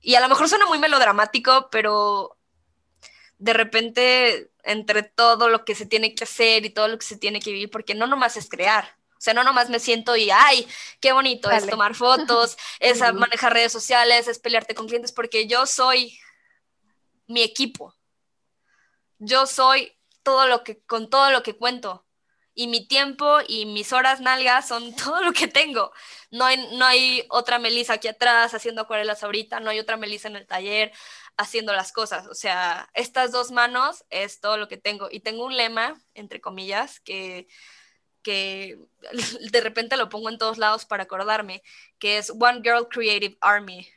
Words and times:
y 0.00 0.14
a 0.14 0.20
lo 0.20 0.28
mejor 0.28 0.48
suena 0.48 0.66
muy 0.66 0.78
melodramático, 0.78 1.68
pero 1.70 2.36
de 3.38 3.52
repente 3.52 4.50
entre 4.62 5.02
todo 5.02 5.48
lo 5.48 5.64
que 5.64 5.74
se 5.74 5.86
tiene 5.86 6.14
que 6.14 6.24
hacer 6.24 6.64
y 6.64 6.70
todo 6.70 6.88
lo 6.88 6.98
que 6.98 7.06
se 7.06 7.16
tiene 7.16 7.40
que 7.40 7.52
vivir, 7.52 7.70
porque 7.70 7.94
no 7.94 8.06
nomás 8.06 8.36
es 8.36 8.48
crear, 8.48 8.96
o 9.20 9.22
sea, 9.22 9.34
no 9.34 9.44
nomás 9.44 9.68
me 9.68 9.80
siento 9.80 10.16
y, 10.16 10.30
ay, 10.30 10.66
qué 10.98 11.12
bonito 11.12 11.50
es 11.50 11.66
tomar 11.66 11.94
fotos, 11.94 12.56
es 12.80 13.00
manejar 13.12 13.52
redes 13.52 13.70
sociales, 13.70 14.28
es 14.28 14.38
pelearte 14.38 14.74
con 14.74 14.86
clientes, 14.86 15.12
porque 15.12 15.46
yo 15.46 15.66
soy 15.66 16.18
mi 17.26 17.42
equipo. 17.42 17.94
Yo 19.18 19.46
soy 19.46 19.92
todo 20.22 20.46
lo 20.46 20.64
que, 20.64 20.80
con 20.84 21.10
todo 21.10 21.30
lo 21.32 21.42
que 21.42 21.54
cuento. 21.54 22.06
Y 22.60 22.66
mi 22.66 22.86
tiempo 22.86 23.38
y 23.48 23.64
mis 23.64 23.90
horas 23.94 24.20
nalgas 24.20 24.68
son 24.68 24.94
todo 24.96 25.22
lo 25.22 25.32
que 25.32 25.48
tengo. 25.48 25.92
No 26.30 26.44
hay, 26.44 26.58
no 26.76 26.84
hay 26.84 27.24
otra 27.30 27.58
Melissa 27.58 27.94
aquí 27.94 28.08
atrás 28.08 28.52
haciendo 28.52 28.82
acuarelas 28.82 29.22
ahorita, 29.22 29.60
no 29.60 29.70
hay 29.70 29.78
otra 29.80 29.96
Melissa 29.96 30.28
en 30.28 30.36
el 30.36 30.46
taller 30.46 30.92
haciendo 31.38 31.72
las 31.72 31.90
cosas. 31.90 32.26
O 32.26 32.34
sea, 32.34 32.90
estas 32.92 33.32
dos 33.32 33.50
manos 33.50 34.04
es 34.10 34.40
todo 34.40 34.58
lo 34.58 34.68
que 34.68 34.76
tengo. 34.76 35.08
Y 35.10 35.20
tengo 35.20 35.46
un 35.46 35.56
lema, 35.56 35.98
entre 36.12 36.42
comillas, 36.42 37.00
que 37.00 37.48
que 38.22 38.78
de 39.52 39.60
repente 39.62 39.96
lo 39.96 40.10
pongo 40.10 40.28
en 40.28 40.36
todos 40.36 40.58
lados 40.58 40.84
para 40.84 41.04
acordarme, 41.04 41.62
que 41.98 42.18
es 42.18 42.28
One 42.28 42.60
Girl 42.62 42.88
Creative 42.90 43.38
Army. 43.40 43.88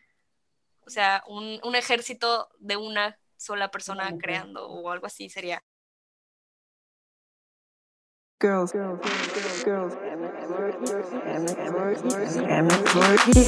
O 0.87 0.89
sea, 0.89 1.21
un, 1.27 1.59
un 1.63 1.75
ejército 1.75 2.49
de 2.59 2.77
una 2.77 3.19
sola 3.35 3.71
persona 3.71 4.17
creando 4.17 4.69
o 4.69 4.89
algo 4.89 5.07
así 5.07 5.29
sería. 5.29 5.61
Girls, 8.43 8.73
girls, 8.73 8.99
girls, 9.63 9.95
girls, 9.95 9.95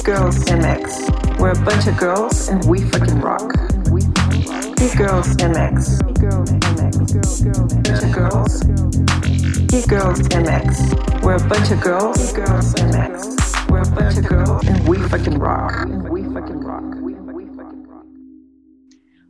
girls, 0.02 0.44
MX. 0.46 1.38
We're 1.38 1.50
a 1.50 1.64
bunch 1.66 1.86
of 1.86 1.98
girls 1.98 2.48
and 2.48 2.64
we 2.64 2.80
fucking 2.80 3.20
rock. 3.20 3.52
Girls 4.96 4.96
Girls 4.96 5.36
MX. 5.36 6.00
Bunch 7.84 8.02
of 8.04 8.12
girls. 8.14 8.62
Geek 9.66 9.86
Girls 9.86 10.20
MX. 10.30 11.22
We're 11.22 11.34
a 11.34 11.46
bunch 11.46 11.70
of 11.70 11.80
girls. 11.82 12.32
Girls 12.32 12.72
MX. 12.76 13.68
We're 13.68 13.82
a 13.82 13.90
bunch 13.90 14.16
of 14.16 14.26
girls 14.26 14.66
and 14.66 14.88
we 14.88 14.96
fucking 14.96 15.38
rock. 15.38 15.86
We 16.08 16.22
fucking 16.22 16.60
rock. 16.60 16.95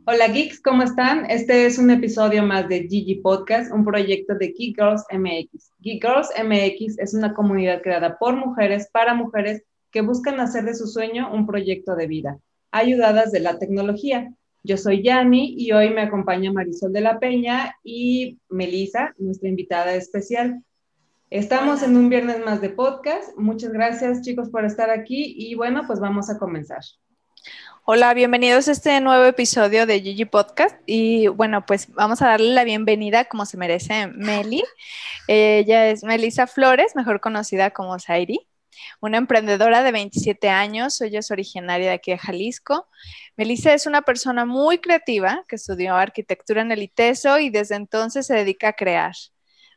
Hola 0.09 0.29
geeks, 0.29 0.61
¿cómo 0.61 0.83
están? 0.83 1.29
Este 1.29 1.65
es 1.65 1.77
un 1.77 1.91
episodio 1.91 2.41
más 2.41 2.69
de 2.69 2.87
Gigi 2.87 3.15
Podcast, 3.15 3.73
un 3.73 3.83
proyecto 3.83 4.35
de 4.35 4.53
Geek 4.57 4.77
Girls 4.77 5.03
MX. 5.11 5.73
Geek 5.81 6.01
Girls 6.01 6.29
MX 6.41 6.97
es 6.99 7.13
una 7.13 7.33
comunidad 7.33 7.81
creada 7.81 8.17
por 8.17 8.37
mujeres 8.37 8.87
para 8.93 9.13
mujeres 9.13 9.63
que 9.91 9.99
buscan 9.99 10.39
hacer 10.39 10.63
de 10.63 10.75
su 10.75 10.87
sueño 10.87 11.29
un 11.33 11.45
proyecto 11.45 11.97
de 11.97 12.07
vida, 12.07 12.39
ayudadas 12.71 13.33
de 13.33 13.41
la 13.41 13.59
tecnología. 13.59 14.33
Yo 14.63 14.77
soy 14.77 15.03
Yani 15.03 15.55
y 15.57 15.73
hoy 15.73 15.89
me 15.89 16.03
acompaña 16.03 16.53
Marisol 16.53 16.93
de 16.93 17.01
la 17.01 17.19
Peña 17.19 17.75
y 17.83 18.39
Melisa, 18.47 19.13
nuestra 19.17 19.49
invitada 19.49 19.93
especial. 19.93 20.63
Estamos 21.29 21.83
en 21.83 21.97
un 21.97 22.07
viernes 22.07 22.39
más 22.45 22.61
de 22.61 22.69
podcast. 22.69 23.37
Muchas 23.37 23.73
gracias 23.73 24.21
chicos 24.21 24.49
por 24.51 24.63
estar 24.63 24.89
aquí 24.89 25.35
y 25.37 25.55
bueno, 25.55 25.83
pues 25.85 25.99
vamos 25.99 26.29
a 26.29 26.37
comenzar. 26.37 26.79
Hola, 27.89 28.13
bienvenidos 28.13 28.67
a 28.67 28.73
este 28.73 28.99
nuevo 28.99 29.23
episodio 29.23 29.85
de 29.85 30.01
Gigi 30.01 30.25
Podcast 30.25 30.75
y 30.85 31.27
bueno, 31.29 31.65
pues 31.65 31.89
vamos 31.93 32.21
a 32.21 32.27
darle 32.27 32.53
la 32.53 32.65
bienvenida 32.65 33.25
como 33.25 33.45
se 33.45 33.55
merece 33.55 34.07
Meli. 34.07 34.61
Ella 35.29 35.87
es 35.87 36.03
Melisa 36.03 36.47
Flores, 36.47 36.97
mejor 36.97 37.21
conocida 37.21 37.71
como 37.71 37.97
Zairi 37.97 38.45
una 38.99 39.17
emprendedora 39.17 39.83
de 39.83 39.91
27 39.91 40.49
años, 40.49 40.99
ella 41.01 41.19
es 41.19 41.31
originaria 41.31 41.87
de 41.87 41.93
aquí 41.93 42.11
de 42.11 42.17
Jalisco. 42.17 42.87
Melissa 43.35 43.73
es 43.73 43.85
una 43.85 44.01
persona 44.01 44.45
muy 44.45 44.79
creativa 44.79 45.45
que 45.47 45.55
estudió 45.55 45.95
arquitectura 45.95 46.61
en 46.61 46.71
el 46.71 46.83
ITESO 46.83 47.39
y 47.39 47.49
desde 47.49 47.75
entonces 47.75 48.27
se 48.27 48.35
dedica 48.35 48.69
a 48.69 48.73
crear. 48.73 49.13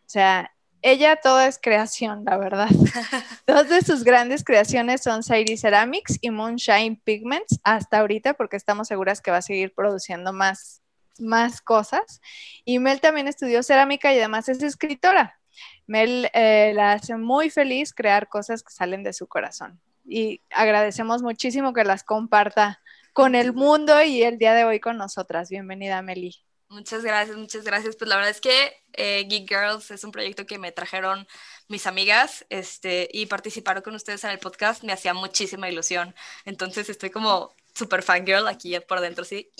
O 0.01 0.09
sea, 0.09 0.53
ella 0.83 1.17
todo 1.17 1.41
es 1.41 1.59
creación, 1.61 2.25
la 2.25 2.37
verdad. 2.37 2.69
Dos 3.47 3.69
de 3.69 3.83
sus 3.83 4.05
grandes 4.05 4.45
creaciones 4.45 5.03
son 5.03 5.23
Sairi 5.23 5.57
Ceramics 5.57 6.19
y 6.21 6.31
Moonshine 6.31 7.01
Pigments 7.03 7.61
hasta 7.65 7.99
ahorita 7.99 8.35
porque 8.35 8.57
estamos 8.57 8.89
seguras 8.89 9.21
que 9.21 9.31
va 9.31 9.39
a 9.39 9.43
seguir 9.43 9.75
produciendo 9.75 10.33
más, 10.33 10.83
más 11.19 11.61
cosas. 11.61 12.21
Y 12.65 12.79
Mel 12.79 13.01
también 13.01 13.29
estudió 13.29 13.63
cerámica 13.63 14.13
y 14.13 14.19
además 14.19 14.49
es 14.49 14.63
escritora. 14.63 15.39
Mel 15.87 16.31
eh, 16.33 16.73
la 16.75 16.93
hace 16.93 17.17
muy 17.17 17.51
feliz 17.51 17.93
crear 17.93 18.29
cosas 18.29 18.63
que 18.63 18.73
salen 18.73 19.03
de 19.03 19.13
su 19.13 19.27
corazón. 19.27 19.81
Y 20.07 20.43
agradecemos 20.51 21.23
muchísimo 21.23 21.73
que 21.73 21.85
las 21.85 22.05
comparta 22.05 22.81
con 23.13 23.35
el 23.35 23.53
mundo 23.53 24.03
y 24.03 24.23
el 24.23 24.39
día 24.39 24.55
de 24.55 24.65
hoy 24.65 24.81
con 24.81 24.97
nosotras. 24.97 25.51
Bienvenida, 25.51 26.01
Meli. 26.01 26.35
Muchas 26.71 27.03
gracias, 27.03 27.37
muchas 27.37 27.65
gracias. 27.65 27.97
Pues 27.97 28.09
la 28.09 28.15
verdad 28.15 28.31
es 28.31 28.41
que 28.41 28.81
eh, 28.93 29.27
Geek 29.29 29.49
Girls 29.49 29.91
es 29.91 30.05
un 30.05 30.13
proyecto 30.13 30.47
que 30.47 30.57
me 30.57 30.71
trajeron 30.71 31.27
mis 31.67 31.89
amigas 31.89 32.47
este, 32.49 33.09
y 33.13 33.27
participaron 33.27 33.83
con 33.83 33.97
ustedes 33.97 34.23
en 34.23 34.31
el 34.31 34.39
podcast 34.39 34.85
me 34.85 34.93
hacía 34.93 35.13
muchísima 35.13 35.69
ilusión. 35.69 36.15
Entonces 36.45 36.89
estoy 36.89 37.11
como 37.11 37.53
super 37.75 38.05
fangirl 38.05 38.47
aquí 38.47 38.79
por 38.81 39.01
dentro, 39.01 39.25
sí. 39.25 39.51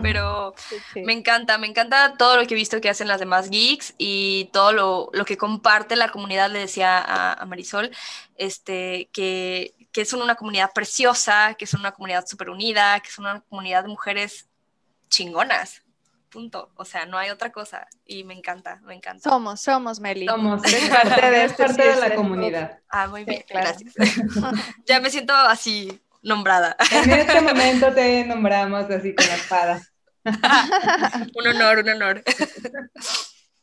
Pero 0.00 0.54
me 0.94 1.12
encanta, 1.12 1.58
me 1.58 1.66
encanta 1.66 2.14
todo 2.16 2.36
lo 2.36 2.46
que 2.46 2.54
he 2.54 2.56
visto 2.56 2.80
que 2.80 2.88
hacen 2.88 3.08
las 3.08 3.20
demás 3.20 3.50
geeks 3.50 3.94
y 3.98 4.48
todo 4.54 4.72
lo, 4.72 5.10
lo 5.12 5.26
que 5.26 5.36
comparte 5.36 5.96
la 5.96 6.10
comunidad, 6.10 6.50
le 6.50 6.60
decía 6.60 6.98
a, 6.98 7.44
Marisol, 7.44 7.90
este, 8.36 9.10
que, 9.12 9.74
que 9.92 10.06
son 10.06 10.22
una 10.22 10.34
comunidad 10.34 10.72
preciosa, 10.72 11.54
que 11.58 11.66
son 11.66 11.80
una 11.80 11.92
comunidad 11.92 12.26
súper 12.26 12.48
unida, 12.48 13.00
que 13.00 13.10
son 13.10 13.26
una 13.26 13.40
comunidad 13.42 13.82
de 13.82 13.88
mujeres 13.88 14.46
chingonas. 15.10 15.82
Punto. 16.30 16.70
O 16.76 16.84
sea, 16.84 17.06
no 17.06 17.18
hay 17.18 17.30
otra 17.30 17.50
cosa. 17.50 17.86
Y 18.06 18.22
me 18.24 18.34
encanta, 18.34 18.80
me 18.84 18.94
encanta. 18.94 19.28
Somos, 19.28 19.60
somos, 19.60 19.98
Meli. 19.98 20.26
Somos, 20.26 20.62
parte 20.90 21.30
de, 21.30 21.44
este 21.44 21.64
parte 21.64 21.88
de 21.88 21.96
la 21.96 22.14
comunidad. 22.14 22.78
Ah, 22.88 23.08
muy 23.08 23.24
bien, 23.24 23.44
gracias. 23.48 23.94
ya 24.86 25.00
me 25.00 25.10
siento 25.10 25.34
así 25.34 26.00
nombrada. 26.22 26.76
En 26.92 27.10
este 27.10 27.40
momento 27.40 27.92
te 27.92 28.24
nombramos 28.24 28.88
así 28.90 29.14
con 29.14 29.26
la 29.26 29.34
espada. 29.34 29.82
un 30.24 31.46
honor, 31.46 31.78
un 31.78 31.88
honor. 31.88 32.22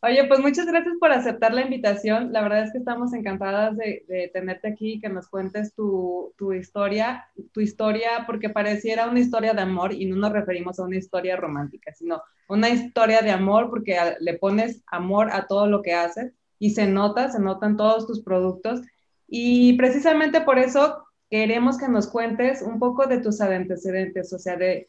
Oye, 0.02 0.26
pues 0.26 0.40
muchas 0.40 0.68
gracias 0.68 0.96
por 1.00 1.12
aceptar 1.12 1.54
la 1.54 1.62
invitación. 1.62 2.32
La 2.32 2.42
verdad 2.42 2.64
es 2.64 2.72
que 2.72 2.78
estamos 2.78 3.14
encantadas 3.14 3.76
de, 3.78 4.30
tenerte 4.32 4.68
aquí 4.68 4.94
y 4.94 5.00
que 5.00 5.10
nos 5.10 5.28
cuentes 5.28 5.74
tu, 5.74 6.34
tu, 6.38 6.54
historia, 6.54 7.28
tu 7.52 7.62
historia, 7.62 8.24
porque 8.28 8.50
pareciera 8.50 9.10
una 9.10 9.20
historia 9.20 9.54
de 9.54 9.62
amor 9.62 9.94
y 9.94 10.06
no 10.06 10.16
nos 10.16 10.32
referimos 10.32 10.80
a 10.80 10.84
una 10.84 10.98
historia 10.98 11.36
romántica, 11.36 11.94
sino 11.94 12.22
una 12.48 12.70
historia 12.70 13.22
de 13.22 13.32
amor 13.32 13.72
porque 13.72 13.98
le 14.20 14.36
pones 14.36 14.84
amor 14.86 15.30
a 15.32 15.48
todo 15.48 15.66
lo 15.66 15.82
que 15.82 15.94
haces 15.94 16.32
y 16.60 16.72
se 16.72 16.86
nota, 16.88 17.30
se 17.32 17.40
notan 17.40 17.76
todos 17.76 18.06
tus 18.06 18.22
productos. 18.22 18.82
Y 19.28 19.74
precisamente 19.78 20.42
por 20.42 20.60
eso 20.60 21.06
queremos 21.30 21.78
que 21.78 21.88
nos 21.88 22.08
cuentes 22.08 22.62
un 22.62 22.78
poco 22.80 23.08
de 23.08 23.20
tus 23.20 23.42
antecedentes, 23.42 24.32
o 24.32 24.40
sea, 24.40 24.58
de, 24.58 24.88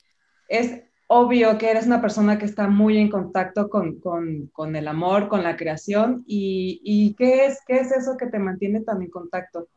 es 0.48 0.82
obvio 1.08 1.56
que 1.58 1.70
eres 1.70 1.86
una 1.86 2.00
persona 2.00 2.38
que 2.38 2.44
está 2.44 2.68
muy 2.68 2.98
en 2.98 3.10
contacto 3.10 3.68
con, 3.68 3.98
con, 3.98 4.76
el 4.76 4.86
amor, 4.86 5.28
con 5.28 5.42
la 5.42 5.56
creación, 5.56 6.22
y, 6.26 6.80
y, 6.84 7.14
¿qué, 7.14 7.46
es, 7.46 7.58
¿qué 7.66 7.80
es 7.80 7.90
eso 7.90 8.16
que 8.16 8.26
te 8.26 8.38
mantiene 8.38 8.82
tan 8.82 9.02
en 9.02 9.10
contacto? 9.10 9.68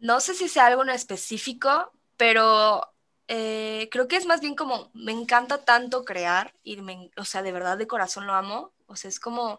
No 0.00 0.20
sé 0.20 0.34
si 0.34 0.48
sea 0.48 0.66
algo 0.66 0.84
en 0.84 0.90
específico, 0.90 1.90
pero 2.16 2.82
eh, 3.26 3.88
creo 3.90 4.06
que 4.06 4.16
es 4.16 4.26
más 4.26 4.40
bien 4.40 4.54
como, 4.54 4.90
me 4.94 5.10
encanta 5.10 5.64
tanto 5.64 6.04
crear, 6.04 6.54
y 6.62 6.80
me, 6.80 7.10
o 7.16 7.24
sea, 7.24 7.42
de 7.42 7.52
verdad 7.52 7.76
de 7.76 7.88
corazón 7.88 8.28
lo 8.28 8.34
amo, 8.34 8.72
o 8.86 8.94
sea, 8.94 9.08
es 9.08 9.18
como 9.18 9.58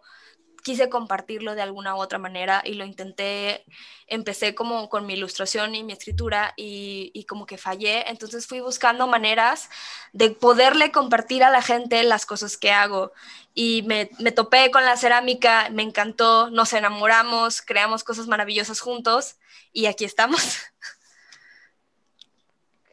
quise 0.64 0.90
compartirlo 0.90 1.56
de 1.56 1.62
alguna 1.62 1.96
u 1.96 2.00
otra 2.00 2.20
manera 2.20 2.62
y 2.66 2.74
lo 2.74 2.86
intenté, 2.86 3.64
empecé 4.08 4.56
como 4.56 4.90
con 4.90 5.06
mi 5.06 5.14
ilustración 5.14 5.76
y 5.76 5.84
mi 5.84 5.94
escritura 5.94 6.54
y, 6.56 7.26
como 7.28 7.46
que 7.46 7.58
fallé, 7.58 8.10
entonces 8.10 8.48
fui 8.48 8.60
buscando 8.60 9.08
maneras 9.08 9.70
de 10.14 10.32
poderle 10.32 10.92
compartir 10.92 11.44
a 11.44 11.50
la 11.50 11.62
gente 11.62 12.02
las 12.04 12.26
cosas 12.26 12.58
que 12.58 12.72
hago 12.72 13.12
y 13.54 13.84
me, 13.88 14.10
me 14.20 14.32
topé 14.32 14.72
con 14.72 14.86
la 14.86 14.98
cerámica, 14.98 15.70
me 15.72 15.84
encantó, 15.84 16.50
nos 16.50 16.74
enamoramos, 16.74 17.62
creamos 17.62 18.04
cosas 18.04 18.28
maravillosas 18.28 18.80
juntos 18.80 19.36
y 19.74 19.86
aquí 19.86 20.06
estamos. 20.06 20.42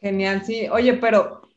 Genial, 0.01 0.45
sí. 0.45 0.67
Oye, 0.69 0.93
pero 0.93 1.49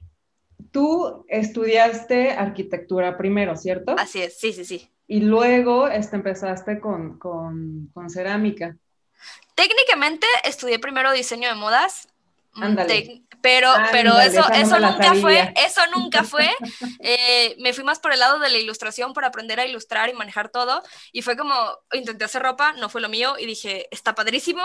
tú 0.71 1.27
estudiaste 1.29 2.33
arquitectura 2.33 3.19
primero, 3.19 3.57
¿cierto? 3.57 3.95
Así 3.99 4.23
es, 4.23 4.39
sí, 4.39 4.53
sí, 4.53 4.65
sí 4.65 4.91
y 5.09 5.21
luego 5.21 5.89
este, 5.89 6.17
empezaste 6.17 6.79
con, 6.79 7.19
con, 7.19 7.91
con, 7.93 8.09
cerámica. 8.09 8.77
Técnicamente 9.57 10.27
estudié 10.45 10.79
primero 10.79 11.11
diseño 11.13 11.49
de 11.49 11.57
modas, 11.57 12.09
mm, 12.55 12.77
pero, 13.41 13.73
pero 13.91 14.19
eso, 14.21 14.45
eso 14.53 14.79
nunca 14.79 15.15
fue, 15.15 15.53
eso 15.57 15.81
nunca 15.97 16.23
fue. 16.23 16.49
me 17.59 17.73
fui 17.73 17.83
más 17.83 17.99
por 17.99 18.13
el 18.13 18.21
lado 18.21 18.39
de 18.39 18.51
la 18.51 18.59
ilustración 18.59 19.15
para 19.15 19.29
aprender 19.29 19.59
a 19.59 19.67
ilustrar 19.67 20.11
y 20.11 20.13
manejar 20.13 20.51
todo. 20.51 20.83
Y 21.13 21.23
fue 21.23 21.37
como, 21.37 21.55
intenté 21.93 22.25
hacer 22.25 22.43
ropa, 22.43 22.75
no 22.75 22.89
fue 22.89 23.01
lo 23.01 23.09
mío, 23.09 23.37
y 23.39 23.47
dije, 23.47 23.89
está 23.91 24.15
padrísimo, 24.15 24.63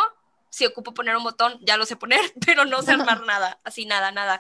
si 0.53 0.67
ocupo 0.67 0.93
poner 0.93 1.17
un 1.17 1.23
botón, 1.23 1.57
ya 1.61 1.77
lo 1.77 1.85
sé 1.87 1.95
poner, 1.95 2.19
pero 2.45 2.65
no 2.65 2.83
sé 2.83 2.91
armar 2.93 3.23
nada, 3.23 3.59
así 3.63 3.87
nada, 3.87 4.11
nada. 4.11 4.39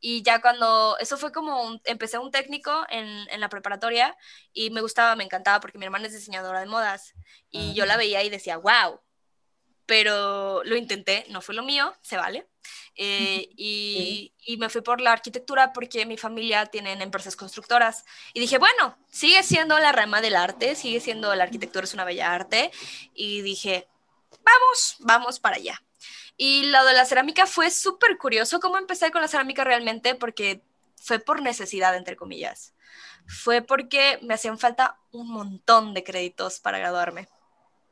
Y 0.00 0.22
ya 0.22 0.40
cuando, 0.40 0.96
eso 0.98 1.16
fue 1.16 1.32
como, 1.32 1.80
empecé 1.84 2.18
un 2.18 2.30
técnico 2.30 2.86
en, 2.90 3.06
en, 3.30 3.40
la 3.40 3.48
preparatoria 3.48 4.16
y 4.52 4.70
me 4.70 4.80
gustaba, 4.82 5.16
me 5.16 5.24
encantaba 5.24 5.60
porque 5.60 5.78
mi 5.78 5.84
hermana 5.86 6.06
es 6.06 6.12
diseñadora 6.12 6.60
de 6.60 6.66
modas 6.66 7.14
y 7.50 7.74
yo 7.74 7.86
la 7.86 7.96
veía 7.96 8.22
y 8.22 8.28
decía, 8.28 8.58
wow, 8.58 9.00
pero 9.86 10.62
lo 10.64 10.76
intenté, 10.76 11.24
no 11.30 11.40
fue 11.40 11.54
lo 11.54 11.62
mío, 11.62 11.94
se 12.02 12.16
vale. 12.16 12.46
Eh, 12.96 13.48
y, 13.56 14.34
y, 14.44 14.56
me 14.58 14.68
fui 14.68 14.82
por 14.82 15.00
la 15.00 15.12
arquitectura 15.12 15.72
porque 15.72 16.04
mi 16.04 16.16
familia 16.16 16.66
tiene 16.66 16.92
empresas 16.92 17.36
constructoras. 17.36 18.04
Y 18.34 18.40
dije, 18.40 18.58
bueno, 18.58 18.98
sigue 19.10 19.42
siendo 19.42 19.78
la 19.78 19.92
rama 19.92 20.20
del 20.20 20.36
arte, 20.36 20.74
sigue 20.74 21.00
siendo 21.00 21.34
la 21.34 21.44
arquitectura 21.44 21.84
es 21.84 21.94
una 21.94 22.04
bella 22.04 22.34
arte. 22.34 22.70
Y 23.14 23.42
dije, 23.42 23.88
vamos, 24.42 24.96
vamos 25.00 25.40
para 25.40 25.56
allá. 25.56 25.80
Y 26.36 26.64
lo 26.64 26.84
de 26.84 26.94
la 26.94 27.04
cerámica 27.04 27.46
fue 27.46 27.70
súper 27.70 28.18
curioso 28.18 28.60
cómo 28.60 28.76
empecé 28.76 29.10
con 29.10 29.22
la 29.22 29.28
cerámica 29.28 29.64
realmente 29.64 30.14
porque 30.14 30.62
fue 30.96 31.18
por 31.18 31.40
necesidad, 31.40 31.96
entre 31.96 32.16
comillas. 32.16 32.74
Fue 33.26 33.62
porque 33.62 34.18
me 34.22 34.34
hacían 34.34 34.58
falta 34.58 34.98
un 35.12 35.30
montón 35.30 35.94
de 35.94 36.04
créditos 36.04 36.60
para 36.60 36.78
graduarme. 36.78 37.28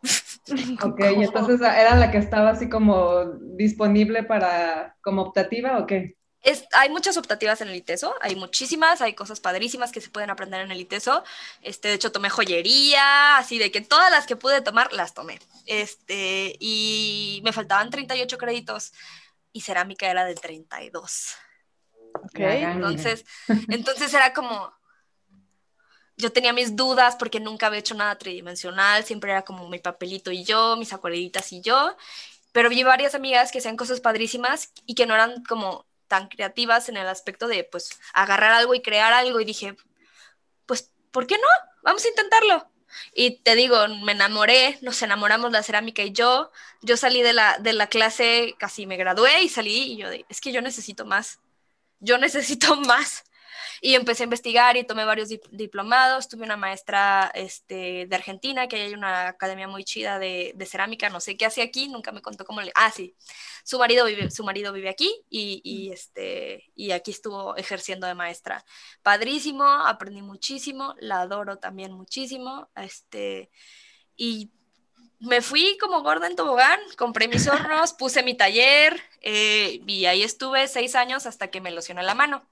Ok, 0.82 1.00
y 1.00 1.24
entonces 1.24 1.58
era 1.62 1.96
la 1.96 2.10
que 2.10 2.18
estaba 2.18 2.50
así 2.50 2.68
como 2.68 3.24
disponible 3.56 4.24
para, 4.24 4.94
como 5.00 5.22
optativa 5.22 5.78
o 5.78 5.86
qué? 5.86 6.18
Es, 6.44 6.66
hay 6.72 6.90
muchas 6.90 7.16
optativas 7.16 7.62
en 7.62 7.68
el 7.68 7.76
ITESO, 7.76 8.14
hay 8.20 8.36
muchísimas, 8.36 9.00
hay 9.00 9.14
cosas 9.14 9.40
padrísimas 9.40 9.92
que 9.92 10.02
se 10.02 10.10
pueden 10.10 10.28
aprender 10.28 10.60
en 10.60 10.70
el 10.70 10.80
ITESO. 10.80 11.24
Este, 11.62 11.88
de 11.88 11.94
hecho, 11.94 12.12
tomé 12.12 12.28
joyería, 12.28 13.38
así 13.38 13.58
de 13.58 13.70
que 13.70 13.80
todas 13.80 14.10
las 14.10 14.26
que 14.26 14.36
pude 14.36 14.60
tomar, 14.60 14.92
las 14.92 15.14
tomé. 15.14 15.40
Este, 15.64 16.54
y 16.60 17.40
me 17.44 17.52
faltaban 17.52 17.88
38 17.88 18.36
créditos 18.36 18.92
y 19.54 19.62
cerámica 19.62 20.10
era 20.10 20.26
de 20.26 20.34
32. 20.34 21.34
Ok. 22.14 22.38
Entonces, 22.38 23.24
entonces 23.68 24.12
era 24.12 24.34
como, 24.34 24.70
yo 26.16 26.30
tenía 26.30 26.52
mis 26.52 26.76
dudas 26.76 27.16
porque 27.16 27.40
nunca 27.40 27.68
había 27.68 27.80
hecho 27.80 27.94
nada 27.94 28.18
tridimensional, 28.18 29.04
siempre 29.04 29.30
era 29.30 29.42
como 29.42 29.68
mi 29.68 29.78
papelito 29.78 30.30
y 30.30 30.44
yo, 30.44 30.76
mis 30.76 30.92
acuarelitas 30.92 31.52
y 31.52 31.62
yo, 31.62 31.96
pero 32.52 32.68
vi 32.68 32.82
varias 32.82 33.14
amigas 33.14 33.50
que 33.50 33.58
hacían 33.58 33.76
cosas 33.76 34.00
padrísimas 34.00 34.72
y 34.86 34.94
que 34.94 35.06
no 35.06 35.14
eran 35.14 35.42
como 35.44 35.86
tan 36.14 36.28
creativas 36.28 36.88
en 36.88 36.96
el 36.96 37.08
aspecto 37.08 37.48
de 37.48 37.64
pues 37.64 37.90
agarrar 38.12 38.52
algo 38.52 38.72
y 38.72 38.82
crear 38.82 39.12
algo 39.12 39.40
y 39.40 39.44
dije, 39.44 39.76
pues, 40.64 40.92
¿por 41.10 41.26
qué 41.26 41.34
no? 41.34 41.48
Vamos 41.82 42.04
a 42.04 42.08
intentarlo. 42.08 42.70
Y 43.12 43.42
te 43.42 43.56
digo, 43.56 43.88
me 44.04 44.12
enamoré, 44.12 44.78
nos 44.80 45.02
enamoramos 45.02 45.50
la 45.50 45.64
cerámica 45.64 46.02
y 46.02 46.12
yo, 46.12 46.52
yo 46.82 46.96
salí 46.96 47.20
de 47.22 47.32
la, 47.32 47.58
de 47.58 47.72
la 47.72 47.88
clase, 47.88 48.54
casi 48.60 48.86
me 48.86 48.96
gradué 48.96 49.42
y 49.42 49.48
salí 49.48 49.94
y 49.94 49.96
yo, 49.96 50.06
es 50.28 50.40
que 50.40 50.52
yo 50.52 50.62
necesito 50.62 51.04
más, 51.04 51.40
yo 51.98 52.16
necesito 52.18 52.76
más. 52.86 53.24
Y 53.80 53.94
empecé 53.94 54.22
a 54.22 54.24
investigar 54.24 54.76
y 54.76 54.84
tomé 54.84 55.04
varios 55.04 55.28
diplomados. 55.50 56.28
Tuve 56.28 56.44
una 56.44 56.56
maestra 56.56 57.30
este, 57.34 58.06
de 58.06 58.16
Argentina, 58.16 58.68
que 58.68 58.76
hay 58.76 58.94
una 58.94 59.28
academia 59.28 59.68
muy 59.68 59.84
chida 59.84 60.18
de, 60.18 60.52
de, 60.54 60.66
cerámica, 60.66 61.10
no 61.10 61.20
sé 61.20 61.36
qué 61.36 61.46
hace 61.46 61.62
aquí, 61.62 61.88
nunca 61.88 62.12
me 62.12 62.22
contó 62.22 62.44
cómo 62.44 62.60
le... 62.60 62.72
Ah, 62.74 62.90
sí, 62.90 63.16
su 63.64 63.78
marido 63.78 64.04
vive, 64.06 64.30
su 64.30 64.44
marido 64.44 64.72
vive 64.72 64.88
aquí 64.88 65.14
y, 65.30 65.60
y, 65.64 65.90
este, 65.90 66.70
y 66.74 66.90
aquí 66.92 67.10
estuvo 67.10 67.56
ejerciendo 67.56 68.06
de 68.06 68.14
maestra. 68.14 68.64
Padrísimo, 69.02 69.64
aprendí 69.64 70.22
muchísimo, 70.22 70.94
la 70.98 71.22
adoro 71.22 71.58
también 71.58 71.92
muchísimo. 71.92 72.68
Este, 72.76 73.50
y 74.16 74.50
me 75.24 75.40
fui 75.40 75.78
como 75.78 76.02
gorda 76.02 76.26
en 76.26 76.36
tobogán, 76.36 76.78
compré 76.96 77.28
mis 77.28 77.46
hornos, 77.48 77.92
puse 77.92 78.22
mi 78.22 78.34
taller 78.34 79.00
eh, 79.22 79.80
y 79.86 80.06
ahí 80.06 80.22
estuve 80.22 80.68
seis 80.68 80.94
años 80.94 81.26
hasta 81.26 81.48
que 81.48 81.60
me 81.60 81.70
locioné 81.70 82.02
la 82.02 82.14
mano. 82.14 82.46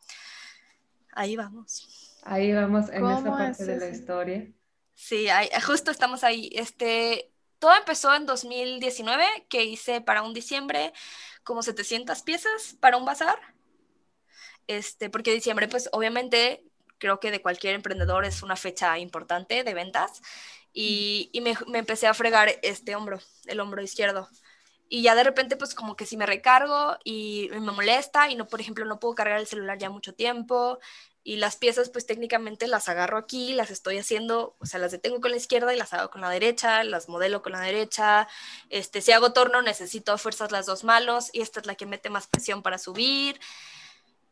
Ahí 1.12 1.36
vamos. 1.36 2.18
Ahí 2.24 2.52
vamos 2.52 2.88
en 2.90 3.04
esa 3.04 3.30
parte 3.30 3.64
de 3.64 3.76
la 3.76 3.88
historia. 3.88 4.52
Sí, 4.94 5.26
justo 5.66 5.90
estamos 5.90 6.24
ahí. 6.24 6.50
Este, 6.52 7.32
todo 7.58 7.74
empezó 7.74 8.14
en 8.14 8.26
2019, 8.26 9.24
que 9.48 9.64
hice 9.64 10.00
para 10.00 10.22
un 10.22 10.34
diciembre 10.34 10.92
como 11.44 11.62
700 11.62 12.22
piezas 12.22 12.76
para 12.80 12.96
un 12.96 13.04
bazar. 13.04 13.38
Este, 14.66 15.10
porque 15.10 15.32
diciembre, 15.34 15.68
pues 15.68 15.88
obviamente 15.92 16.64
creo 16.98 17.18
que 17.18 17.32
de 17.32 17.42
cualquier 17.42 17.74
emprendedor 17.74 18.24
es 18.24 18.42
una 18.42 18.56
fecha 18.56 18.98
importante 18.98 19.64
de 19.64 19.74
ventas. 19.74 20.22
Y, 20.72 21.30
y 21.32 21.40
me, 21.40 21.54
me, 21.66 21.78
empecé 21.78 22.06
a 22.06 22.14
fregar 22.14 22.48
este 22.62 22.94
hombro, 22.96 23.18
el 23.46 23.60
hombro 23.60 23.82
izquierdo. 23.82 24.28
Y 24.94 25.00
ya 25.00 25.14
de 25.14 25.24
repente, 25.24 25.56
pues 25.56 25.74
como 25.74 25.96
que 25.96 26.04
si 26.04 26.18
me 26.18 26.26
recargo 26.26 26.98
y 27.02 27.48
me 27.50 27.60
molesta 27.60 28.28
y 28.28 28.34
no, 28.34 28.46
por 28.46 28.60
ejemplo, 28.60 28.84
no 28.84 29.00
puedo 29.00 29.14
cargar 29.14 29.40
el 29.40 29.46
celular 29.46 29.78
ya 29.78 29.88
mucho 29.88 30.12
tiempo. 30.12 30.80
Y 31.24 31.36
las 31.36 31.56
piezas, 31.56 31.88
pues 31.88 32.04
técnicamente 32.04 32.66
las 32.66 32.90
agarro 32.90 33.16
aquí, 33.16 33.54
las 33.54 33.70
estoy 33.70 33.96
haciendo, 33.96 34.54
o 34.58 34.66
sea, 34.66 34.78
las 34.78 34.92
detengo 34.92 35.22
con 35.22 35.30
la 35.30 35.38
izquierda 35.38 35.72
y 35.72 35.78
las 35.78 35.94
hago 35.94 36.10
con 36.10 36.20
la 36.20 36.28
derecha, 36.28 36.84
las 36.84 37.08
modelo 37.08 37.40
con 37.40 37.52
la 37.52 37.60
derecha. 37.60 38.28
Este, 38.68 39.00
si 39.00 39.12
hago 39.12 39.32
torno, 39.32 39.62
necesito 39.62 40.18
fuerzas 40.18 40.52
las 40.52 40.66
dos 40.66 40.84
manos 40.84 41.30
y 41.32 41.40
esta 41.40 41.60
es 41.60 41.66
la 41.66 41.74
que 41.74 41.86
mete 41.86 42.10
más 42.10 42.26
presión 42.26 42.62
para 42.62 42.76
subir. 42.76 43.40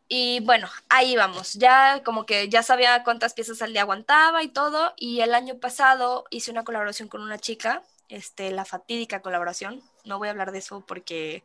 Y 0.08 0.40
bueno, 0.40 0.68
ahí 0.90 1.16
vamos. 1.16 1.54
Ya 1.54 2.02
como 2.04 2.26
que 2.26 2.50
ya 2.50 2.62
sabía 2.62 3.02
cuántas 3.02 3.32
piezas 3.32 3.62
al 3.62 3.72
día 3.72 3.80
aguantaba 3.80 4.42
y 4.42 4.48
todo. 4.48 4.92
Y 4.98 5.22
el 5.22 5.34
año 5.34 5.58
pasado 5.58 6.26
hice 6.28 6.50
una 6.50 6.64
colaboración 6.64 7.08
con 7.08 7.22
una 7.22 7.38
chica 7.38 7.82
este, 8.10 8.50
la 8.50 8.66
fatídica 8.66 9.22
colaboración. 9.22 9.82
No 10.04 10.18
voy 10.18 10.28
a 10.28 10.30
hablar 10.32 10.52
de 10.52 10.58
eso 10.58 10.84
porque 10.86 11.44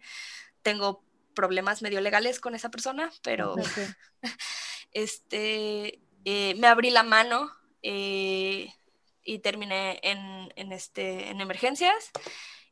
tengo 0.62 1.04
problemas 1.34 1.82
medio 1.82 2.02
legales 2.02 2.40
con 2.40 2.56
esa 2.56 2.70
persona, 2.70 3.12
pero 3.22 3.56
este, 4.92 6.00
eh, 6.24 6.56
me 6.56 6.68
abrí 6.68 6.90
la 6.90 7.04
mano 7.04 7.52
eh, 7.84 8.74
y 9.24 9.40
terminé 9.40 10.00
en, 10.02 10.72
este, 10.72 11.30
en 11.30 11.42
emergencias 11.42 12.12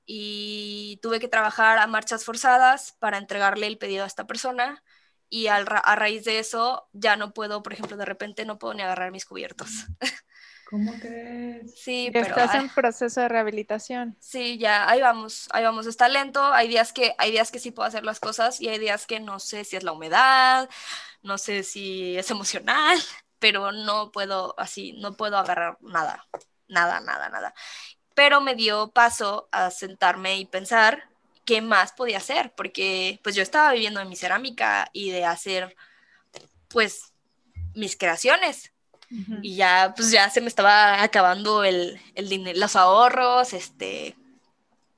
y 0.06 1.00
tuve 1.02 1.20
que 1.20 1.28
trabajar 1.28 1.78
a 1.78 1.88
marchas 1.88 2.26
forzadas 2.26 2.94
para 3.00 3.18
entregarle 3.18 3.68
el 3.68 3.78
pedido 3.78 4.04
a 4.04 4.08
esta 4.08 4.26
persona 4.26 4.84
y 5.30 5.48
a 5.48 5.64
raíz 5.64 6.26
de 6.26 6.40
eso 6.40 6.88
ya 6.94 7.16
no 7.16 7.34
puedo, 7.34 7.64
por 7.64 7.74
ejemplo, 7.74 7.98
de 7.98 8.06
repente 8.06 8.46
no 8.46 8.60
puedo 8.60 8.74
ni 8.74 8.84
agarrar 8.84 9.12
mis 9.12 9.26
cubiertos. 9.26 9.70
¿Cómo 10.74 10.92
crees? 11.00 11.80
Sí, 11.80 12.10
pero 12.12 12.26
estás 12.26 12.56
en 12.56 12.68
proceso 12.68 13.22
de 13.22 13.28
rehabilitación. 13.28 14.18
Sí, 14.20 14.58
ya, 14.58 14.90
ahí 14.90 15.02
vamos, 15.02 15.48
ahí 15.52 15.64
vamos, 15.64 15.86
está 15.86 16.10
lento, 16.10 16.44
hay 16.52 16.68
días 16.68 16.92
que 16.92 17.14
hay 17.20 17.30
días 17.30 17.52
que 17.52 17.60
sí 17.60 17.70
puedo 17.70 17.88
hacer 17.88 18.04
las 18.04 18.20
cosas 18.20 18.60
y 18.60 18.70
hay 18.70 18.80
días 18.80 19.06
que 19.06 19.20
no 19.20 19.40
sé 19.40 19.66
si 19.66 19.76
es 19.76 19.84
la 19.84 19.92
humedad, 19.92 20.68
no 21.22 21.38
sé 21.38 21.62
si 21.62 22.18
es 22.18 22.32
emocional, 22.32 22.98
pero 23.38 23.72
no 23.72 24.12
puedo 24.12 24.56
así, 24.58 24.94
no 24.94 25.16
puedo 25.16 25.38
agarrar 25.38 25.78
nada, 25.82 26.26
nada, 26.68 27.02
nada, 27.02 27.30
nada. 27.30 27.54
Pero 28.16 28.42
me 28.42 28.56
dio 28.56 28.90
paso 28.90 29.50
a 29.52 29.70
sentarme 29.70 30.40
y 30.40 30.46
pensar 30.46 31.08
qué 31.46 31.62
más 31.62 31.92
podía 31.92 32.18
hacer, 32.18 32.52
porque 32.58 33.20
pues 33.24 33.36
yo 33.36 33.44
estaba 33.44 33.74
viviendo 33.74 34.00
en 34.00 34.10
mi 34.10 34.16
cerámica 34.16 34.90
y 34.92 35.12
de 35.12 35.24
hacer 35.24 35.76
pues 36.68 37.14
mis 37.76 37.96
creaciones 37.96 38.73
y 39.42 39.56
ya, 39.56 39.94
pues 39.96 40.12
ya 40.12 40.30
se 40.30 40.42
me 40.42 40.48
estaba 40.48 41.04
acabando 41.04 41.64
el, 41.64 42.00
el 42.16 42.30
dinero, 42.30 42.60
los 42.60 42.76
ahorros, 42.76 43.54
este, 43.54 44.16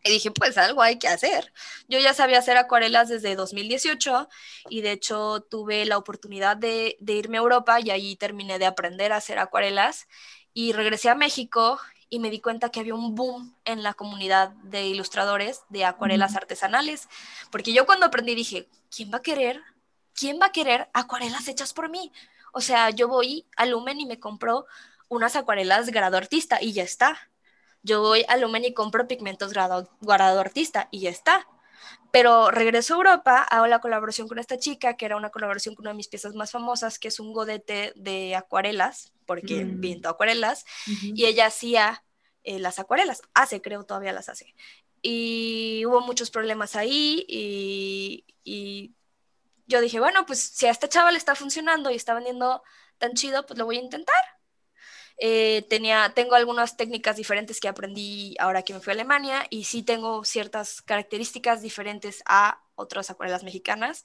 y 0.03 0.11
dije, 0.11 0.31
pues 0.31 0.57
algo 0.57 0.81
hay 0.81 0.99
que 0.99 1.07
hacer. 1.07 1.51
Yo 1.87 1.99
ya 1.99 2.13
sabía 2.13 2.39
hacer 2.39 2.57
acuarelas 2.57 3.09
desde 3.09 3.35
2018 3.35 4.29
y 4.69 4.81
de 4.81 4.91
hecho 4.91 5.41
tuve 5.41 5.85
la 5.85 5.97
oportunidad 5.97 6.55
de, 6.55 6.95
de, 6.99 7.13
irme 7.13 7.37
a 7.37 7.41
Europa 7.41 7.79
y 7.79 7.89
ahí 7.89 8.15
terminé 8.15 8.59
de 8.59 8.67
aprender 8.67 9.11
a 9.11 9.17
hacer 9.17 9.39
acuarelas 9.39 10.07
y 10.53 10.73
regresé 10.73 11.09
a 11.09 11.15
México 11.15 11.79
y 12.09 12.19
me 12.19 12.29
di 12.29 12.39
cuenta 12.39 12.69
que 12.69 12.79
había 12.79 12.93
un 12.93 13.15
boom 13.15 13.55
en 13.65 13.83
la 13.83 13.93
comunidad 13.93 14.49
de 14.63 14.85
ilustradores 14.85 15.61
de 15.69 15.85
acuarelas 15.85 16.35
artesanales, 16.35 17.09
porque 17.51 17.73
yo 17.73 17.85
cuando 17.85 18.05
aprendí 18.05 18.35
dije, 18.35 18.69
¿quién 18.95 19.11
va 19.11 19.17
a 19.17 19.21
querer? 19.21 19.61
¿Quién 20.13 20.39
va 20.39 20.47
a 20.47 20.51
querer 20.51 20.87
acuarelas 20.93 21.47
hechas 21.47 21.73
por 21.73 21.89
mí? 21.89 22.11
O 22.55 22.61
sea, 22.61 22.89
yo 22.89 23.09
voy 23.09 23.45
a 23.57 23.65
Lumen 23.65 23.99
y 23.99 24.05
me 24.05 24.17
compro 24.17 24.65
unas 25.09 25.35
acuarelas 25.35 25.89
grado 25.89 26.15
artista 26.15 26.57
y 26.61 26.71
ya 26.71 26.83
está. 26.83 27.29
Yo 27.83 27.99
voy 27.99 28.23
a 28.29 28.37
Lumen 28.37 28.63
y 28.63 28.73
compro 28.73 29.09
pigmentos 29.09 29.51
grado, 29.51 29.89
grado 29.99 30.39
artista 30.39 30.87
y 30.89 31.01
ya 31.01 31.09
está. 31.09 31.45
Pero 32.11 32.51
regreso 32.51 32.93
a 32.93 32.97
Europa, 32.97 33.41
hago 33.41 33.67
la 33.67 33.79
colaboración 33.79 34.29
con 34.29 34.39
esta 34.39 34.57
chica, 34.57 34.95
que 34.95 35.05
era 35.05 35.17
una 35.17 35.31
colaboración 35.31 35.75
con 35.75 35.83
una 35.83 35.89
de 35.89 35.97
mis 35.97 36.07
piezas 36.07 36.33
más 36.33 36.51
famosas, 36.51 36.97
que 36.97 37.09
es 37.09 37.19
un 37.19 37.33
godete 37.33 37.91
de 37.97 38.37
acuarelas, 38.37 39.11
porque 39.25 39.65
mm. 39.65 39.81
pinto 39.81 40.07
acuarelas, 40.07 40.63
y 40.85 41.25
ella 41.25 41.47
hacía 41.47 42.05
eh, 42.45 42.59
las 42.59 42.79
acuarelas, 42.79 43.21
hace, 43.33 43.61
creo, 43.61 43.83
todavía 43.83 44.13
las 44.13 44.29
hace. 44.29 44.55
Y 45.01 45.83
hubo 45.85 45.99
muchos 45.99 46.31
problemas 46.31 46.77
ahí 46.77 47.25
y, 47.27 48.23
y 48.45 48.93
yo 49.67 49.81
dije, 49.81 49.99
bueno, 49.99 50.25
pues 50.25 50.39
si 50.39 50.65
a 50.67 50.71
esta 50.71 50.89
chava 50.89 51.11
le 51.11 51.17
está 51.17 51.35
funcionando 51.35 51.89
y 51.91 51.95
está 51.95 52.13
vendiendo 52.13 52.63
tan 52.97 53.13
chido, 53.13 53.45
pues 53.45 53.57
lo 53.57 53.65
voy 53.65 53.77
a 53.77 53.81
intentar. 53.81 54.23
Eh, 55.17 55.65
tenía, 55.69 56.11
tengo 56.13 56.35
algunas 56.35 56.75
técnicas 56.75 57.15
diferentes 57.15 57.61
que 57.61 57.69
aprendí 57.69 58.35
ahora 58.37 58.63
que 58.63 58.73
me 58.73 58.81
fui 58.81 58.91
a 58.91 58.95
Alemania 58.95 59.45
y 59.49 59.63
sí 59.63 59.81
tengo 59.81 60.25
ciertas 60.25 60.81
características 60.81 61.61
diferentes 61.61 62.21
a 62.25 62.61
otras 62.75 63.09
acuarelas 63.09 63.43
mexicanas, 63.43 64.03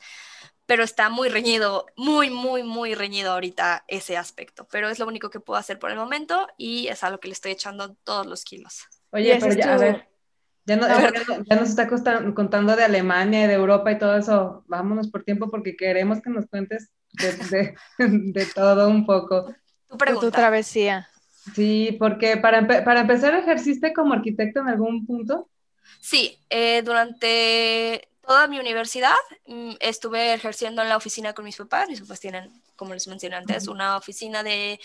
pero 0.66 0.84
está 0.84 1.08
muy 1.08 1.28
reñido, 1.28 1.86
muy, 1.96 2.30
muy, 2.30 2.62
muy 2.62 2.94
reñido 2.94 3.32
ahorita 3.32 3.84
ese 3.88 4.16
aspecto, 4.16 4.68
pero 4.70 4.88
es 4.88 5.00
lo 5.00 5.06
único 5.06 5.30
que 5.30 5.40
puedo 5.40 5.58
hacer 5.58 5.80
por 5.80 5.90
el 5.90 5.96
momento 5.96 6.46
y 6.56 6.86
es 6.86 7.02
a 7.02 7.10
lo 7.10 7.18
que 7.18 7.26
le 7.26 7.34
estoy 7.34 7.50
echando 7.50 7.94
todos 8.04 8.26
los 8.26 8.44
kilos. 8.44 8.84
Oye, 9.10 9.36
pero 9.40 9.54
ya, 9.54 9.74
a 9.74 9.78
ver, 9.78 10.09
ya, 10.76 11.56
nos 11.56 11.68
está 11.68 11.88
contando 12.34 12.76
de 12.76 12.84
Alemania 12.84 13.44
y 13.44 13.48
de 13.48 13.54
Europa 13.54 13.92
y 13.92 13.98
todo 13.98 14.16
eso. 14.16 14.64
Vámonos 14.68 15.10
por 15.10 15.24
tiempo 15.24 15.50
porque 15.50 15.76
queremos 15.76 16.20
que 16.20 16.30
nos 16.30 16.46
cuentes 16.46 16.90
de, 17.50 17.74
todo 18.54 18.88
un 18.88 19.06
poco. 19.06 19.54
Tu, 19.88 20.20
tu 20.20 20.30
travesía. 20.30 21.08
Sí, 21.54 21.96
porque 21.98 22.36
para, 22.36 22.66
para 22.66 23.00
empezar, 23.00 23.34
¿ejerciste 23.34 23.92
como 23.92 24.12
arquitecto 24.12 24.60
en 24.60 24.68
algún 24.68 25.06
punto? 25.06 25.48
Sí, 26.00 26.38
eh, 26.48 26.82
durante 26.82 28.08
toda 28.20 28.46
mi 28.46 28.58
universidad 28.58 29.14
mm, 29.46 29.72
estuve 29.80 30.34
ejerciendo 30.34 30.82
en 30.82 30.88
la 30.88 30.96
oficina 30.96 31.32
con 31.32 31.44
mis 31.44 31.56
papás. 31.56 31.88
Mis 31.88 32.00
papás 32.00 32.20
tienen, 32.20 32.62
como 32.76 32.94
les 32.94 33.08
mencioné 33.08 33.36
antes, 33.36 33.66
una 33.66 33.96
oficina 33.96 34.42
de 34.42 34.78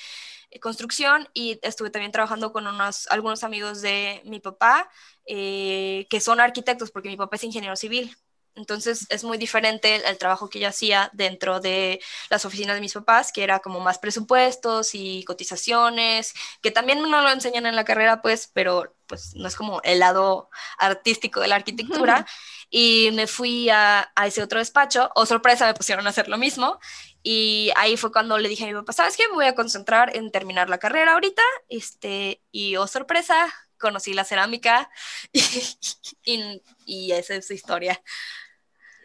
construcción 0.59 1.27
y 1.33 1.59
estuve 1.61 1.89
también 1.89 2.11
trabajando 2.11 2.51
con 2.51 2.67
unos, 2.67 3.07
algunos 3.09 3.43
amigos 3.43 3.81
de 3.81 4.21
mi 4.25 4.39
papá 4.39 4.89
eh, 5.25 6.07
que 6.09 6.19
son 6.19 6.39
arquitectos 6.39 6.91
porque 6.91 7.09
mi 7.09 7.17
papá 7.17 7.35
es 7.35 7.43
ingeniero 7.43 7.75
civil. 7.75 8.15
Entonces 8.55 9.05
es 9.09 9.23
muy 9.25 9.37
diferente 9.37 9.95
el, 10.07 10.17
trabajo 10.17 10.49
que 10.49 10.59
yo 10.59 10.69
hacía 10.69 11.09
dentro 11.13 11.59
de 11.59 11.99
las 12.29 12.45
oficinas 12.45 12.75
de 12.75 12.81
mis 12.81 12.93
papás, 12.93 13.33
que 13.33 13.43
era 13.43 13.59
como 13.59 13.81
más 13.81 13.99
presupuestos 13.99 14.95
y 14.95 15.25
cotizaciones, 15.25 16.33
que 16.61 16.71
también 16.71 17.01
no 17.01 17.21
lo 17.21 17.29
enseñan 17.29 17.65
en 17.65 17.75
la 17.75 17.83
carrera, 17.83 18.21
pues, 18.21 18.49
pero 18.53 18.95
pues 19.07 19.35
no 19.35 19.47
es 19.47 19.55
como 19.55 19.81
el 19.83 19.99
lado 19.99 20.49
artístico 20.77 21.41
de 21.41 21.47
la 21.49 21.55
arquitectura. 21.55 22.25
Y 22.67 23.11
me 23.13 23.27
fui 23.27 23.69
a, 23.69 24.11
a 24.15 24.27
ese 24.27 24.41
otro 24.41 24.57
despacho, 24.59 25.11
o 25.15 25.25
sorpresa, 25.27 25.67
me 25.67 25.75
pusieron 25.75 26.07
a 26.07 26.09
hacer 26.09 26.27
lo 26.27 26.37
mismo. 26.37 26.79
Y 27.27 27.71
ahí 27.75 27.97
fue 27.97 28.11
cuando 28.11 28.37
le 28.37 28.47
dije 28.47 28.65
a 28.65 28.67
mi 28.67 28.73
papá, 28.75 28.93
¿sabes 28.93 29.17
qué? 29.17 29.27
Me 29.29 29.33
voy 29.33 29.47
a 29.47 29.55
concentrar 29.55 30.15
en 30.15 30.29
terminar 30.29 30.69
la 30.69 30.77
carrera 30.77 31.13
ahorita. 31.13 31.41
Este, 31.69 32.39
y 32.51 32.75
oh 32.75 32.85
sorpresa, 32.85 33.51
conocí 33.79 34.13
la 34.13 34.25
cerámica 34.25 34.91
y, 35.33 36.61
y 36.85 37.11
esa 37.13 37.33
es 37.33 37.47
su 37.47 37.53
historia. 37.53 37.99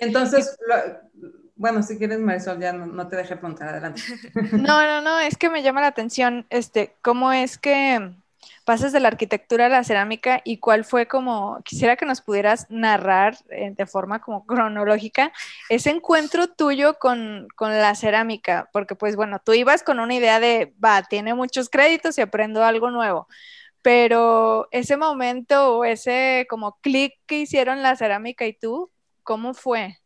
Entonces, 0.00 0.55
bueno, 1.57 1.83
si 1.83 1.97
quieres, 1.97 2.19
Marisol, 2.19 2.61
ya 2.61 2.75
no, 2.75 3.09
te 3.09 3.17
deje 3.17 3.37
preguntar, 3.37 3.71
adelante. 3.71 4.03
No, 4.53 4.85
no, 4.85 5.00
no, 5.00 5.19
es 5.19 5.39
que 5.39 5.49
me 5.49 5.62
llama 5.62 5.81
la 5.81 5.87
atención, 5.87 6.47
este, 6.50 6.97
cómo 7.00 7.33
es 7.33 7.57
que 7.57 8.12
pasas 8.71 8.93
de 8.93 9.00
la 9.00 9.09
arquitectura 9.09 9.67
a 9.67 9.69
la 9.69 9.83
cerámica 9.83 10.43
y 10.45 10.59
cuál 10.59 10.85
fue 10.85 11.09
como, 11.09 11.61
quisiera 11.65 11.97
que 11.97 12.07
nos 12.07 12.21
pudieras 12.21 12.67
narrar 12.71 13.37
eh, 13.50 13.73
de 13.77 13.85
forma 13.85 14.21
como 14.21 14.47
cronológica 14.47 15.33
ese 15.69 15.91
encuentro 15.91 16.47
tuyo 16.47 16.97
con, 17.00 17.49
con, 17.57 17.77
la 17.77 17.97
cerámica, 17.97 18.71
porque 18.73 18.95
pues 18.95 19.17
bueno, 19.17 19.43
tú 19.45 19.55
ibas 19.55 19.83
con 19.83 19.99
una 19.99 20.15
idea 20.15 20.39
de, 20.39 20.73
va, 20.83 21.03
tiene 21.03 21.35
muchos 21.35 21.69
créditos 21.69 22.17
y 22.17 22.21
aprendo 22.21 22.62
algo 22.62 22.93
nuevo, 22.93 23.27
pero 23.83 24.69
ese 24.71 24.97
momento 24.97 25.79
o 25.79 25.85
ese 25.85 26.47
como 26.49 26.79
clic 26.81 27.15
que 27.27 27.41
hicieron 27.41 27.83
la 27.83 27.97
cerámica 27.97 28.47
y 28.47 28.53
tú, 28.53 28.93
¿Cómo 29.25 29.53
fue? 29.53 29.99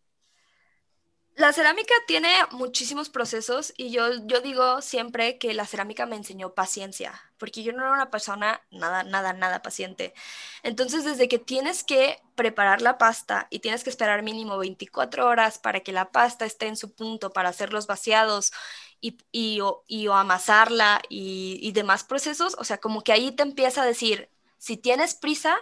La 1.36 1.52
cerámica 1.52 1.94
tiene 2.06 2.28
muchísimos 2.52 3.08
procesos 3.08 3.74
y 3.76 3.90
yo, 3.90 4.24
yo 4.26 4.40
digo 4.40 4.80
siempre 4.82 5.38
que 5.38 5.52
la 5.52 5.66
cerámica 5.66 6.06
me 6.06 6.16
enseñó 6.16 6.54
paciencia, 6.54 7.12
porque 7.44 7.62
yo 7.62 7.72
no 7.72 7.82
era 7.82 7.92
una 7.92 8.10
persona 8.10 8.62
nada, 8.70 9.02
nada, 9.02 9.32
nada 9.34 9.62
paciente. 9.62 10.14
Entonces, 10.62 11.04
desde 11.04 11.28
que 11.28 11.38
tienes 11.38 11.84
que 11.84 12.22
preparar 12.34 12.80
la 12.80 12.96
pasta 12.96 13.46
y 13.50 13.58
tienes 13.58 13.84
que 13.84 13.90
esperar 13.90 14.22
mínimo 14.22 14.56
24 14.56 15.26
horas 15.26 15.58
para 15.58 15.80
que 15.80 15.92
la 15.92 16.10
pasta 16.10 16.46
esté 16.46 16.66
en 16.66 16.76
su 16.76 16.94
punto 16.94 17.32
para 17.32 17.50
hacer 17.50 17.72
los 17.72 17.86
vaciados 17.86 18.52
y, 19.00 19.18
y, 19.32 19.60
o, 19.60 19.84
y 19.86 20.08
amasarla 20.08 21.02
y, 21.10 21.58
y 21.60 21.72
demás 21.72 22.04
procesos, 22.04 22.56
o 22.58 22.64
sea, 22.64 22.78
como 22.78 23.02
que 23.02 23.12
ahí 23.12 23.32
te 23.32 23.42
empieza 23.42 23.82
a 23.82 23.86
decir, 23.86 24.30
si 24.58 24.76
tienes 24.76 25.14
prisa, 25.14 25.56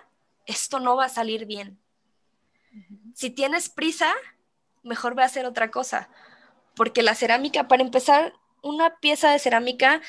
esto 0.46 0.78
no 0.78 0.96
va 0.96 1.06
a 1.06 1.08
salir 1.08 1.46
bien 1.46 1.82
si 3.14 3.30
tienes 3.30 3.68
prisa, 3.68 4.12
mejor 4.82 5.14
ve 5.14 5.22
a 5.22 5.26
hacer 5.26 5.46
otra 5.46 5.70
cosa. 5.70 6.08
Porque 6.74 7.02
la 7.02 7.14
cerámica, 7.14 7.68
para 7.68 7.82
empezar, 7.82 8.34
una 8.62 8.96
pieza 8.98 9.30
de 9.30 9.38
cerámica, 9.38 10.00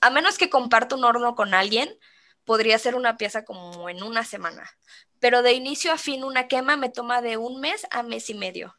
a 0.00 0.10
menos 0.10 0.38
que 0.38 0.50
comparta 0.50 0.96
un 0.96 1.04
horno 1.04 1.34
con 1.34 1.54
alguien, 1.54 1.98
podría 2.44 2.78
ser 2.78 2.94
una 2.94 3.16
pieza 3.16 3.44
como 3.44 3.88
en 3.88 4.02
una 4.02 4.24
semana. 4.24 4.70
Pero 5.18 5.42
de 5.42 5.52
inicio 5.52 5.92
a 5.92 5.98
fin, 5.98 6.24
una 6.24 6.48
quema 6.48 6.76
me 6.76 6.90
toma 6.90 7.22
de 7.22 7.36
un 7.36 7.60
mes 7.60 7.86
a 7.90 8.02
mes 8.02 8.28
y 8.30 8.34
medio. 8.34 8.76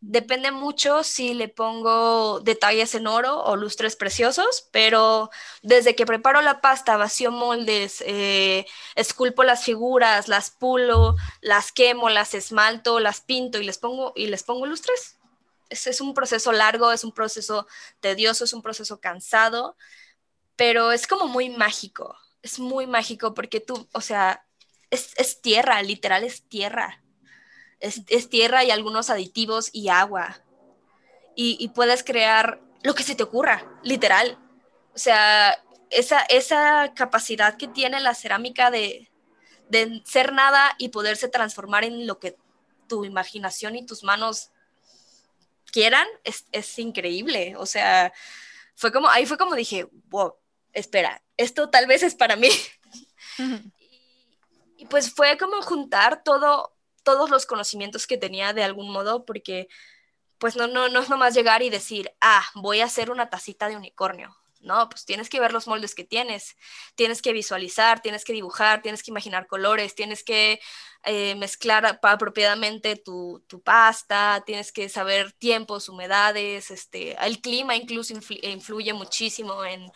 Depende 0.00 0.50
mucho 0.50 1.02
si 1.02 1.32
le 1.32 1.48
pongo 1.48 2.40
detalles 2.40 2.94
en 2.94 3.06
oro 3.06 3.42
o 3.42 3.56
lustres 3.56 3.96
preciosos, 3.96 4.68
pero 4.70 5.30
desde 5.62 5.96
que 5.96 6.06
preparo 6.06 6.42
la 6.42 6.60
pasta, 6.60 6.98
vacío 6.98 7.32
moldes, 7.32 8.04
eh, 8.06 8.66
esculpo 8.94 9.42
las 9.42 9.64
figuras, 9.64 10.28
las 10.28 10.50
pulo, 10.50 11.16
las 11.40 11.72
quemo, 11.72 12.10
las 12.10 12.34
esmalto, 12.34 13.00
las 13.00 13.22
pinto 13.22 13.58
y 13.58 13.64
les 13.64 13.78
pongo, 13.78 14.12
y 14.14 14.26
les 14.26 14.42
pongo 14.42 14.66
lustres. 14.66 15.18
Es, 15.70 15.86
es 15.86 16.00
un 16.00 16.14
proceso 16.14 16.52
largo, 16.52 16.92
es 16.92 17.02
un 17.02 17.12
proceso 17.12 17.66
tedioso, 18.00 18.44
es 18.44 18.52
un 18.52 18.62
proceso 18.62 19.00
cansado, 19.00 19.76
pero 20.56 20.92
es 20.92 21.06
como 21.06 21.28
muy 21.28 21.50
mágico. 21.50 22.16
Es 22.42 22.58
muy 22.58 22.86
mágico 22.86 23.34
porque 23.34 23.60
tú, 23.60 23.88
o 23.92 24.00
sea, 24.00 24.46
es, 24.90 25.12
es 25.16 25.40
tierra, 25.40 25.82
literal 25.82 26.24
es 26.24 26.48
tierra 26.48 27.02
es, 27.80 28.28
tierra 28.28 28.64
y 28.64 28.70
algunos 28.70 29.10
aditivos 29.10 29.70
y 29.72 29.88
agua. 29.88 30.42
Y, 31.38 31.68
puedes 31.74 32.02
crear 32.02 32.62
lo 32.82 32.94
que 32.94 33.02
se 33.02 33.14
te 33.14 33.22
ocurra, 33.22 33.70
literal. 33.82 34.38
O 34.94 34.98
sea, 34.98 35.62
esa, 35.90 36.20
esa 36.22 36.94
capacidad 36.94 37.58
que 37.58 37.68
tiene 37.68 38.00
la 38.00 38.14
cerámica 38.14 38.70
de, 38.70 39.10
ser 40.04 40.32
nada 40.32 40.74
y 40.78 40.88
poderse 40.88 41.28
transformar 41.28 41.84
en 41.84 42.06
lo 42.06 42.18
que 42.18 42.36
tu 42.88 43.04
imaginación 43.04 43.76
y 43.76 43.84
tus 43.84 44.02
manos 44.02 44.50
quieran, 45.70 46.06
es, 46.24 46.78
increíble. 46.78 47.54
O 47.58 47.66
sea, 47.66 48.14
fue 48.74 48.90
como, 48.90 49.08
ahí 49.08 49.26
fue 49.26 49.36
como 49.36 49.54
dije, 49.54 49.86
wow, 50.08 50.36
espera, 50.76 51.22
esto 51.36 51.70
tal 51.70 51.86
vez 51.86 52.02
es 52.02 52.14
para 52.14 52.36
mí. 52.36 52.50
y, 54.76 54.86
pues 54.86 55.12
fue 55.12 55.36
como 55.38 55.62
juntar 55.62 56.22
todo, 56.22 56.76
todos 57.02 57.30
los 57.30 57.46
conocimientos 57.46 58.06
que 58.06 58.18
tenía 58.18 58.52
de 58.52 58.62
algún 58.62 58.92
modo, 58.92 59.24
porque 59.24 59.68
pues 60.38 60.54
no, 60.54 60.66
no, 60.66 60.88
no 60.88 61.00
es 61.00 61.08
nomás 61.08 61.34
llegar 61.34 61.62
y 61.62 61.70
decir, 61.70 62.12
ah, 62.20 62.44
voy 62.54 62.80
a 62.80 62.84
hacer 62.84 63.10
una 63.10 63.30
tacita 63.30 63.68
de 63.68 63.76
unicornio. 63.76 64.36
No, 64.60 64.88
pues 64.88 65.04
tienes 65.04 65.28
que 65.28 65.38
ver 65.38 65.52
los 65.52 65.68
moldes 65.68 65.94
que 65.94 66.02
tienes, 66.02 66.56
tienes 66.96 67.22
que 67.22 67.32
visualizar, 67.32 68.00
tienes 68.00 68.24
que 68.24 68.32
dibujar, 68.32 68.82
tienes 68.82 69.02
que 69.02 69.12
imaginar 69.12 69.46
colores, 69.46 69.94
tienes 69.94 70.24
que 70.24 70.60
eh, 71.04 71.36
mezclar 71.36 71.98
apropiadamente 72.02 72.96
tu, 72.96 73.44
tu, 73.46 73.62
pasta, 73.62 74.42
tienes 74.44 74.72
que 74.72 74.88
saber 74.88 75.32
tiempos, 75.32 75.88
humedades, 75.88 76.72
este, 76.72 77.16
el 77.24 77.40
clima 77.40 77.76
incluso 77.76 78.12
influye 78.42 78.92
muchísimo 78.92 79.64
en, 79.64 79.88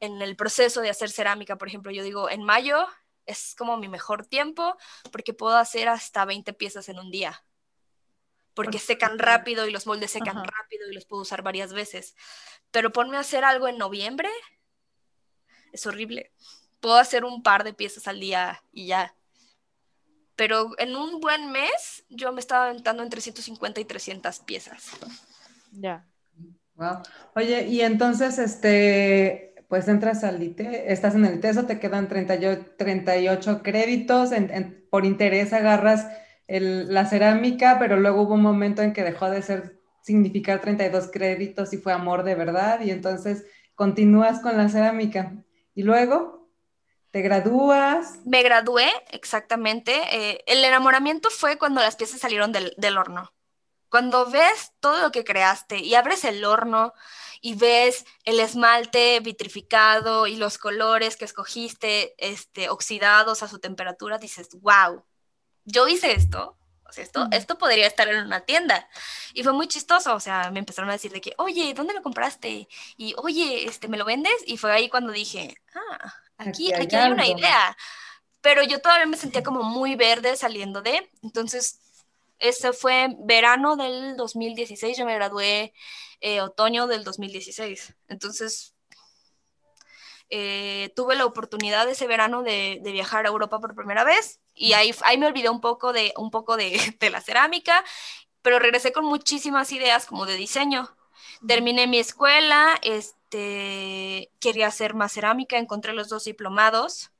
en 0.00 0.20
el 0.22 0.36
proceso 0.36 0.80
de 0.80 0.90
hacer 0.90 1.10
cerámica. 1.10 1.56
Por 1.56 1.68
ejemplo, 1.68 1.92
yo 1.92 2.02
digo, 2.02 2.28
en 2.28 2.42
mayo 2.42 2.86
es 3.26 3.54
como 3.56 3.76
mi 3.76 3.88
mejor 3.88 4.26
tiempo 4.26 4.76
porque 5.12 5.32
puedo 5.32 5.56
hacer 5.56 5.88
hasta 5.88 6.24
20 6.24 6.52
piezas 6.54 6.88
en 6.88 6.98
un 6.98 7.10
día. 7.10 7.44
Porque 8.54 8.78
secan 8.78 9.18
rápido 9.18 9.66
y 9.66 9.70
los 9.70 9.86
moldes 9.86 10.10
secan 10.10 10.44
rápido 10.44 10.90
y 10.90 10.94
los 10.94 11.06
puedo 11.06 11.22
usar 11.22 11.42
varias 11.42 11.72
veces. 11.72 12.16
Pero 12.70 12.92
ponme 12.92 13.16
a 13.16 13.20
hacer 13.20 13.44
algo 13.44 13.68
en 13.68 13.78
noviembre, 13.78 14.28
es 15.72 15.86
horrible. 15.86 16.32
Puedo 16.80 16.96
hacer 16.96 17.24
un 17.24 17.42
par 17.42 17.62
de 17.62 17.74
piezas 17.74 18.08
al 18.08 18.20
día 18.20 18.62
y 18.72 18.86
ya. 18.86 19.14
Pero 20.34 20.72
en 20.78 20.96
un 20.96 21.20
buen 21.20 21.52
mes 21.52 22.04
yo 22.08 22.32
me 22.32 22.40
estaba 22.40 22.64
aventando 22.64 23.02
entre 23.02 23.20
150 23.20 23.80
y 23.80 23.84
300 23.84 24.40
piezas. 24.40 24.90
Ya. 25.72 26.06
Wow. 26.74 27.02
Oye, 27.36 27.66
y 27.68 27.82
entonces, 27.82 28.38
este, 28.38 29.49
pues 29.70 29.86
entras 29.86 30.24
al 30.24 30.42
ITE, 30.42 30.92
estás 30.92 31.14
en 31.14 31.24
el 31.24 31.36
ITESO, 31.36 31.64
te 31.64 31.78
quedan 31.78 32.08
38, 32.08 32.74
38 32.76 33.62
créditos, 33.62 34.30
por 34.90 35.06
interés 35.06 35.52
agarras 35.52 36.08
la 36.48 37.06
cerámica, 37.06 37.78
pero 37.78 37.96
luego 37.96 38.22
hubo 38.22 38.34
un 38.34 38.42
momento 38.42 38.82
en 38.82 38.92
que 38.92 39.04
dejó 39.04 39.30
de 39.30 39.42
ser 39.42 39.80
significar 40.02 40.60
32 40.60 41.10
créditos 41.12 41.72
y 41.72 41.76
fue 41.76 41.92
amor 41.92 42.24
de 42.24 42.34
verdad, 42.34 42.80
y 42.80 42.90
entonces 42.90 43.44
continúas 43.76 44.40
con 44.40 44.56
la 44.56 44.68
cerámica. 44.68 45.34
Y 45.72 45.84
luego 45.84 46.50
te 47.12 47.22
gradúas. 47.22 48.18
Me 48.26 48.42
gradué, 48.42 48.88
exactamente. 49.12 49.92
Eh, 50.10 50.42
el 50.46 50.64
enamoramiento 50.64 51.30
fue 51.30 51.58
cuando 51.58 51.80
las 51.80 51.94
piezas 51.94 52.18
salieron 52.18 52.50
del, 52.50 52.74
del 52.76 52.98
horno. 52.98 53.32
Cuando 53.88 54.28
ves 54.28 54.72
todo 54.80 55.00
lo 55.00 55.12
que 55.12 55.22
creaste 55.22 55.78
y 55.78 55.94
abres 55.94 56.24
el 56.24 56.44
horno 56.44 56.92
y 57.40 57.54
ves 57.54 58.04
el 58.24 58.38
esmalte 58.40 59.20
vitrificado 59.20 60.26
y 60.26 60.36
los 60.36 60.58
colores 60.58 61.16
que 61.16 61.24
escogiste 61.24 62.14
este, 62.18 62.68
oxidados 62.68 63.42
a 63.42 63.48
su 63.48 63.58
temperatura, 63.58 64.18
dices, 64.18 64.48
wow, 64.60 65.04
yo 65.64 65.88
hice 65.88 66.12
esto. 66.12 66.56
O 66.90 66.92
sea, 66.92 67.04
esto, 67.04 67.28
esto 67.30 67.56
podría 67.56 67.86
estar 67.86 68.08
en 68.08 68.24
una 68.24 68.40
tienda. 68.40 68.88
Y 69.32 69.44
fue 69.44 69.52
muy 69.52 69.68
chistoso. 69.68 70.14
O 70.14 70.20
sea, 70.20 70.50
me 70.50 70.58
empezaron 70.58 70.90
a 70.90 70.94
decir 70.94 71.12
de 71.12 71.20
que, 71.20 71.34
oye, 71.38 71.72
¿dónde 71.72 71.94
lo 71.94 72.02
compraste? 72.02 72.68
Y, 72.96 73.14
oye, 73.18 73.64
este, 73.66 73.86
¿me 73.86 73.96
lo 73.96 74.04
vendes? 74.04 74.34
Y 74.44 74.56
fue 74.56 74.72
ahí 74.72 74.88
cuando 74.88 75.12
dije, 75.12 75.56
ah, 75.74 76.14
aquí, 76.36 76.74
aquí, 76.74 76.96
hay, 76.96 77.12
una 77.12 77.28
idea. 77.28 77.76
Pero 78.40 78.64
yo 78.64 78.80
todavía 78.80 79.06
me 79.06 79.16
sentía 79.16 79.44
como 79.44 79.62
muy 79.62 79.94
verde 79.94 80.36
saliendo 80.36 80.82
de. 80.82 81.08
Entonces, 81.22 81.78
ese 82.40 82.72
fue 82.72 83.14
verano 83.20 83.76
del 83.76 84.16
2016. 84.16 84.98
Yo 84.98 85.06
me 85.06 85.14
gradué 85.14 85.72
eh, 86.20 86.40
otoño 86.40 86.86
del 86.86 87.04
2016. 87.04 87.94
Entonces, 88.08 88.74
eh, 90.32 90.92
tuve 90.94 91.16
la 91.16 91.26
oportunidad 91.26 91.88
ese 91.88 92.06
verano 92.06 92.42
de, 92.42 92.80
viajar 92.84 93.26
a 93.26 93.30
Europa 93.30 93.58
por 93.58 93.74
primera 93.74 94.04
vez 94.04 94.40
y 94.54 94.74
ahí, 94.74 94.94
ahí 95.02 95.18
me 95.18 95.26
olvidé 95.26 95.48
un 95.48 95.60
poco, 95.60 95.92
de, 95.92 96.12
un 96.16 96.30
poco 96.30 96.56
de, 96.56 96.78
de 97.00 97.10
la 97.10 97.20
cerámica, 97.20 97.84
pero 98.42 98.58
regresé 98.58 98.92
con 98.92 99.04
muchísimas 99.04 99.72
ideas 99.72 100.06
como 100.06 100.26
de 100.26 100.36
diseño. 100.36 100.96
Terminé 101.46 101.86
mi 101.86 101.98
escuela, 101.98 102.78
este, 102.82 104.30
quería 104.40 104.68
hacer 104.68 104.94
más 104.94 105.12
cerámica, 105.12 105.58
encontré 105.58 105.92
los 105.94 106.08
dos 106.08 106.24
diplomados. 106.24 107.10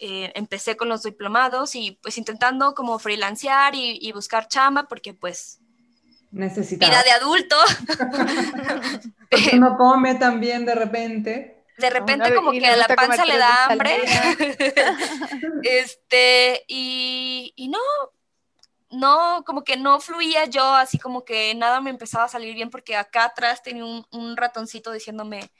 Eh, 0.00 0.30
empecé 0.36 0.76
con 0.76 0.88
los 0.88 1.02
diplomados 1.02 1.74
y 1.74 1.98
pues 2.02 2.18
intentando 2.18 2.74
como 2.74 3.00
freelancear 3.00 3.74
y, 3.74 3.98
y 4.00 4.12
buscar 4.12 4.46
chamba 4.46 4.84
porque 4.84 5.12
pues 5.12 5.60
Necesitaba. 6.30 6.90
vida 6.90 7.02
de 7.02 7.10
adulto. 7.10 7.56
Porque 9.30 9.50
uno 9.54 9.76
come 9.76 10.14
también 10.16 10.64
de 10.66 10.74
repente. 10.74 11.64
De 11.78 11.90
repente 11.90 12.34
como 12.34 12.50
que 12.50 12.66
a 12.66 12.76
la 12.76 12.88
panza 12.88 13.24
le 13.24 13.38
da 13.38 13.66
hambre. 13.66 13.98
este, 15.62 16.64
y, 16.66 17.52
y 17.56 17.68
no, 17.68 17.78
no, 18.90 19.44
como 19.46 19.62
que 19.62 19.76
no 19.76 20.00
fluía 20.00 20.46
yo, 20.46 20.74
así 20.74 20.98
como 20.98 21.24
que 21.24 21.54
nada 21.54 21.80
me 21.80 21.90
empezaba 21.90 22.24
a 22.24 22.28
salir 22.28 22.54
bien 22.54 22.70
porque 22.70 22.96
acá 22.96 23.26
atrás 23.26 23.62
tenía 23.62 23.84
un, 23.84 24.04
un 24.10 24.36
ratoncito 24.36 24.90
diciéndome, 24.92 25.52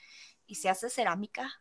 ¿y 0.47 0.57
se 0.57 0.69
hace 0.69 0.91
cerámica? 0.91 1.53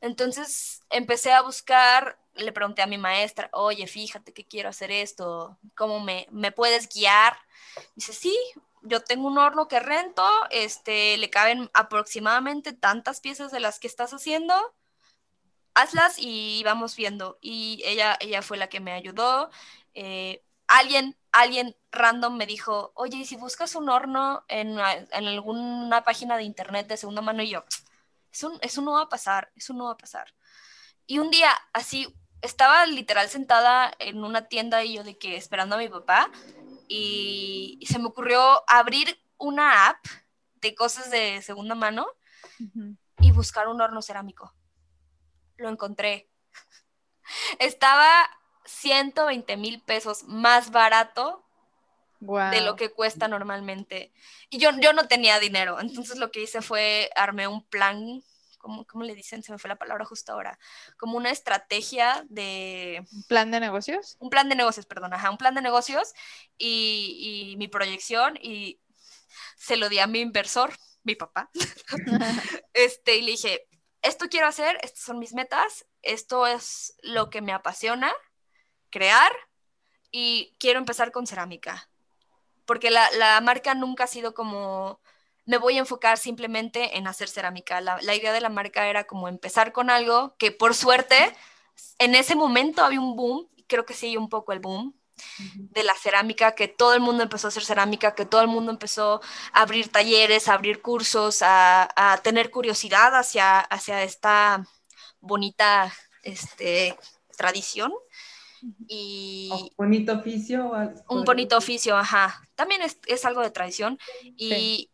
Entonces 0.00 0.82
empecé 0.90 1.32
a 1.32 1.42
buscar, 1.42 2.18
le 2.34 2.52
pregunté 2.52 2.82
a 2.82 2.86
mi 2.86 2.98
maestra, 2.98 3.48
oye, 3.52 3.86
fíjate 3.86 4.32
que 4.32 4.46
quiero 4.46 4.68
hacer 4.68 4.90
esto, 4.90 5.58
¿cómo 5.76 6.00
me, 6.00 6.26
me 6.30 6.52
puedes 6.52 6.88
guiar? 6.88 7.36
Dice, 7.94 8.12
sí, 8.12 8.36
yo 8.82 9.00
tengo 9.00 9.28
un 9.28 9.38
horno 9.38 9.66
que 9.68 9.80
rento, 9.80 10.24
este, 10.50 11.16
le 11.16 11.30
caben 11.30 11.70
aproximadamente 11.74 12.72
tantas 12.72 13.20
piezas 13.20 13.50
de 13.50 13.60
las 13.60 13.80
que 13.80 13.86
estás 13.86 14.12
haciendo, 14.12 14.54
hazlas 15.74 16.16
y 16.18 16.62
vamos 16.64 16.96
viendo. 16.96 17.38
Y 17.40 17.82
ella, 17.84 18.16
ella 18.20 18.42
fue 18.42 18.56
la 18.56 18.68
que 18.68 18.80
me 18.80 18.92
ayudó. 18.92 19.50
Eh, 19.94 20.42
alguien, 20.66 21.16
alguien 21.32 21.76
random 21.92 22.36
me 22.36 22.46
dijo, 22.46 22.92
oye, 22.94 23.18
¿y 23.18 23.24
si 23.24 23.36
buscas 23.36 23.74
un 23.74 23.88
horno 23.88 24.44
en, 24.48 24.78
en, 24.78 25.26
alguna 25.26 26.04
página 26.04 26.36
de 26.36 26.44
internet 26.44 26.86
de 26.86 26.96
segunda 26.96 27.22
mano? 27.22 27.42
Y 27.42 27.50
yo, 27.50 27.64
eso, 28.34 28.58
eso 28.60 28.82
no 28.82 28.94
va 28.94 29.02
a 29.02 29.08
pasar, 29.08 29.50
eso 29.54 29.72
no 29.72 29.84
va 29.84 29.92
a 29.92 29.96
pasar. 29.96 30.34
Y 31.06 31.20
un 31.20 31.30
día, 31.30 31.50
así, 31.72 32.12
estaba 32.42 32.84
literal 32.84 33.28
sentada 33.28 33.92
en 34.00 34.22
una 34.24 34.48
tienda 34.48 34.82
y 34.82 34.94
yo 34.94 35.04
de 35.04 35.16
que 35.16 35.36
esperando 35.36 35.76
a 35.76 35.78
mi 35.78 35.88
papá 35.88 36.30
y, 36.88 37.78
se 37.88 37.98
me 37.98 38.06
ocurrió 38.06 38.68
abrir 38.68 39.18
una 39.38 39.88
app 39.88 40.04
de 40.56 40.74
cosas 40.74 41.10
de 41.10 41.42
segunda 41.42 41.74
mano 41.74 42.06
uh 42.58 42.64
-huh. 42.64 42.96
y 43.20 43.30
buscar 43.30 43.68
un 43.68 43.80
horno 43.80 44.02
cerámico. 44.02 44.52
Lo 45.56 45.68
encontré. 45.68 46.28
Estaba 47.60 48.28
120 48.64 49.56
mil 49.56 49.80
pesos 49.82 50.24
más 50.24 50.70
barato 50.70 51.43
wow. 52.24 52.50
de 52.50 52.60
lo 52.60 52.76
que 52.76 52.90
cuesta 52.90 53.28
normalmente. 53.28 54.12
Y 54.50 54.58
yo, 54.58 54.70
yo 54.80 54.92
no 54.92 55.06
tenía 55.08 55.38
dinero, 55.38 55.80
entonces 55.80 56.18
lo 56.18 56.30
que 56.30 56.42
hice 56.42 56.62
fue 56.62 57.10
armé 57.16 57.46
un 57.46 57.64
plan 57.66 58.22
¿cómo, 58.58 58.86
¿cómo, 58.86 59.04
le 59.04 59.14
dicen? 59.14 59.42
Se 59.42 59.52
me 59.52 59.58
fue 59.58 59.68
la 59.68 59.76
palabra 59.76 60.06
justo 60.06 60.32
ahora. 60.32 60.58
Como 60.96 61.18
una 61.18 61.30
estrategia 61.30 62.24
de... 62.30 63.04
¿Un 63.12 63.22
plan 63.24 63.50
de 63.50 63.60
negocios? 63.60 64.16
Un 64.20 64.30
plan 64.30 64.48
de 64.48 64.54
negocios, 64.54 64.86
perdón, 64.86 65.12
ajá, 65.12 65.30
un 65.30 65.36
plan 65.36 65.54
de 65.54 65.60
negocios 65.60 66.14
y, 66.56 67.52
y 67.52 67.56
mi 67.58 67.68
proyección 67.68 68.38
y 68.40 68.80
se 69.56 69.76
lo 69.76 69.88
di 69.88 69.98
a 69.98 70.06
mi 70.06 70.20
inversor, 70.20 70.74
mi 71.02 71.14
papá. 71.14 71.50
este, 72.72 73.16
y 73.16 73.22
le 73.22 73.32
dije, 73.32 73.66
esto 74.02 74.28
quiero 74.28 74.46
hacer, 74.46 74.78
estas 74.82 75.00
son 75.00 75.18
mis 75.18 75.34
metas, 75.34 75.86
esto 76.02 76.46
es 76.46 76.94
lo 77.02 77.30
que 77.30 77.40
me 77.40 77.52
apasiona, 77.52 78.12
crear 78.90 79.32
y 80.10 80.54
quiero 80.58 80.78
empezar 80.78 81.12
con 81.12 81.26
cerámica. 81.26 81.90
Porque 82.66 82.90
la, 82.90 83.10
la 83.12 83.40
marca 83.40 83.74
nunca 83.74 84.04
ha 84.04 84.06
sido 84.08 84.34
como 84.34 85.00
me 85.46 85.58
voy 85.58 85.76
a 85.76 85.80
enfocar 85.80 86.18
simplemente 86.18 86.96
en 86.96 87.06
hacer 87.06 87.28
cerámica. 87.28 87.80
La, 87.80 88.00
la, 88.00 88.14
idea 88.14 88.32
de 88.32 88.40
la 88.40 88.48
marca 88.48 88.88
era 88.88 89.04
como 89.04 89.28
empezar 89.28 89.72
con 89.72 89.90
algo 89.90 90.34
que 90.38 90.52
por 90.52 90.74
suerte 90.74 91.16
en 91.98 92.14
ese 92.14 92.34
momento 92.34 92.82
había 92.84 93.00
un 93.00 93.16
boom, 93.16 93.48
creo 93.66 93.84
que 93.84 93.94
sí, 93.94 94.16
un 94.16 94.28
poco 94.28 94.52
el 94.52 94.60
boom 94.60 94.94
de 95.54 95.84
la 95.84 95.94
cerámica, 95.94 96.54
que 96.54 96.68
todo 96.68 96.94
el 96.94 97.00
mundo 97.00 97.22
empezó 97.22 97.46
a 97.46 97.50
hacer 97.50 97.64
cerámica, 97.64 98.14
que 98.14 98.26
todo 98.26 98.40
el 98.40 98.48
mundo 98.48 98.72
empezó 98.72 99.20
a 99.52 99.62
abrir 99.62 99.88
talleres, 99.88 100.48
a 100.48 100.54
abrir 100.54 100.82
cursos, 100.82 101.42
a, 101.42 101.88
a 101.96 102.18
tener 102.18 102.50
curiosidad 102.50 103.14
hacia, 103.16 103.60
hacia 103.60 104.02
esta 104.02 104.66
bonita 105.20 105.92
este, 106.22 106.96
tradición. 107.36 107.92
Y 108.88 109.50
un 109.52 109.70
bonito 109.76 110.12
oficio. 110.12 110.72
Un 111.08 111.24
bonito 111.24 111.56
oficio, 111.56 111.96
ajá. 111.96 112.48
También 112.54 112.82
es, 112.82 112.98
es 113.06 113.24
algo 113.24 113.42
de 113.42 113.50
tradición. 113.50 113.98
Y, 114.36 114.48
sí 114.48 114.90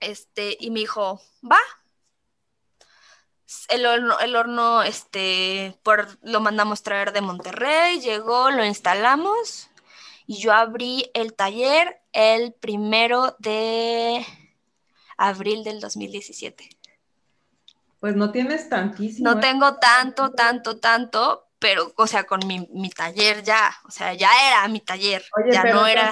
este, 0.00 0.56
y 0.58 0.70
me 0.70 0.80
dijo, 0.80 1.20
va. 1.44 1.60
El 3.68 3.84
horno, 3.84 4.18
el 4.20 4.36
horno 4.36 4.82
este, 4.82 5.76
por, 5.82 6.06
lo 6.22 6.40
mandamos 6.40 6.82
traer 6.82 7.12
de 7.12 7.20
Monterrey, 7.20 8.00
llegó, 8.00 8.50
lo 8.50 8.64
instalamos 8.64 9.68
y 10.26 10.38
yo 10.38 10.52
abrí 10.52 11.10
el 11.14 11.34
taller 11.34 12.00
el 12.12 12.52
primero 12.52 13.36
de 13.40 14.24
abril 15.16 15.64
del 15.64 15.80
2017. 15.80 16.70
Pues 17.98 18.14
no 18.14 18.30
tienes 18.30 18.68
tantísimo. 18.68 19.28
No 19.28 19.38
¿eh? 19.38 19.40
tengo 19.40 19.74
tanto, 19.78 20.30
tanto, 20.30 20.78
tanto, 20.78 21.48
pero, 21.60 21.92
o 21.96 22.06
sea, 22.06 22.24
con 22.24 22.40
mi, 22.46 22.66
mi, 22.72 22.90
taller 22.90 23.42
ya, 23.42 23.70
o 23.86 23.90
sea, 23.90 24.14
ya 24.14 24.30
era 24.48 24.66
mi 24.68 24.80
taller. 24.80 25.22
Oye, 25.36 25.52
ya 25.52 25.62
pero 25.62 25.76
no 25.76 25.86
era. 25.86 26.10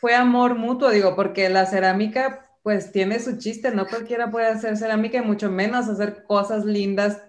Fue 0.00 0.14
amor 0.14 0.56
mutuo, 0.56 0.90
digo, 0.90 1.16
porque 1.16 1.48
la 1.48 1.66
cerámica 1.66 2.44
pues 2.62 2.92
tiene 2.92 3.18
su 3.20 3.38
chiste, 3.38 3.70
no 3.70 3.86
cualquiera 3.86 4.30
puede 4.30 4.48
hacer 4.48 4.76
cerámica 4.76 5.18
y 5.18 5.22
mucho 5.22 5.50
menos 5.50 5.88
hacer 5.88 6.24
cosas 6.24 6.64
lindas 6.64 7.22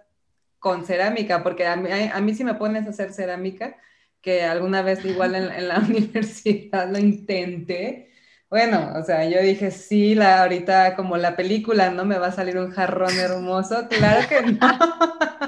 con 0.58 0.86
cerámica, 0.86 1.44
porque 1.44 1.66
a 1.66 1.78
mí, 1.78 1.90
a 1.90 2.20
mí 2.20 2.36
si 2.36 2.44
me 2.44 2.56
pones 2.56 2.86
a 2.86 2.90
hacer 2.90 3.14
cerámica, 3.14 3.78
que 4.22 4.44
alguna 4.44 4.82
vez 4.82 5.06
igual 5.06 5.36
en, 5.36 5.50
en, 5.52 5.68
la 5.70 5.80
universidad 5.90 6.90
lo 6.90 7.00
intenté, 7.00 8.12
bueno, 8.50 8.94
o 8.96 9.04
sea, 9.04 9.26
yo 9.26 9.40
dije, 9.42 9.70
sí, 9.70 10.16
la, 10.16 10.42
ahorita 10.42 10.96
como 10.96 11.18
la 11.18 11.36
película, 11.36 11.92
¿no? 11.92 12.04
Me 12.04 12.18
va 12.18 12.28
a 12.28 12.32
salir 12.32 12.58
un 12.58 12.72
jarrón 12.72 13.18
hermoso, 13.18 13.88
claro 13.88 14.28
que 14.28 14.42
no. 14.42 14.60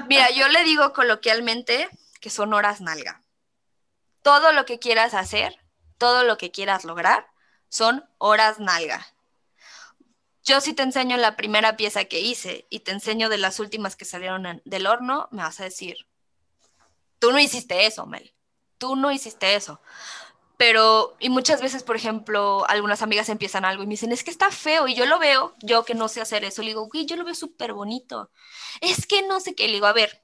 Mira, 0.08 0.30
yo 0.30 0.48
le 0.48 0.62
digo 0.62 0.92
coloquialmente 0.92 1.88
que 2.22 2.30
son 2.30 2.54
horas 2.54 2.80
nalga. 2.80 3.20
Todo 4.22 4.52
lo 4.52 4.64
que 4.64 4.78
quieras 4.78 5.12
hacer, 5.12 5.58
todo 5.98 6.24
lo 6.24 6.38
que 6.38 6.50
quieras 6.50 6.84
lograr, 6.84 7.26
son 7.68 8.08
horas 8.16 8.58
nalga 8.58 9.06
yo 10.44 10.60
si 10.60 10.72
te 10.74 10.82
enseño 10.82 11.16
la 11.16 11.36
primera 11.36 11.76
pieza 11.76 12.04
que 12.04 12.20
hice 12.20 12.66
y 12.68 12.80
te 12.80 12.90
enseño 12.92 13.28
de 13.28 13.38
las 13.38 13.60
últimas 13.60 13.96
que 13.96 14.04
salieron 14.04 14.60
del 14.64 14.86
horno, 14.86 15.28
me 15.30 15.42
vas 15.42 15.60
a 15.60 15.64
decir, 15.64 15.96
tú 17.18 17.32
no 17.32 17.38
hiciste 17.38 17.86
eso, 17.86 18.06
Mel, 18.06 18.34
tú 18.78 18.96
no 18.96 19.12
hiciste 19.12 19.54
eso. 19.54 19.80
Pero, 20.56 21.16
y 21.18 21.28
muchas 21.28 21.60
veces, 21.60 21.82
por 21.82 21.96
ejemplo, 21.96 22.64
algunas 22.68 23.02
amigas 23.02 23.28
empiezan 23.28 23.64
algo 23.64 23.82
y 23.82 23.86
me 23.86 23.92
dicen, 23.92 24.12
es 24.12 24.22
que 24.22 24.30
está 24.30 24.50
feo, 24.50 24.86
y 24.86 24.94
yo 24.94 25.06
lo 25.06 25.18
veo, 25.18 25.54
yo 25.60 25.84
que 25.84 25.94
no 25.94 26.08
sé 26.08 26.20
hacer 26.20 26.44
eso, 26.44 26.62
le 26.62 26.68
digo, 26.68 26.86
güey, 26.86 27.06
yo 27.06 27.16
lo 27.16 27.24
veo 27.24 27.34
súper 27.34 27.72
bonito. 27.72 28.30
Es 28.80 29.06
que 29.06 29.26
no 29.26 29.40
sé 29.40 29.54
qué, 29.54 29.66
le 29.66 29.74
digo, 29.74 29.86
a 29.86 29.92
ver, 29.92 30.21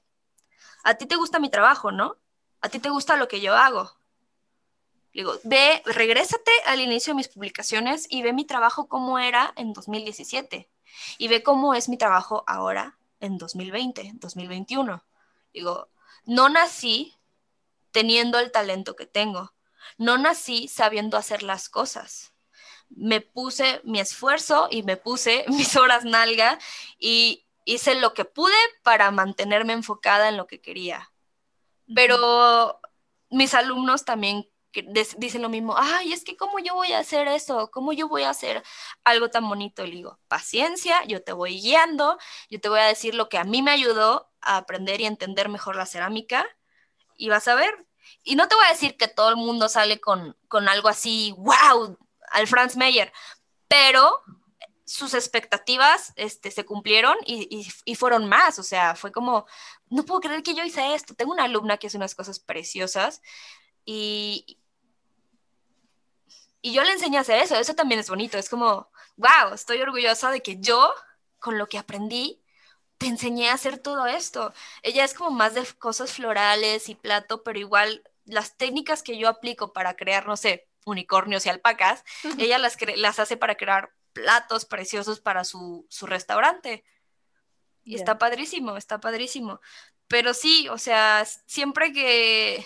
a 0.83 0.95
ti 0.95 1.05
te 1.05 1.15
gusta 1.15 1.39
mi 1.39 1.49
trabajo, 1.49 1.91
¿no? 1.91 2.17
A 2.61 2.69
ti 2.69 2.79
te 2.79 2.89
gusta 2.89 3.17
lo 3.17 3.27
que 3.27 3.41
yo 3.41 3.55
hago. 3.55 3.91
Digo, 5.13 5.33
ve, 5.43 5.81
regrésate 5.85 6.51
al 6.65 6.81
inicio 6.81 7.11
de 7.11 7.17
mis 7.17 7.27
publicaciones 7.27 8.05
y 8.09 8.21
ve 8.21 8.31
mi 8.31 8.45
trabajo 8.45 8.87
cómo 8.87 9.17
era 9.17 9.53
en 9.55 9.73
2017 9.73 10.69
y 11.17 11.27
ve 11.27 11.43
cómo 11.43 11.73
es 11.73 11.89
mi 11.89 11.97
trabajo 11.97 12.43
ahora 12.47 12.97
en 13.19 13.37
2020, 13.37 14.11
2021. 14.15 15.03
Digo, 15.53 15.89
no 16.25 16.49
nací 16.49 17.17
teniendo 17.91 18.39
el 18.39 18.51
talento 18.51 18.95
que 18.95 19.07
tengo, 19.07 19.53
no 19.97 20.17
nací 20.17 20.67
sabiendo 20.67 21.17
hacer 21.17 21.43
las 21.43 21.69
cosas. 21.69 22.33
me 22.89 23.21
puse 23.21 23.81
mi 23.83 23.99
esfuerzo 23.99 24.67
y 24.71 24.81
me 24.83 24.97
puse 24.97 25.45
mis 25.49 25.75
horas 25.75 26.05
nalga 26.05 26.57
y 26.97 27.45
hice 27.73 27.95
lo 27.95 28.13
que 28.13 28.25
pude 28.25 28.55
para 28.83 29.11
mantenerme 29.11 29.73
enfocada 29.73 30.29
en 30.29 30.37
lo 30.37 30.47
que 30.47 30.61
quería. 30.61 31.11
Pero 31.93 32.79
mis 33.29 33.53
alumnos 33.53 34.05
también 34.05 34.49
dicen 35.17 35.41
lo 35.41 35.49
mismo, 35.49 35.75
ay, 35.77 36.13
es 36.13 36.23
que 36.23 36.37
cómo 36.37 36.59
yo 36.59 36.75
voy 36.75 36.93
a 36.93 36.99
hacer 36.99 37.27
eso, 37.27 37.71
cómo 37.71 37.91
yo 37.93 38.07
voy 38.07 38.23
a 38.23 38.29
hacer 38.29 38.63
algo 39.03 39.29
tan 39.29 39.47
bonito. 39.47 39.85
Y 39.85 39.91
digo, 39.91 40.19
paciencia, 40.27 41.03
yo 41.05 41.23
te 41.23 41.33
voy 41.33 41.59
guiando, 41.59 42.17
yo 42.49 42.59
te 42.59 42.69
voy 42.69 42.79
a 42.79 42.85
decir 42.85 43.15
lo 43.15 43.29
que 43.29 43.37
a 43.37 43.43
mí 43.43 43.61
me 43.61 43.71
ayudó 43.71 44.31
a 44.41 44.57
aprender 44.57 45.01
y 45.01 45.05
entender 45.05 45.49
mejor 45.49 45.75
la 45.75 45.85
cerámica 45.85 46.47
y 47.17 47.29
vas 47.29 47.47
a 47.47 47.55
ver. 47.55 47.87
Y 48.23 48.35
no 48.35 48.47
te 48.47 48.55
voy 48.55 48.65
a 48.65 48.69
decir 48.69 48.97
que 48.97 49.07
todo 49.07 49.29
el 49.29 49.35
mundo 49.35 49.69
sale 49.69 49.99
con, 49.99 50.37
con 50.47 50.69
algo 50.69 50.89
así, 50.89 51.33
wow, 51.37 51.97
al 52.31 52.47
Franz 52.47 52.75
Meyer, 52.75 53.11
pero 53.67 54.23
sus 54.89 55.13
expectativas 55.13 56.13
este, 56.15 56.49
se 56.49 56.65
cumplieron 56.65 57.15
y, 57.23 57.67
y, 57.85 57.95
fueron 57.95 58.27
más, 58.27 58.57
o 58.57 58.63
sea, 58.63 58.95
fue 58.95 59.11
como, 59.11 59.45
no 59.89 60.03
puedo 60.03 60.19
creer 60.19 60.41
que 60.41 60.55
yo 60.55 60.63
hice 60.63 60.95
esto. 60.95 61.13
Tengo 61.13 61.31
una 61.31 61.43
alumna 61.43 61.77
que 61.77 61.87
hace 61.87 61.97
unas 61.97 62.15
cosas 62.15 62.39
preciosas 62.39 63.21
y, 63.85 64.57
y 66.63 66.73
yo 66.73 66.83
le 66.83 66.93
enseñé 66.93 67.19
a 67.19 67.21
hacer 67.21 67.39
eso, 67.39 67.55
eso 67.55 67.75
también 67.75 67.99
es 67.99 68.09
bonito, 68.09 68.39
es 68.39 68.49
como, 68.49 68.89
wow, 69.15 69.53
estoy 69.53 69.79
orgullosa 69.79 70.31
de 70.31 70.41
que 70.41 70.57
yo, 70.59 70.91
con 71.37 71.59
lo 71.59 71.67
que 71.69 71.77
aprendí, 71.77 72.41
te 72.97 73.05
enseñé 73.05 73.49
a 73.49 73.53
hacer 73.53 73.77
todo 73.77 74.07
esto. 74.07 74.53
Ella 74.81 75.05
es 75.05 75.13
como 75.13 75.29
más 75.29 75.53
de 75.53 75.65
cosas 75.77 76.13
florales 76.13 76.89
y 76.89 76.95
plato, 76.95 77.43
pero 77.43 77.59
igual 77.59 78.03
las 78.25 78.57
técnicas 78.57 79.03
que 79.03 79.19
yo 79.19 79.29
aplico 79.29 79.71
para 79.71 79.95
crear, 79.95 80.25
no 80.25 80.35
sé, 80.35 80.67
unicornios 80.83 81.45
y 81.45 81.49
alpacas, 81.49 82.03
ella 82.39 82.57
las, 82.57 82.75
las 82.95 83.19
hace 83.19 83.37
para 83.37 83.53
crear 83.53 83.93
platos 84.13 84.65
preciosos 84.65 85.19
para 85.19 85.43
su, 85.43 85.85
su 85.89 86.05
restaurante. 86.05 86.83
Y 87.83 87.95
está 87.95 88.17
padrísimo, 88.17 88.77
está 88.77 88.99
padrísimo. 88.99 89.59
Pero 90.07 90.33
sí, 90.33 90.67
o 90.69 90.77
sea, 90.77 91.25
siempre 91.45 91.93
que, 91.93 92.65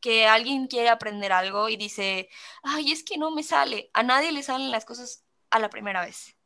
que 0.00 0.26
alguien 0.26 0.68
quiere 0.68 0.88
aprender 0.88 1.32
algo 1.32 1.68
y 1.68 1.76
dice, 1.76 2.28
ay, 2.62 2.92
es 2.92 3.02
que 3.02 3.18
no 3.18 3.30
me 3.30 3.42
sale, 3.42 3.90
a 3.92 4.02
nadie 4.02 4.32
le 4.32 4.42
salen 4.42 4.70
las 4.70 4.84
cosas 4.84 5.24
a 5.50 5.58
la 5.58 5.68
primera 5.68 6.04
vez. 6.04 6.36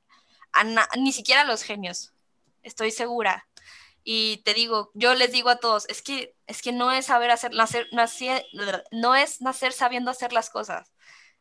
ni 0.97 1.13
siquiera 1.13 1.43
a 1.43 1.45
los 1.45 1.63
genios, 1.63 2.15
estoy 2.63 2.91
segura. 2.91 3.47
Y 4.03 4.39
te 4.45 4.55
digo, 4.55 4.91
yo 4.95 5.15
les 5.15 5.31
digo 5.31 5.51
a 5.51 5.59
todos, 5.59 5.87
es 5.91 6.01
que, 6.01 6.35
es 6.47 6.63
que 6.63 6.73
no 6.73 6.91
es 6.91 7.07
saber 7.07 7.31
hacer, 7.31 7.53
nacer, 7.53 7.87
nacer, 7.93 8.47
no 8.93 9.15
es 9.15 9.43
nacer 9.43 9.73
sabiendo 9.75 10.11
hacer 10.11 10.33
las 10.33 10.49
cosas, 10.49 10.93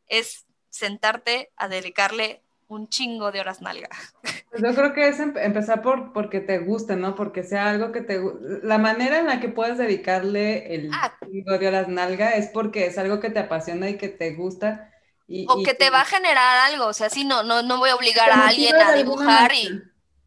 es 0.08 0.46
sentarte 0.70 1.54
a 1.56 1.70
dedicarle 1.70 2.44
un 2.70 2.88
chingo 2.88 3.32
de 3.32 3.42
horas 3.42 3.62
nalga. 3.62 3.90
Pues 4.50 4.64
yo 4.64 4.74
creo 4.74 4.94
que 4.96 5.08
es 5.08 5.20
empezar 5.20 5.84
por 5.84 6.12
porque 6.12 6.40
te 6.40 6.58
guste, 6.58 6.96
¿no? 6.96 7.14
Porque 7.14 7.44
sea 7.44 7.70
algo 7.70 7.92
que 7.92 8.02
te 8.02 8.20
la 8.64 8.80
manera 8.80 9.20
en 9.20 9.28
la 9.28 9.40
que 9.40 9.48
puedes 9.48 9.78
dedicarle 9.78 10.74
el 10.74 10.90
ah. 10.92 11.14
chingo 11.24 11.60
de 11.60 11.68
horas 11.68 11.88
nalga 11.88 12.32
es 12.32 12.48
porque 12.48 12.88
es 12.88 12.98
algo 12.98 13.20
que 13.20 13.30
te 13.30 13.38
apasiona 13.38 13.92
y 13.92 13.98
que 13.98 14.10
te 14.10 14.34
gusta. 14.34 14.92
Y, 15.28 15.46
o 15.48 15.62
que 15.62 15.76
te 15.76 15.92
va 15.92 16.02
a 16.02 16.06
generar 16.06 16.72
algo, 16.72 16.88
o 16.88 16.94
sea, 16.94 17.12
sí, 17.12 17.26
no, 17.26 17.44
no, 17.44 17.62
no 17.62 17.78
voy 17.78 17.92
a 17.92 17.96
obligar 17.96 18.32
a 18.32 18.48
alguien 18.48 18.76
a 18.76 18.94
dibujar 18.94 19.54
y, 19.54 19.84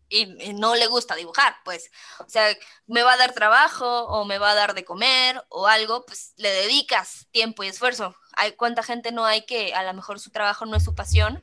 y, 0.08 0.52
no 0.54 0.76
le 0.76 0.86
gusta 0.86 1.16
dibujar, 1.16 1.56
pues, 1.64 1.90
o 2.20 2.28
sea, 2.28 2.46
me 2.86 3.02
va 3.02 3.14
a 3.14 3.16
dar 3.16 3.32
trabajo 3.32 4.04
o 4.04 4.24
me 4.24 4.38
va 4.38 4.52
a 4.52 4.54
dar 4.54 4.74
de 4.74 4.84
comer 4.84 5.42
o 5.48 5.66
algo, 5.66 6.06
pues 6.06 6.32
le 6.36 6.50
dedicas 6.50 7.26
tiempo 7.32 7.64
y 7.64 7.66
esfuerzo. 7.66 8.14
Hay 8.36 8.52
cuánta 8.52 8.84
gente 8.84 9.10
no 9.10 9.24
hay 9.24 9.44
que 9.46 9.74
a 9.74 9.82
lo 9.82 9.92
mejor 9.94 10.20
su 10.20 10.30
trabajo 10.30 10.64
no 10.64 10.76
es 10.76 10.84
su 10.84 10.94
pasión, 10.94 11.42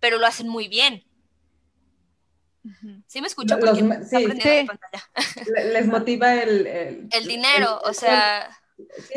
pero 0.00 0.18
lo 0.18 0.26
hacen 0.26 0.48
muy 0.48 0.68
bien. 0.68 1.04
¿Sí 3.06 3.20
me 3.20 3.28
escucho? 3.28 3.58
Porque 3.58 3.80
sí, 4.04 4.26
Les 5.72 5.86
motiva 5.86 6.34
el... 6.34 7.08
El, 7.12 7.26
dinero, 7.26 7.80
o 7.84 7.92
sea... 7.92 8.50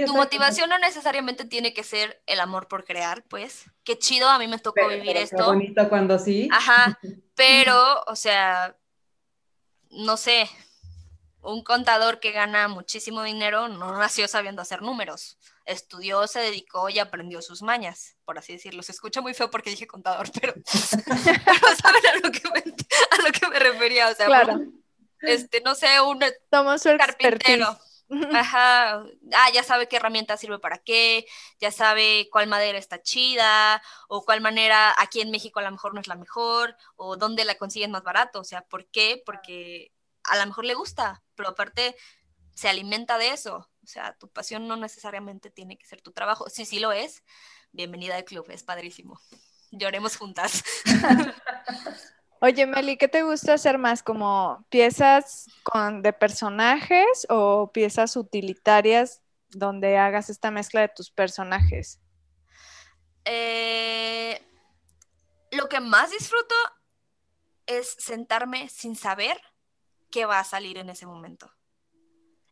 tu 0.05 0.13
motivación 0.13 0.69
no 0.69 0.77
necesariamente 0.77 1.45
tiene 1.45 1.73
que 1.73 1.83
ser 1.83 2.21
el 2.27 2.39
amor 2.39 2.67
por 2.67 2.85
crear, 2.85 3.23
pues. 3.23 3.65
Qué 3.83 3.97
chido, 3.97 4.29
a 4.29 4.37
mí 4.37 4.47
me 4.47 4.59
tocó 4.59 4.87
vivir 4.87 5.17
esto. 5.17 5.37
Qué 5.37 5.43
bonito 5.43 5.89
cuando 5.89 6.19
sí. 6.19 6.47
Ajá, 6.51 6.99
pero, 7.35 8.03
o 8.07 8.15
sea, 8.15 8.77
no 9.89 10.15
sé, 10.15 10.47
un 11.41 11.63
contador 11.63 12.19
que 12.19 12.31
gana 12.31 12.67
muchísimo 12.67 13.23
dinero 13.23 13.67
no 13.67 13.97
nació 13.97 14.27
sabiendo 14.27 14.61
hacer 14.61 14.81
números 14.81 15.37
estudió, 15.69 16.27
se 16.27 16.39
dedicó 16.39 16.89
y 16.89 16.99
aprendió 16.99 17.41
sus 17.41 17.61
mañas, 17.61 18.17
por 18.25 18.37
así 18.37 18.53
decirlo. 18.53 18.83
Se 18.83 18.91
escucha 18.91 19.21
muy 19.21 19.33
feo 19.33 19.49
porque 19.49 19.69
dije 19.69 19.87
contador, 19.87 20.29
pero, 20.41 20.53
saben 20.65 22.07
a 22.07 22.15
lo, 22.23 22.31
que 23.31 23.47
me, 23.49 23.59
refería. 23.59 24.09
O 24.09 24.15
sea, 24.15 24.25
claro. 24.25 24.59
este, 25.21 25.61
no 25.61 25.75
sé, 25.75 25.87
un 26.01 26.19
carpintero. 26.97 27.77
Ajá, 28.33 29.03
ah, 29.33 29.51
ya 29.53 29.61
sabe 29.61 29.87
qué 29.87 29.97
herramienta 29.97 30.35
sirve 30.35 30.57
para 30.57 30.79
qué, 30.79 31.27
ya 31.59 31.71
sabe 31.71 32.27
cuál 32.31 32.47
madera 32.47 32.79
está 32.79 33.03
chida, 33.03 33.83
o 34.07 34.25
cuál 34.25 34.41
manera 34.41 34.95
aquí 34.97 35.21
en 35.21 35.29
México 35.29 35.59
a 35.59 35.63
lo 35.63 35.71
mejor 35.71 35.93
no 35.93 36.01
es 36.01 36.07
la 36.07 36.15
mejor, 36.15 36.75
o 36.95 37.17
dónde 37.17 37.45
la 37.45 37.55
consiguen 37.55 37.91
más 37.91 38.01
barato. 38.01 38.39
O 38.39 38.43
sea, 38.43 38.61
¿por 38.61 38.87
qué? 38.87 39.21
Porque 39.23 39.93
a 40.23 40.37
lo 40.37 40.45
mejor 40.47 40.65
le 40.65 40.73
gusta, 40.73 41.21
pero 41.35 41.49
aparte 41.49 41.95
se 42.59 42.67
alimenta 42.67 43.17
de 43.17 43.29
eso. 43.29 43.69
O 43.81 43.87
sea, 43.87 44.17
tu 44.19 44.27
pasión 44.27 44.67
no 44.67 44.75
necesariamente 44.75 45.49
tiene 45.49 45.77
que 45.77 45.87
ser 45.87 46.01
tu 46.01 46.11
trabajo. 46.11 46.49
Sí, 46.49 46.65
sí 46.65 46.79
lo 46.79 46.91
es. 46.91 47.23
Bienvenida 47.71 48.17
al 48.17 48.25
club, 48.25 48.45
es 48.49 48.63
padrísimo. 48.63 49.17
Lloremos 49.71 50.17
juntas. 50.17 50.61
Oye, 52.41 52.65
Meli, 52.65 52.97
¿qué 52.97 53.07
te 53.07 53.23
gusta 53.23 53.53
hacer 53.53 53.77
más? 53.77 54.03
¿Como 54.03 54.65
piezas 54.67 55.45
con, 55.63 56.01
de 56.01 56.11
personajes 56.11 57.25
o 57.29 57.71
piezas 57.71 58.17
utilitarias 58.17 59.21
donde 59.51 59.97
hagas 59.97 60.29
esta 60.29 60.51
mezcla 60.51 60.81
de 60.81 60.89
tus 60.89 61.11
personajes? 61.11 62.01
Eh, 63.23 64.45
lo 65.51 65.69
que 65.69 65.79
más 65.79 66.11
disfruto 66.11 66.55
es 67.67 67.95
sentarme 67.99 68.67
sin 68.67 68.97
saber 68.97 69.39
qué 70.11 70.25
va 70.25 70.39
a 70.39 70.43
salir 70.43 70.77
en 70.77 70.89
ese 70.89 71.05
momento. 71.05 71.49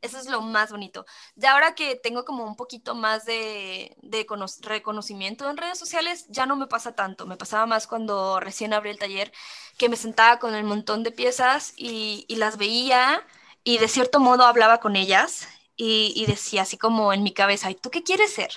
Eso 0.01 0.19
es 0.19 0.27
lo 0.27 0.41
más 0.41 0.71
bonito. 0.71 1.05
Ya 1.35 1.53
ahora 1.53 1.73
que 1.73 1.95
tengo 1.95 2.23
como 2.23 2.45
un 2.45 2.55
poquito 2.55 2.93
más 2.95 3.25
de, 3.25 3.97
reconocimiento 4.61 5.49
en 5.49 5.57
redes 5.57 5.79
sociales, 5.79 6.25
ya 6.29 6.45
no 6.45 6.55
me 6.55 6.67
pasa 6.67 6.93
tanto. 6.95 7.25
Me 7.25 7.37
pasaba 7.37 7.65
más 7.65 7.87
cuando 7.87 8.39
recién 8.39 8.73
abrí 8.73 8.91
el 8.91 8.99
taller, 8.99 9.31
que 9.77 9.89
me 9.89 9.95
sentaba 9.95 10.39
con 10.39 10.53
el 10.55 10.63
montón 10.63 11.03
de 11.03 11.11
piezas 11.11 11.73
y, 11.75 12.25
las 12.29 12.57
veía 12.57 13.25
y 13.63 13.79
de 13.79 13.87
cierto 13.87 14.19
modo 14.19 14.45
hablaba 14.45 14.79
con 14.79 14.95
ellas 14.95 15.47
y, 15.75 16.25
decía 16.27 16.63
así 16.63 16.77
como 16.77 17.13
en 17.13 17.23
mi 17.23 17.33
cabeza, 17.33 17.71
¿y 17.71 17.75
tú 17.75 17.89
qué 17.89 18.03
quieres 18.03 18.33
ser? 18.33 18.51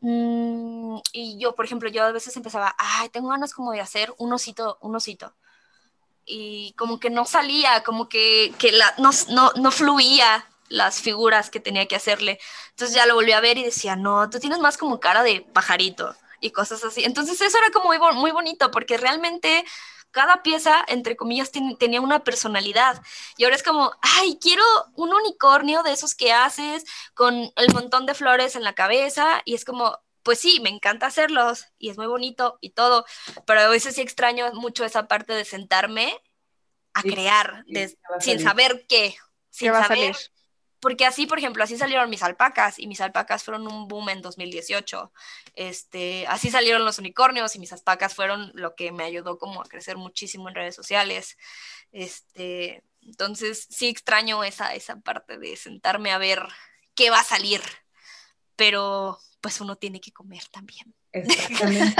Mm, 0.00 0.98
y 1.12 1.38
yo, 1.38 1.54
por 1.54 1.64
ejemplo, 1.64 1.88
yo 1.88 2.04
a 2.04 2.12
veces 2.12 2.36
empezaba, 2.36 2.74
ay, 2.78 3.08
tengo 3.08 3.30
ganas 3.30 3.52
como 3.54 3.72
de 3.72 3.80
hacer 3.80 4.14
un 4.18 4.32
osito, 4.32 4.78
un 4.80 4.94
osito 4.96 5.34
y 6.28 6.74
como 6.76 7.00
que 7.00 7.10
no 7.10 7.24
salía, 7.24 7.82
como 7.82 8.08
que, 8.08 8.54
la, 8.72 8.94
no, 8.98 9.10
no, 9.56 9.70
fluía 9.70 10.46
las 10.68 11.00
figuras 11.00 11.50
que 11.50 11.60
tenía 11.60 11.86
que 11.86 11.96
hacerle. 11.96 12.38
Entonces 12.70 12.94
ya 12.94 13.06
lo 13.06 13.14
volví 13.14 13.32
a 13.32 13.40
ver 13.40 13.58
y 13.58 13.64
decía, 13.64 13.96
no, 13.96 14.28
tú 14.30 14.38
tienes 14.38 14.58
más 14.58 14.76
como 14.76 15.00
cara 15.00 15.22
de 15.22 15.40
pajarito 15.52 16.14
y 16.40 16.50
cosas 16.50 16.84
así. 16.84 17.04
Entonces 17.04 17.40
eso 17.40 17.58
era 17.58 17.70
como 17.70 17.86
muy, 17.86 17.98
muy 18.14 18.30
bonito 18.30 18.70
porque 18.70 18.98
realmente 18.98 19.64
cada 20.10 20.42
pieza, 20.42 20.84
entre 20.88 21.16
comillas, 21.16 21.50
tenía 21.78 22.00
una 22.00 22.24
personalidad. 22.24 23.02
Y 23.36 23.44
ahora 23.44 23.56
es 23.56 23.62
como, 23.62 23.92
ay, 24.02 24.38
quiero 24.40 24.64
un 24.94 25.12
unicornio 25.12 25.82
de 25.82 25.92
esos 25.92 26.14
que 26.14 26.32
haces 26.32 26.84
con 27.14 27.34
el 27.56 27.72
montón 27.74 28.06
de 28.06 28.14
flores 28.14 28.56
en 28.56 28.64
la 28.64 28.74
cabeza. 28.74 29.42
Y 29.44 29.54
es 29.54 29.64
como, 29.64 29.98
pues 30.28 30.40
sí, 30.40 30.60
me 30.60 30.68
encanta 30.68 31.06
hacerlos 31.06 31.68
y 31.78 31.88
es 31.88 31.96
muy 31.96 32.06
bonito 32.06 32.58
y 32.60 32.72
todo, 32.72 33.06
pero 33.46 33.62
a 33.62 33.68
veces 33.68 33.94
sí 33.94 34.02
extraño 34.02 34.52
mucho 34.52 34.84
esa 34.84 35.08
parte 35.08 35.32
de 35.32 35.46
sentarme 35.46 36.20
a 36.92 37.00
crear 37.00 37.64
sin 38.20 38.38
saber 38.38 38.84
qué, 38.86 39.16
sin 39.48 39.72
va 39.72 39.80
saber. 39.84 40.10
A 40.10 40.12
salir? 40.12 40.16
Porque 40.80 41.06
así, 41.06 41.24
por 41.24 41.38
ejemplo, 41.38 41.64
así 41.64 41.78
salieron 41.78 42.10
mis 42.10 42.22
alpacas 42.22 42.78
y 42.78 42.86
mis 42.88 43.00
alpacas 43.00 43.42
fueron 43.42 43.66
un 43.66 43.88
boom 43.88 44.10
en 44.10 44.20
2018. 44.20 45.14
Este, 45.54 46.26
así 46.26 46.50
salieron 46.50 46.84
los 46.84 46.98
unicornios 46.98 47.56
y 47.56 47.58
mis 47.58 47.72
alpacas 47.72 48.14
fueron 48.14 48.52
lo 48.52 48.74
que 48.74 48.92
me 48.92 49.04
ayudó 49.04 49.38
como 49.38 49.62
a 49.62 49.64
crecer 49.64 49.96
muchísimo 49.96 50.50
en 50.50 50.56
redes 50.56 50.74
sociales. 50.74 51.38
Este, 51.90 52.84
entonces 53.00 53.66
sí 53.70 53.88
extraño 53.88 54.44
esa, 54.44 54.74
esa 54.74 55.00
parte 55.00 55.38
de 55.38 55.56
sentarme 55.56 56.10
a 56.10 56.18
ver 56.18 56.46
qué 56.94 57.08
va 57.08 57.20
a 57.20 57.24
salir, 57.24 57.62
pero 58.56 59.18
pues 59.40 59.60
uno 59.60 59.76
tiene 59.76 60.00
que 60.00 60.12
comer 60.12 60.42
también. 60.50 60.94
Exactamente. 61.12 61.94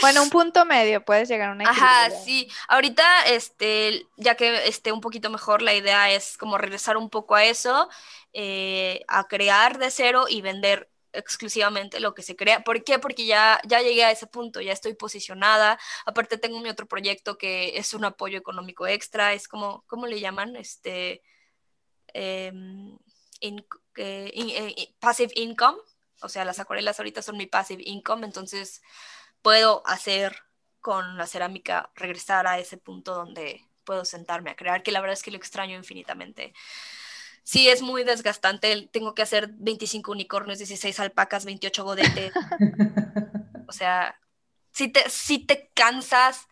bueno, 0.00 0.22
un 0.22 0.30
punto 0.30 0.64
medio, 0.64 1.04
puedes 1.04 1.28
llegar 1.28 1.50
a 1.50 1.52
una 1.52 1.68
Ajá, 1.68 2.10
sí. 2.10 2.48
Ahorita, 2.68 3.26
este, 3.26 4.06
ya 4.16 4.36
que 4.36 4.68
esté 4.68 4.92
un 4.92 5.00
poquito 5.00 5.30
mejor, 5.30 5.62
la 5.62 5.74
idea 5.74 6.10
es 6.10 6.36
como 6.36 6.58
regresar 6.58 6.96
un 6.96 7.10
poco 7.10 7.34
a 7.34 7.44
eso, 7.44 7.88
eh, 8.32 9.04
a 9.08 9.24
crear 9.24 9.78
de 9.78 9.90
cero 9.90 10.26
y 10.28 10.42
vender 10.42 10.90
exclusivamente 11.14 12.00
lo 12.00 12.14
que 12.14 12.22
se 12.22 12.36
crea. 12.36 12.62
¿Por 12.62 12.84
qué? 12.84 12.98
Porque 12.98 13.24
ya, 13.24 13.60
ya 13.64 13.80
llegué 13.80 14.04
a 14.04 14.10
ese 14.10 14.26
punto, 14.26 14.60
ya 14.60 14.72
estoy 14.72 14.94
posicionada. 14.94 15.78
Aparte 16.04 16.38
tengo 16.38 16.60
mi 16.60 16.68
otro 16.68 16.86
proyecto 16.86 17.38
que 17.38 17.78
es 17.78 17.94
un 17.94 18.04
apoyo 18.04 18.38
económico 18.38 18.86
extra, 18.86 19.32
es 19.32 19.48
como, 19.48 19.84
¿cómo 19.86 20.06
le 20.06 20.20
llaman? 20.20 20.56
Este, 20.56 21.22
em, 22.12 22.96
eh, 23.40 23.52
eh, 23.96 24.94
passive 24.98 25.32
income. 25.36 25.78
O 26.24 26.28
sea, 26.28 26.44
las 26.44 26.58
acuarelas 26.58 26.98
ahorita 26.98 27.22
son 27.22 27.36
mi 27.36 27.46
passive 27.46 27.82
income, 27.86 28.26
entonces 28.26 28.82
puedo 29.42 29.82
hacer 29.86 30.36
con 30.80 31.16
la 31.16 31.26
cerámica 31.26 31.90
regresar 31.94 32.46
a 32.46 32.58
ese 32.58 32.76
punto 32.76 33.14
donde 33.14 33.68
puedo 33.84 34.04
sentarme 34.04 34.50
a 34.50 34.56
crear, 34.56 34.82
que 34.82 34.92
la 34.92 35.00
verdad 35.00 35.14
es 35.14 35.22
que 35.22 35.30
lo 35.30 35.36
extraño 35.36 35.76
infinitamente 35.76 36.54
sí 37.44 37.68
es 37.68 37.82
muy 37.82 38.02
desgastante. 38.02 38.88
Tengo 38.90 39.14
que 39.14 39.22
hacer 39.22 39.50
25 39.52 40.10
unicornios, 40.10 40.58
16 40.58 40.98
alpacas, 40.98 41.44
28 41.44 41.84
godetes. 41.84 42.32
o 43.68 43.72
sea, 43.72 44.18
si 44.72 44.88
te, 44.88 45.08
si 45.08 45.38
te 45.38 45.70
cansas 45.74 46.48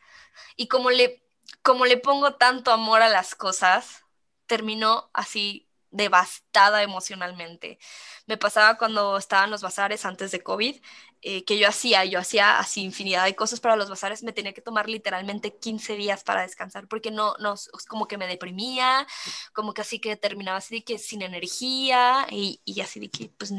y 0.55 0.69
como 0.69 0.91
le, 0.91 1.25
como 1.63 1.87
le 1.87 1.97
pongo 1.97 2.35
tanto 2.35 2.71
amor 2.71 3.03
a 3.03 3.09
las 3.09 3.35
cosas, 3.35 4.05
termino 4.47 5.11
así 5.15 5.69
devastada 5.93 6.83
emocionalmente. 6.83 7.79
Me 8.27 8.37
pasaba 8.37 8.79
cuando 8.79 9.17
estaban 9.17 9.51
los 9.51 9.63
bazares 9.63 10.05
antes 10.05 10.33
de 10.33 10.43
COVID, 10.43 10.81
eh, 11.23 11.45
que 11.45 11.59
yo 11.59 11.69
hacía, 11.69 12.05
yo 12.05 12.19
hacía 12.19 12.59
así 12.59 12.83
infinidad 12.83 13.25
de 13.25 13.37
cosas 13.37 13.61
para 13.61 13.77
los 13.77 13.89
bazares, 13.89 14.25
me 14.25 14.33
tenía 14.33 14.53
que 14.53 14.63
tomar 14.63 14.89
literalmente 14.89 15.57
15 15.57 15.95
días 15.97 16.25
para 16.25 16.43
descansar, 16.43 16.89
porque 16.89 17.11
no, 17.11 17.35
no, 17.39 17.55
como 17.89 18.09
que 18.09 18.19
me 18.19 18.27
deprimía, 18.27 19.07
como 19.53 19.75
que 19.75 19.83
así 19.83 20.01
que 20.01 20.17
terminaba 20.17 20.59
así 20.59 20.77
de 20.77 20.85
que 20.85 20.99
sin 20.99 21.23
energía 21.23 22.27
y, 22.31 22.61
y 22.65 22.81
así 22.81 22.99
de 22.99 23.11
que 23.11 23.29
pues 23.39 23.53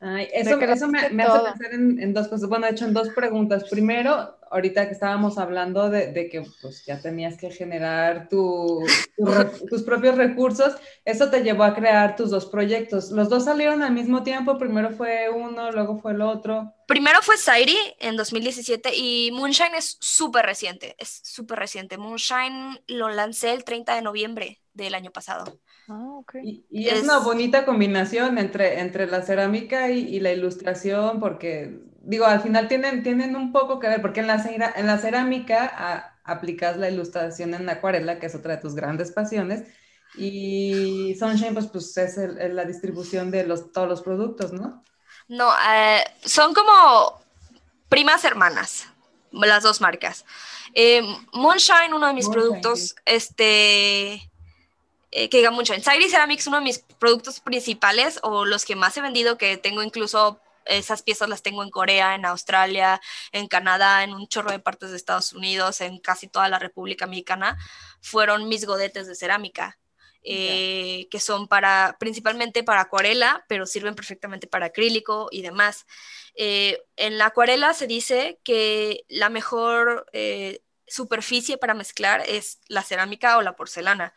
eso, 0.00 0.60
eso 0.60 0.88
me, 0.88 1.10
me 1.10 1.24
hace 1.24 1.44
pensar 1.44 1.74
en, 1.74 2.00
en, 2.00 2.14
dos 2.14 2.28
cosas. 2.28 2.48
Bueno, 2.48 2.66
he 2.66 2.70
hecho 2.70 2.84
en 2.84 2.94
dos 2.94 3.08
preguntas. 3.10 3.64
Primero, 3.68 4.38
ahorita 4.50 4.86
que 4.86 4.92
estábamos 4.92 5.38
hablando 5.38 5.90
de, 5.90 6.12
de 6.12 6.28
que 6.28 6.44
pues, 6.62 6.84
ya 6.86 7.00
tenías 7.00 7.36
que 7.36 7.50
generar 7.50 8.28
tu, 8.28 8.84
tus 9.68 9.82
propios 9.82 10.16
recursos, 10.16 10.74
eso 11.04 11.30
te 11.30 11.42
llevó 11.42 11.64
a 11.64 11.74
crear 11.74 12.16
tus 12.16 12.30
dos 12.30 12.46
proyectos. 12.46 13.10
¿Los 13.10 13.28
dos 13.28 13.44
salieron 13.44 13.82
al 13.82 13.92
mismo 13.92 14.22
tiempo? 14.22 14.56
Primero 14.58 14.90
fue 14.90 15.28
uno, 15.30 15.72
luego 15.72 16.00
fue 16.00 16.12
el 16.12 16.22
otro. 16.22 16.72
Primero 16.86 17.20
fue 17.20 17.36
Sairi 17.36 17.76
en 17.98 18.16
2017 18.16 18.90
y 18.94 19.30
Moonshine 19.32 19.74
es 19.76 19.98
súper 20.00 20.46
reciente, 20.46 20.94
es 20.98 21.20
súper 21.24 21.58
reciente. 21.58 21.98
Moonshine 21.98 22.80
lo 22.86 23.08
lancé 23.10 23.52
el 23.52 23.64
30 23.64 23.96
de 23.96 24.02
noviembre 24.02 24.60
del 24.84 24.94
año 24.94 25.10
pasado. 25.10 25.58
Ah, 25.88 26.20
y, 26.42 26.88
es, 26.88 27.02
una 27.02 27.18
bonita 27.18 27.64
combinación 27.64 28.38
entre, 28.38 28.80
entre 28.80 29.06
la 29.06 29.22
cerámica 29.22 29.90
y, 29.90 30.20
la 30.20 30.32
ilustración, 30.32 31.20
porque, 31.20 31.80
digo, 32.02 32.24
al 32.24 32.40
final 32.40 32.68
tienen, 32.68 33.02
tienen 33.02 33.36
un 33.36 33.52
poco 33.52 33.78
que 33.78 33.88
ver, 33.88 34.00
porque 34.00 34.20
en 34.20 34.26
la, 34.26 34.42
en 34.76 34.86
la 34.86 34.98
cerámica 34.98 36.14
aplicas 36.24 36.76
la 36.76 36.90
ilustración 36.90 37.54
en 37.54 37.68
acuarela, 37.68 38.18
que 38.18 38.26
es 38.26 38.34
otra 38.34 38.56
de 38.56 38.62
tus 38.62 38.74
grandes 38.74 39.12
pasiones, 39.12 39.64
y 40.16 41.14
Sunshine, 41.18 41.54
pues, 41.54 41.66
pues 41.66 41.96
es 41.96 42.16
la 42.52 42.64
distribución 42.64 43.30
de 43.30 43.44
los, 43.44 43.72
todos 43.72 43.88
los 43.88 44.02
productos, 44.02 44.52
¿no? 44.52 44.82
No, 45.28 45.50
eh, 45.70 46.02
son 46.24 46.54
como 46.54 47.20
primas 47.88 48.24
hermanas, 48.24 48.86
las 49.30 49.62
dos 49.62 49.80
marcas. 49.80 50.24
Eh, 50.74 51.02
Moonshine, 51.32 51.94
uno 51.94 52.06
de 52.06 52.14
mis 52.14 52.28
productos, 52.28 52.94
este 53.04 54.27
eh, 55.10 55.28
que 55.30 55.38
diga 55.38 55.50
mucho. 55.50 55.72
En 55.72 55.82
Sagri 55.82 56.10
Ceramics, 56.10 56.46
uno 56.46 56.58
de 56.58 56.64
mis 56.64 56.80
productos 56.98 57.40
principales 57.40 58.20
o 58.22 58.44
los 58.44 58.64
que 58.64 58.76
más 58.76 58.96
he 58.96 59.00
vendido, 59.00 59.38
que 59.38 59.56
tengo 59.56 59.82
incluso 59.82 60.40
esas 60.66 61.02
piezas 61.02 61.30
las 61.30 61.42
tengo 61.42 61.62
en 61.62 61.70
Corea, 61.70 62.14
en 62.14 62.26
Australia, 62.26 63.00
en 63.32 63.48
Canadá, 63.48 64.04
en 64.04 64.12
un 64.12 64.28
chorro 64.28 64.50
de 64.50 64.58
partes 64.58 64.90
de 64.90 64.98
Estados 64.98 65.32
Unidos, 65.32 65.80
en 65.80 65.98
casi 65.98 66.28
toda 66.28 66.50
la 66.50 66.58
República 66.58 67.06
Mexicana, 67.06 67.56
fueron 68.02 68.48
mis 68.48 68.66
godetes 68.66 69.06
de 69.06 69.14
cerámica. 69.14 69.78
Eh, 70.30 71.06
que 71.10 71.20
son 71.20 71.48
para 71.48 71.96
principalmente 71.98 72.62
para 72.62 72.82
acuarela, 72.82 73.46
pero 73.48 73.64
sirven 73.64 73.94
perfectamente 73.94 74.46
para 74.46 74.66
acrílico 74.66 75.28
y 75.30 75.40
demás. 75.40 75.86
Eh, 76.34 76.82
en 76.96 77.16
la 77.16 77.26
acuarela 77.26 77.72
se 77.72 77.86
dice 77.86 78.38
que 78.44 79.04
la 79.08 79.30
mejor 79.30 80.04
superficie 80.86 81.56
para 81.56 81.72
mezclar 81.72 82.22
es 82.26 82.58
la 82.68 82.82
cerámica 82.82 83.38
o 83.38 83.42
la 83.42 83.56
porcelana. 83.56 84.12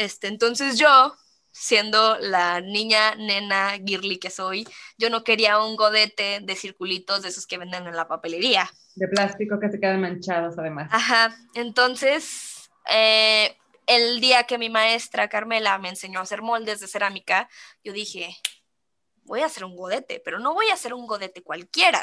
Este, 0.00 0.28
entonces 0.28 0.78
yo, 0.78 1.14
siendo 1.52 2.16
la 2.20 2.62
niña, 2.62 3.16
nena, 3.16 3.72
girly 3.84 4.16
que 4.16 4.30
soy, 4.30 4.66
yo 4.96 5.10
no 5.10 5.24
quería 5.24 5.62
un 5.62 5.76
godete 5.76 6.40
de 6.40 6.56
circulitos 6.56 7.20
de 7.20 7.28
esos 7.28 7.46
que 7.46 7.58
venden 7.58 7.86
en 7.86 7.94
la 7.94 8.08
papelería. 8.08 8.70
De 8.94 9.08
plástico 9.08 9.60
que 9.60 9.68
se 9.68 9.78
quedan 9.78 10.00
manchados 10.00 10.58
además. 10.58 10.88
Ajá, 10.90 11.36
entonces 11.52 12.70
eh, 12.90 13.58
el 13.86 14.22
día 14.22 14.44
que 14.44 14.56
mi 14.56 14.70
maestra 14.70 15.28
Carmela 15.28 15.76
me 15.76 15.90
enseñó 15.90 16.20
a 16.20 16.22
hacer 16.22 16.40
moldes 16.40 16.80
de 16.80 16.88
cerámica, 16.88 17.50
yo 17.84 17.92
dije, 17.92 18.34
voy 19.24 19.40
a 19.40 19.46
hacer 19.46 19.66
un 19.66 19.76
godete, 19.76 20.22
pero 20.24 20.38
no 20.38 20.54
voy 20.54 20.68
a 20.68 20.74
hacer 20.74 20.94
un 20.94 21.06
godete 21.06 21.42
cualquiera, 21.42 22.00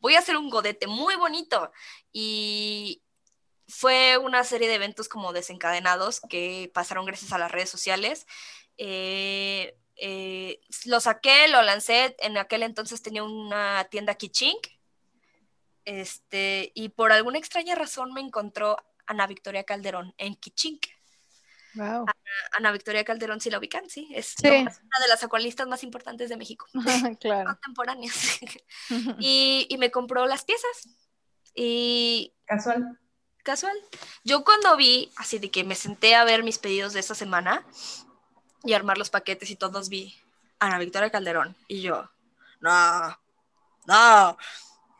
voy 0.00 0.16
a 0.16 0.18
hacer 0.18 0.36
un 0.36 0.50
godete 0.50 0.88
muy 0.88 1.14
bonito. 1.14 1.70
Y, 2.12 3.04
fue 3.68 4.16
una 4.18 4.44
serie 4.44 4.68
de 4.68 4.74
eventos 4.74 5.08
como 5.08 5.32
desencadenados 5.32 6.20
que 6.20 6.70
pasaron 6.72 7.04
gracias 7.04 7.32
a 7.32 7.38
las 7.38 7.50
redes 7.50 7.68
sociales. 7.68 8.26
Eh, 8.78 9.76
eh, 9.96 10.60
lo 10.84 11.00
saqué, 11.00 11.48
lo 11.48 11.62
lancé, 11.62 12.14
en 12.20 12.36
aquel 12.36 12.62
entonces 12.62 13.02
tenía 13.02 13.24
una 13.24 13.84
tienda 13.90 14.14
Kichink, 14.14 14.66
este, 15.84 16.72
y 16.74 16.90
por 16.90 17.12
alguna 17.12 17.38
extraña 17.38 17.74
razón 17.74 18.12
me 18.12 18.20
encontró 18.20 18.76
Ana 19.06 19.26
Victoria 19.26 19.64
Calderón 19.64 20.14
en 20.18 20.34
Kichink. 20.34 20.86
Wow. 21.74 22.06
Ana, 22.52 22.72
Victoria 22.72 23.04
Calderón, 23.04 23.38
si 23.38 23.50
la 23.50 23.58
ubican, 23.58 23.90
sí, 23.90 24.08
es 24.14 24.34
una 24.42 24.50
de 24.54 25.08
las 25.08 25.22
acuaristas 25.22 25.66
más 25.66 25.82
importantes 25.82 26.30
de 26.30 26.38
México, 26.38 26.66
claro. 27.20 27.50
contemporáneas. 27.50 28.40
y, 29.18 29.66
y 29.68 29.76
me 29.76 29.90
compró 29.90 30.26
las 30.26 30.44
piezas. 30.44 30.88
Y 31.54 32.34
casual 32.46 32.98
casual. 33.46 33.76
Yo 34.24 34.44
cuando 34.44 34.76
vi, 34.76 35.10
así 35.16 35.38
de 35.38 35.50
que 35.50 35.64
me 35.64 35.76
senté 35.76 36.16
a 36.16 36.24
ver 36.24 36.42
mis 36.42 36.58
pedidos 36.58 36.92
de 36.92 37.00
esta 37.00 37.14
semana 37.14 37.64
y 38.64 38.74
armar 38.74 38.98
los 38.98 39.08
paquetes 39.08 39.50
y 39.50 39.56
todos 39.56 39.88
vi 39.88 40.14
Ana 40.58 40.78
Victoria 40.78 41.10
Calderón 41.10 41.56
y 41.68 41.80
yo, 41.80 42.10
no, 42.60 43.18
no. 43.86 44.36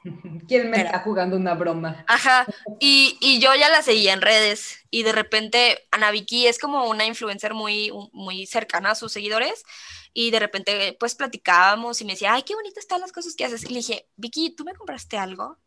¿Quién 0.48 0.70
me 0.70 0.80
está 0.80 1.00
jugando 1.00 1.36
una 1.36 1.54
broma? 1.54 2.04
Ajá, 2.06 2.46
y, 2.78 3.18
y, 3.20 3.40
yo 3.40 3.52
ya 3.56 3.68
la 3.68 3.82
seguía 3.82 4.12
en 4.12 4.22
redes 4.22 4.78
y 4.90 5.02
de 5.02 5.10
repente 5.10 5.84
Ana 5.90 6.12
Vicky 6.12 6.46
es 6.46 6.60
como 6.60 6.88
una 6.88 7.04
influencer 7.04 7.52
muy, 7.52 7.90
muy 8.12 8.46
cercana 8.46 8.92
a 8.92 8.94
sus 8.94 9.10
seguidores 9.12 9.64
y 10.12 10.30
de 10.30 10.38
repente 10.38 10.96
pues 11.00 11.16
platicábamos 11.16 12.00
y 12.00 12.04
me 12.04 12.12
decía, 12.12 12.34
ay, 12.34 12.44
qué 12.44 12.54
bonito 12.54 12.78
están 12.78 13.00
las 13.00 13.10
cosas 13.10 13.34
que 13.34 13.44
haces. 13.44 13.64
Y 13.64 13.68
le 13.70 13.80
dije, 13.80 14.08
Vicky, 14.16 14.54
¿tú 14.54 14.64
me 14.64 14.74
compraste 14.74 15.18
algo? 15.18 15.58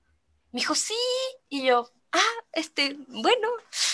Me 0.52 0.62
dijo, 0.62 0.74
sí. 0.74 0.96
Y 1.50 1.64
yo, 1.64 1.92
ah, 2.12 2.34
este, 2.54 2.98
bueno, 3.08 3.48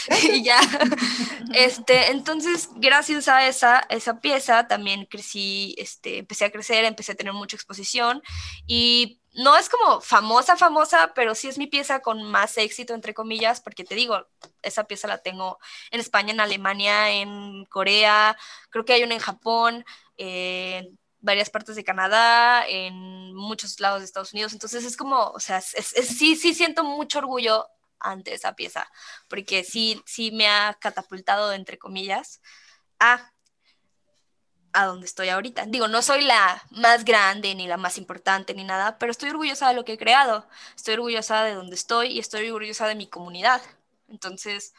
y 0.24 0.44
ya. 0.44 0.60
Este, 1.54 2.12
entonces, 2.12 2.70
gracias 2.76 3.28
a 3.28 3.48
esa, 3.48 3.86
esa 3.90 4.20
pieza 4.20 4.68
también 4.68 5.06
crecí, 5.06 5.76
este, 5.78 6.18
empecé 6.18 6.46
a 6.46 6.52
crecer, 6.52 6.84
empecé 6.84 7.14
a 7.14 7.16
tener 7.16 7.34
mucha 7.34 7.56
exposición 7.56 8.22
y 8.68 9.22
no 9.36 9.56
es 9.56 9.70
como 9.70 10.02
famosa, 10.02 10.58
famosa, 10.58 11.14
pero 11.14 11.36
sí 11.36 11.48
es 11.48 11.58
mi 11.58 11.68
pieza 11.68 12.02
con 12.02 12.24
más 12.24 12.58
éxito, 12.58 12.94
entre 12.94 13.14
comillas, 13.14 13.62
porque 13.62 13.84
te 13.84 13.96
digo, 13.96 14.28
esa 14.64 14.86
pieza 14.86 15.08
la 15.08 15.20
tengo 15.20 15.60
en 15.92 16.00
España, 16.00 16.34
en 16.34 16.40
Alemania, 16.40 17.12
en 17.12 17.66
Corea, 17.66 18.38
creo 18.70 18.86
que 18.86 18.94
hay 18.94 19.04
una 19.04 19.14
en 19.14 19.20
Japón, 19.20 19.86
en 20.18 20.98
varias 21.20 21.50
partes 21.50 21.76
de 21.76 21.84
Canadá, 21.84 22.66
en 22.68 23.34
muchos 23.34 23.80
lados 23.80 24.00
de 24.00 24.06
Estados 24.06 24.34
Unidos. 24.34 24.54
Entonces 24.54 24.86
es 24.86 24.96
como, 24.96 25.32
o 25.32 25.40
sea, 25.40 25.60
sí, 25.60 26.36
sí 26.36 26.54
siento 26.54 26.84
mucho 26.84 27.20
orgullo 27.20 27.68
ante 28.00 28.34
esa 28.34 28.56
pieza, 28.56 28.88
porque 29.28 29.64
sí, 29.64 30.02
sí 30.06 30.32
me 30.32 30.48
ha 30.48 30.78
catapultado, 30.80 31.54
entre 31.54 31.78
comillas, 31.78 32.42
a, 33.00 33.32
a 34.74 34.86
donde 34.86 35.06
estoy 35.06 35.30
ahorita. 35.30 35.66
Digo, 35.68 35.88
no 35.88 36.02
soy 36.02 36.24
la 36.24 36.62
más 36.72 37.06
grande 37.06 37.56
ni 37.56 37.68
la 37.68 37.78
más 37.78 37.98
importante 37.98 38.54
ni 38.54 38.64
nada, 38.64 38.98
pero 38.98 39.12
estoy 39.12 39.30
orgullosa 39.30 39.70
de 39.70 39.76
lo 39.76 39.86
que 39.86 39.94
he 39.94 39.98
creado, 39.98 40.48
estoy 40.76 40.96
orgullosa 40.96 41.44
de 41.44 41.54
donde 41.54 41.76
estoy 41.76 42.08
y 42.10 42.20
estoy 42.20 42.50
orgullosa 42.50 42.88
de 42.88 42.96
mi 42.96 43.08
comunidad. 43.08 43.62
Entonces, 44.08 44.74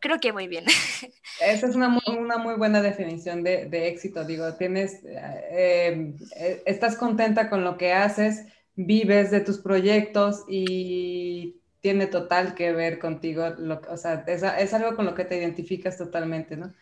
creo 0.00 0.18
que 0.20 0.32
voy 0.32 0.48
bien. 0.48 0.64
Esa 1.40 1.66
es 1.66 1.74
una 1.74 1.88
muy, 1.88 2.02
una 2.16 2.38
muy 2.38 2.54
buena 2.54 2.80
definición 2.80 3.42
de, 3.42 3.66
de, 3.66 3.88
éxito. 3.88 4.24
Digo, 4.24 4.54
tienes, 4.54 5.00
eh, 5.04 6.14
eh, 6.36 6.62
estás 6.66 6.96
contenta 6.96 7.48
con 7.48 7.64
lo 7.64 7.76
que 7.76 7.92
haces, 7.92 8.46
vives 8.74 9.30
de 9.30 9.40
tus 9.40 9.58
proyectos 9.58 10.44
y 10.48 11.60
tiene 11.80 12.06
total 12.06 12.54
que 12.54 12.72
ver 12.72 12.98
contigo, 12.98 13.48
lo, 13.58 13.80
o 13.88 13.96
sea, 13.96 14.24
es, 14.26 14.42
es, 14.42 14.74
algo 14.74 14.96
con 14.96 15.04
lo 15.04 15.14
que 15.14 15.24
te 15.24 15.36
identificas 15.36 15.96
totalmente, 15.96 16.56
¿no? 16.56 16.74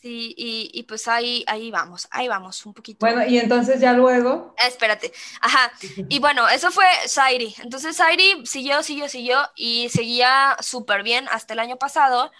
Sí, 0.00 0.34
y, 0.34 0.82
pues 0.84 1.08
ahí, 1.08 1.44
ahí 1.46 1.70
vamos, 1.70 2.08
ahí 2.10 2.26
vamos, 2.26 2.64
un 2.64 2.72
poquito. 2.72 3.04
Bueno, 3.04 3.22
y 3.26 3.38
entonces 3.38 3.80
ya 3.80 3.92
luego. 3.92 4.54
Ah, 4.58 4.66
espérate, 4.66 5.12
ajá. 5.42 5.70
Y 6.08 6.20
bueno, 6.20 6.48
eso 6.48 6.70
fue 6.70 6.86
Sairi. 7.06 7.54
Entonces 7.62 7.96
Sairi 7.96 8.46
siguió, 8.46 8.82
siguió, 8.82 9.10
siguió 9.10 9.38
y 9.56 9.90
seguía 9.90 10.56
súper 10.60 11.02
bien 11.02 11.28
hasta 11.30 11.52
el 11.52 11.58
año 11.58 11.76
pasado, 11.76 12.32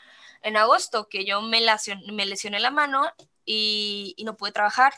en 0.42 0.56
agosto, 0.56 1.10
que 1.10 1.26
yo 1.26 1.42
me, 1.42 1.60
me 2.10 2.24
lesioné 2.24 2.60
la 2.60 2.70
mano 2.70 3.10
y, 3.44 4.14
y 4.16 4.24
no 4.24 4.38
pude 4.38 4.52
trabajar. 4.52 4.94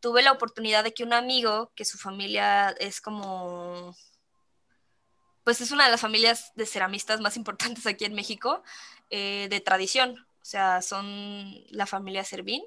Tuve 0.00 0.22
la 0.22 0.32
oportunidad 0.32 0.82
de 0.82 0.94
que 0.94 1.04
un 1.04 1.12
amigo, 1.12 1.70
que 1.76 1.84
su 1.84 1.98
familia 1.98 2.70
es 2.80 3.00
como 3.00 3.94
pues 5.44 5.60
es 5.60 5.70
una 5.70 5.84
de 5.84 5.90
las 5.90 6.00
familias 6.00 6.52
de 6.54 6.66
ceramistas 6.66 7.20
más 7.20 7.36
importantes 7.36 7.86
aquí 7.86 8.04
en 8.04 8.14
México, 8.14 8.62
eh, 9.10 9.48
de 9.50 9.60
tradición. 9.60 10.26
O 10.40 10.44
sea, 10.44 10.82
son 10.82 11.54
la 11.70 11.86
familia 11.86 12.24
Servín, 12.24 12.62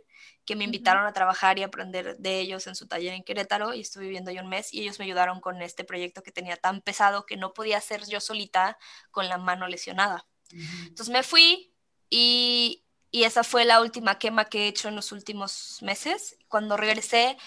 que 0.46 0.56
me 0.56 0.64
invitaron 0.64 1.06
a 1.06 1.12
trabajar 1.12 1.60
y 1.60 1.64
aprender 1.64 2.18
de 2.18 2.40
ellos 2.40 2.68
en 2.68 2.76
su 2.76 2.88
taller 2.88 3.14
en 3.14 3.24
Querétaro 3.24 3.74
y 3.74 3.82
estuve 3.82 4.06
viviendo 4.06 4.32
ahí 4.32 4.40
un 4.40 4.48
mes 4.48 4.74
y 4.74 4.82
ellos 4.82 4.98
me 5.00 5.06
ayudaron 5.06 5.42
con 5.42 5.62
este 5.62 5.84
proyecto 5.84 6.24
que 6.24 6.32
tenía 6.32 6.56
tan 6.56 6.82
pesado 6.82 7.26
que 7.26 7.36
no 7.36 7.54
podía 7.54 7.78
hacer 7.78 8.06
yo 8.08 8.22
solita 8.22 8.78
con 9.12 9.28
la 9.28 9.38
mano 9.38 9.68
lesionada. 9.68 10.26
Entonces 10.52 11.10
me 11.10 11.24
fui 11.24 11.74
y, 12.10 12.86
y 13.12 13.24
esa 13.24 13.44
fue 13.44 13.66
la 13.66 13.82
última 13.82 14.20
quema 14.20 14.46
que 14.46 14.66
he 14.66 14.68
hecho 14.68 14.88
en 14.88 14.96
los 14.96 15.12
últimos 15.12 15.80
meses. 15.82 16.38
Cuando 16.48 16.78
regresé, 16.78 17.38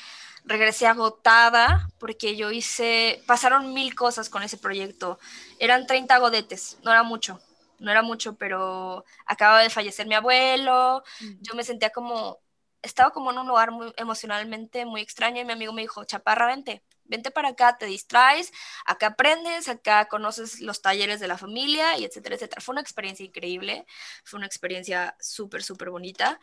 regresé 0.44 0.87
agotada 0.87 1.88
porque 1.98 2.37
yo 2.37 2.51
hice, 2.51 3.22
pasaron 3.27 3.74
mil 3.74 3.94
cosas 3.94 4.29
con 4.29 4.42
ese 4.42 4.59
proyecto. 4.59 5.18
Eran 5.59 5.87
30 5.87 6.18
godetes, 6.18 6.79
no 6.83 6.90
era 6.90 7.03
mucho 7.03 7.40
no 7.79 7.90
era 7.90 8.03
mucho, 8.03 8.37
pero 8.37 9.05
acaba 9.27 9.61
de 9.62 9.70
fallecer 9.70 10.07
mi 10.07 10.14
abuelo, 10.14 11.03
yo 11.40 11.55
me 11.55 11.64
sentía 11.64 11.90
como, 11.90 12.40
estaba 12.83 13.11
como 13.11 13.31
en 13.31 13.38
un 13.38 13.46
lugar 13.46 13.70
muy 13.70 13.92
emocionalmente 13.96 14.85
muy 14.85 15.01
extraño 15.01 15.40
y 15.40 15.44
mi 15.44 15.53
amigo 15.53 15.72
me 15.72 15.83
dijo, 15.83 16.05
chaparra, 16.05 16.46
vente, 16.46 16.83
vente 17.05 17.31
para 17.31 17.51
acá, 17.51 17.79
te 17.79 17.87
distraes, 17.87 18.53
acá 18.85 19.09
aprendes, 19.09 19.68
acá 19.68 20.09
conoces 20.09 20.61
los 20.61 20.83
talleres 20.83 21.20
de 21.20 21.29
la 21.29 21.38
familia 21.38 21.96
y 21.98 22.05
etcétera, 22.05 22.35
etcétera. 22.35 22.61
Fue 22.61 22.72
una 22.72 22.83
experiencia 22.83 23.24
increíble, 23.24 23.87
fue 24.24 24.38
una 24.38 24.46
experiencia 24.46 25.16
súper, 25.20 25.62
súper 25.62 25.90
bonita, 25.90 26.38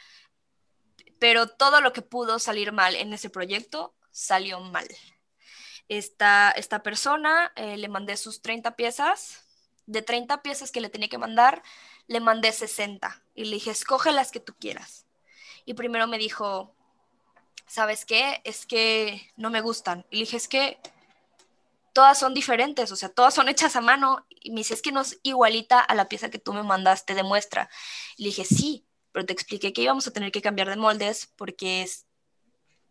pero 1.19 1.47
todo 1.47 1.81
lo 1.81 1.93
que 1.93 2.01
pudo 2.01 2.39
salir 2.39 2.71
mal 2.71 2.95
en 2.95 3.13
ese 3.13 3.29
proyecto 3.29 3.93
salió 4.12 4.60
mal. 4.60 4.88
Esta, 5.88 6.51
esta 6.51 6.81
persona 6.84 7.51
eh, 7.55 7.77
le 7.77 7.88
mandé 7.88 8.17
sus 8.17 8.41
30 8.41 8.75
piezas, 8.75 9.45
de 9.86 10.01
30 10.01 10.41
piezas 10.41 10.71
que 10.71 10.81
le 10.81 10.89
tenía 10.89 11.10
que 11.10 11.17
mandar, 11.17 11.62
le 12.08 12.19
mandé 12.19 12.51
60 12.51 13.23
y 13.36 13.45
le 13.45 13.55
dije, 13.55 13.71
escoge 13.71 14.12
las 14.12 14.31
que 14.31 14.39
tú 14.39 14.55
quieras. 14.60 15.05
Y 15.65 15.73
primero 15.73 16.08
me 16.08 16.17
dijo, 16.17 16.75
¿sabes 17.67 18.05
qué? 18.05 18.41
Es 18.43 18.65
que 18.65 19.31
no 19.36 19.49
me 19.49 19.62
gustan. 19.62 20.05
Y 20.10 20.17
le 20.17 20.21
dije, 20.21 20.38
es 20.38 20.47
que 20.47 20.79
todas 21.93 22.19
son 22.19 22.34
diferentes, 22.34 22.91
o 22.91 22.95
sea, 22.95 23.10
todas 23.10 23.34
son 23.34 23.47
hechas 23.49 23.75
a 23.75 23.81
mano. 23.81 24.25
Y 24.29 24.51
me 24.51 24.58
dice, 24.58 24.73
es 24.73 24.81
que 24.81 24.91
no 24.91 25.01
es 25.01 25.19
igualita 25.23 25.79
a 25.79 25.95
la 25.95 26.08
pieza 26.08 26.29
que 26.29 26.39
tú 26.39 26.53
me 26.53 26.63
mandaste 26.63 27.15
de 27.15 27.23
muestra. 27.23 27.69
Y 28.17 28.23
le 28.23 28.29
dije, 28.29 28.45
sí, 28.45 28.84
pero 29.15 29.25
te 29.25 29.32
expliqué 29.32 29.71
que 29.71 29.82
íbamos 29.82 30.06
a 30.08 30.12
tener 30.12 30.30
que 30.34 30.41
cambiar 30.41 30.67
de 30.67 30.75
moldes 30.75 31.32
porque 31.38 31.84
es 31.84 32.06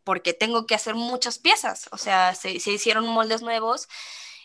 porque 0.04 0.32
tengo 0.32 0.66
que 0.66 0.74
hacer 0.74 0.94
muchas 0.94 1.38
piezas, 1.38 1.86
o 1.92 1.98
sea, 1.98 2.34
se, 2.34 2.60
se 2.60 2.70
hicieron 2.70 3.06
moldes 3.06 3.42
nuevos 3.42 3.88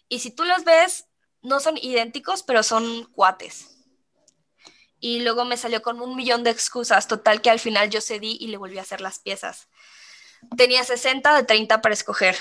y 0.09 0.19
si 0.19 0.29
tú 0.29 0.43
los 0.43 0.65
ves, 0.65 1.05
no 1.41 1.61
son 1.61 1.77
idénticos, 1.77 2.43
pero 2.43 2.63
son 2.63 3.05
cuates. 3.13 3.77
Y 4.99 5.21
luego 5.21 5.45
me 5.45 5.55
salió 5.55 5.81
con 5.81 6.01
un 6.01 6.17
millón 6.17 6.43
de 6.43 6.49
excusas, 6.49 7.07
total 7.07 7.41
que 7.41 7.49
al 7.49 7.61
final 7.61 7.89
yo 7.89 8.01
cedí 8.01 8.37
y 8.41 8.47
le 8.47 8.57
volví 8.57 8.77
a 8.77 8.81
hacer 8.81 8.99
las 8.99 9.19
piezas. 9.19 9.69
Tenía 10.57 10.83
60 10.83 11.33
de 11.33 11.43
30 11.43 11.81
para 11.81 11.93
escoger. 11.93 12.35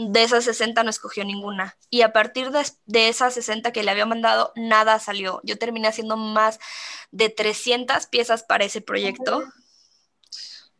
De 0.00 0.22
esas 0.22 0.44
60 0.44 0.84
no 0.84 0.90
escogió 0.90 1.24
ninguna. 1.24 1.76
Y 1.90 2.02
a 2.02 2.12
partir 2.12 2.52
de, 2.52 2.64
de 2.86 3.08
esas 3.08 3.34
60 3.34 3.72
que 3.72 3.82
le 3.82 3.90
había 3.90 4.06
mandado, 4.06 4.52
nada 4.54 5.00
salió. 5.00 5.40
Yo 5.42 5.58
terminé 5.58 5.88
haciendo 5.88 6.16
más 6.16 6.60
de 7.10 7.30
300 7.30 8.06
piezas 8.06 8.44
para 8.44 8.64
ese 8.64 8.80
proyecto, 8.80 9.42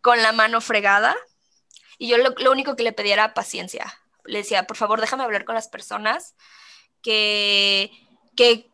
con 0.00 0.22
la 0.22 0.31
mano 0.31 0.61
fregada. 0.61 1.16
Y 1.98 2.07
yo 2.07 2.18
lo, 2.18 2.31
lo 2.38 2.52
único 2.52 2.76
que 2.76 2.85
le 2.85 2.92
pedía 2.92 3.14
era 3.14 3.35
paciencia. 3.35 3.92
Le 4.24 4.38
decía, 4.38 4.68
por 4.68 4.76
favor, 4.76 5.00
déjame 5.00 5.24
hablar 5.24 5.44
con 5.44 5.57
las 5.57 5.66
personas 5.66 6.37
que, 7.02 7.90
que, 8.37 8.70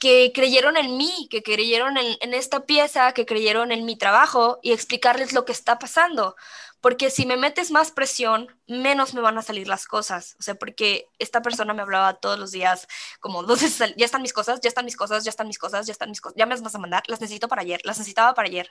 que 0.00 0.32
creyeron 0.34 0.78
en 0.78 0.96
mí, 0.96 1.28
que 1.30 1.42
creyeron 1.42 1.98
en, 1.98 2.16
en, 2.22 2.32
esta 2.32 2.64
pieza, 2.64 3.12
que 3.12 3.26
creyeron 3.26 3.70
en 3.70 3.84
mi 3.84 3.98
trabajo 3.98 4.60
y 4.62 4.72
explicarles 4.72 5.34
lo 5.34 5.44
que 5.44 5.52
está 5.52 5.78
pasando. 5.78 6.36
Porque 6.80 7.10
si 7.10 7.26
me 7.26 7.36
metes 7.36 7.70
más 7.70 7.90
presión, 7.90 8.46
menos 8.66 9.14
me 9.14 9.20
van 9.20 9.36
a 9.38 9.42
salir 9.42 9.66
las 9.68 9.86
cosas. 9.86 10.36
O 10.38 10.42
sea, 10.42 10.54
porque 10.54 11.08
esta 11.18 11.42
persona 11.42 11.74
me 11.74 11.82
hablaba 11.82 12.14
todos 12.14 12.38
los 12.38 12.52
días 12.52 12.86
como, 13.20 13.44
ya 13.96 14.04
están 14.04 14.22
mis 14.22 14.32
cosas, 14.32 14.60
ya 14.60 14.68
están 14.68 14.84
mis 14.84 14.96
cosas, 14.96 15.24
ya 15.24 15.30
están 15.30 15.48
mis 15.48 15.58
cosas, 15.58 15.86
ya 15.86 15.92
están 15.92 16.10
mis 16.10 16.20
cosas, 16.20 16.36
ya 16.36 16.46
me 16.46 16.52
las 16.52 16.62
vas 16.62 16.74
a 16.74 16.78
mandar, 16.78 17.02
las 17.06 17.20
necesito 17.20 17.48
para 17.48 17.62
ayer, 17.62 17.80
las 17.84 17.98
necesitaba 17.98 18.34
para 18.34 18.48
ayer. 18.48 18.70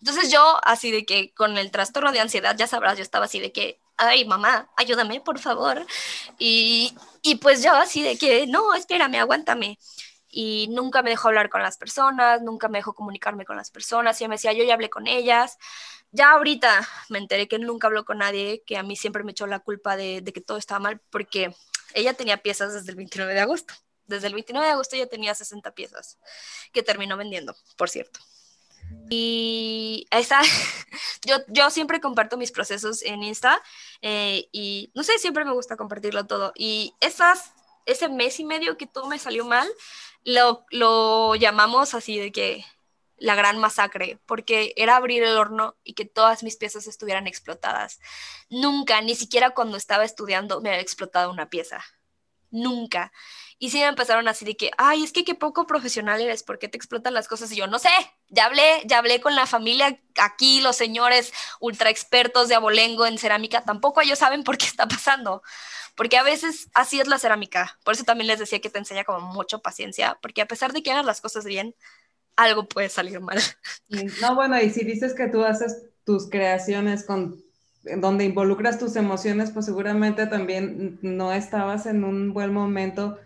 Entonces 0.00 0.30
yo, 0.30 0.58
así 0.62 0.90
de 0.90 1.04
que 1.04 1.32
con 1.34 1.58
el 1.58 1.70
trastorno 1.70 2.12
de 2.12 2.20
ansiedad, 2.20 2.56
ya 2.56 2.66
sabrás, 2.66 2.96
yo 2.96 3.02
estaba 3.02 3.24
así 3.26 3.40
de 3.40 3.52
que, 3.52 3.80
ay, 3.96 4.24
mamá, 4.24 4.70
ayúdame, 4.76 5.20
por 5.20 5.38
favor. 5.38 5.84
Y, 6.38 6.96
y 7.22 7.36
pues 7.36 7.62
yo 7.62 7.74
así 7.74 8.02
de 8.02 8.16
que, 8.16 8.46
no, 8.46 8.74
espérame, 8.74 9.16
aguántame. 9.16 9.78
Y 10.30 10.68
nunca 10.68 11.02
me 11.02 11.10
dejó 11.10 11.28
hablar 11.28 11.48
con 11.48 11.62
las 11.62 11.78
personas, 11.78 12.42
nunca 12.42 12.68
me 12.68 12.78
dejó 12.78 12.94
comunicarme 12.94 13.44
con 13.44 13.56
las 13.56 13.70
personas. 13.70 14.20
Y 14.20 14.28
me 14.28 14.34
decía, 14.36 14.52
yo 14.52 14.62
ya 14.64 14.74
hablé 14.74 14.90
con 14.90 15.06
ellas. 15.06 15.56
Ya 16.10 16.30
ahorita 16.30 16.88
me 17.10 17.18
enteré 17.18 17.48
que 17.48 17.58
nunca 17.58 17.86
habló 17.86 18.04
con 18.04 18.18
nadie, 18.18 18.62
que 18.66 18.76
a 18.76 18.82
mí 18.82 18.96
siempre 18.96 19.24
me 19.24 19.32
echó 19.32 19.46
la 19.46 19.58
culpa 19.60 19.96
de, 19.96 20.24
que 20.24 20.40
todo 20.40 20.56
estaba 20.56 20.80
mal, 20.80 21.00
porque 21.10 21.54
ella 21.94 22.14
tenía 22.14 22.38
piezas 22.38 22.72
desde 22.72 22.90
el 22.90 22.96
29 22.96 23.34
de 23.34 23.40
agosto. 23.40 23.74
Desde 24.06 24.28
el 24.28 24.34
29 24.34 24.66
de 24.66 24.72
agosto 24.72 24.96
ya 24.96 25.06
tenía 25.06 25.34
60 25.34 25.72
piezas, 25.72 26.18
que 26.72 26.82
terminó 26.82 27.16
vendiendo, 27.18 27.54
por 27.76 27.90
cierto. 27.90 28.20
Y 29.10 30.06
esa, 30.10 30.40
yo, 31.26 31.36
yo 31.48 31.68
siempre 31.68 32.00
comparto 32.00 32.38
mis 32.38 32.52
procesos 32.52 33.02
en 33.02 33.22
Insta 33.22 33.62
eh, 34.00 34.48
y 34.50 34.90
no 34.94 35.02
sé, 35.02 35.18
siempre 35.18 35.44
me 35.44 35.52
gusta 35.52 35.76
compartirlo 35.76 36.26
todo. 36.26 36.52
Y 36.56 36.94
esas, 37.00 37.52
ese 37.84 38.08
mes 38.08 38.40
y 38.40 38.44
medio 38.44 38.78
que 38.78 38.86
todo 38.86 39.08
me 39.08 39.18
salió 39.18 39.44
mal, 39.44 39.68
lo, 40.24 40.64
lo 40.70 41.34
llamamos 41.34 41.92
así 41.92 42.18
de 42.18 42.32
que 42.32 42.64
la 43.18 43.34
gran 43.34 43.58
masacre, 43.58 44.18
porque 44.26 44.72
era 44.76 44.96
abrir 44.96 45.22
el 45.22 45.36
horno 45.36 45.76
y 45.84 45.94
que 45.94 46.04
todas 46.04 46.42
mis 46.42 46.56
piezas 46.56 46.86
estuvieran 46.86 47.26
explotadas. 47.26 48.00
Nunca, 48.48 49.00
ni 49.00 49.14
siquiera 49.14 49.50
cuando 49.50 49.76
estaba 49.76 50.04
estudiando, 50.04 50.60
me 50.60 50.70
había 50.70 50.80
explotado 50.80 51.30
una 51.30 51.50
pieza. 51.50 51.84
Nunca. 52.50 53.12
Y 53.58 53.70
sí 53.70 53.78
me 53.78 53.86
empezaron 53.86 54.28
así 54.28 54.44
de 54.44 54.56
que, 54.56 54.70
ay, 54.78 55.02
es 55.02 55.12
que 55.12 55.24
qué 55.24 55.34
poco 55.34 55.66
profesional 55.66 56.20
eres, 56.20 56.44
¿por 56.44 56.58
qué 56.58 56.68
te 56.68 56.76
explotan 56.76 57.12
las 57.12 57.26
cosas? 57.26 57.50
Y 57.50 57.56
yo, 57.56 57.66
no 57.66 57.80
sé, 57.80 57.90
ya 58.28 58.46
hablé, 58.46 58.82
ya 58.86 58.98
hablé 58.98 59.20
con 59.20 59.34
la 59.34 59.46
familia 59.46 60.00
aquí, 60.16 60.60
los 60.60 60.76
señores 60.76 61.32
ultra 61.58 61.90
expertos 61.90 62.48
de 62.48 62.54
abolengo 62.54 63.04
en 63.04 63.18
cerámica, 63.18 63.64
tampoco 63.64 64.00
ellos 64.00 64.20
saben 64.20 64.44
por 64.44 64.58
qué 64.58 64.66
está 64.66 64.86
pasando, 64.86 65.42
porque 65.96 66.16
a 66.16 66.22
veces 66.22 66.68
así 66.72 67.00
es 67.00 67.08
la 67.08 67.18
cerámica. 67.18 67.78
Por 67.84 67.94
eso 67.94 68.04
también 68.04 68.28
les 68.28 68.38
decía 68.38 68.60
que 68.60 68.70
te 68.70 68.78
enseña 68.78 69.02
como 69.02 69.20
mucho 69.20 69.60
paciencia, 69.60 70.16
porque 70.22 70.40
a 70.40 70.46
pesar 70.46 70.72
de 70.72 70.82
que 70.82 70.92
hagas 70.92 71.04
las 71.04 71.20
cosas 71.20 71.44
bien, 71.44 71.74
algo 72.38 72.66
puede 72.66 72.88
salir 72.88 73.20
mal. 73.20 73.38
No, 74.20 74.34
bueno, 74.34 74.60
y 74.60 74.70
si 74.70 74.84
dices 74.84 75.14
que 75.14 75.28
tú 75.28 75.44
haces 75.44 75.82
tus 76.04 76.28
creaciones 76.30 77.04
con 77.04 77.42
donde 77.82 78.24
involucras 78.24 78.78
tus 78.78 78.96
emociones, 78.96 79.50
pues 79.50 79.66
seguramente 79.66 80.26
también 80.26 80.98
no 81.02 81.32
estabas 81.32 81.86
en 81.86 82.04
un 82.04 82.32
buen 82.32 82.52
momento 82.52 83.18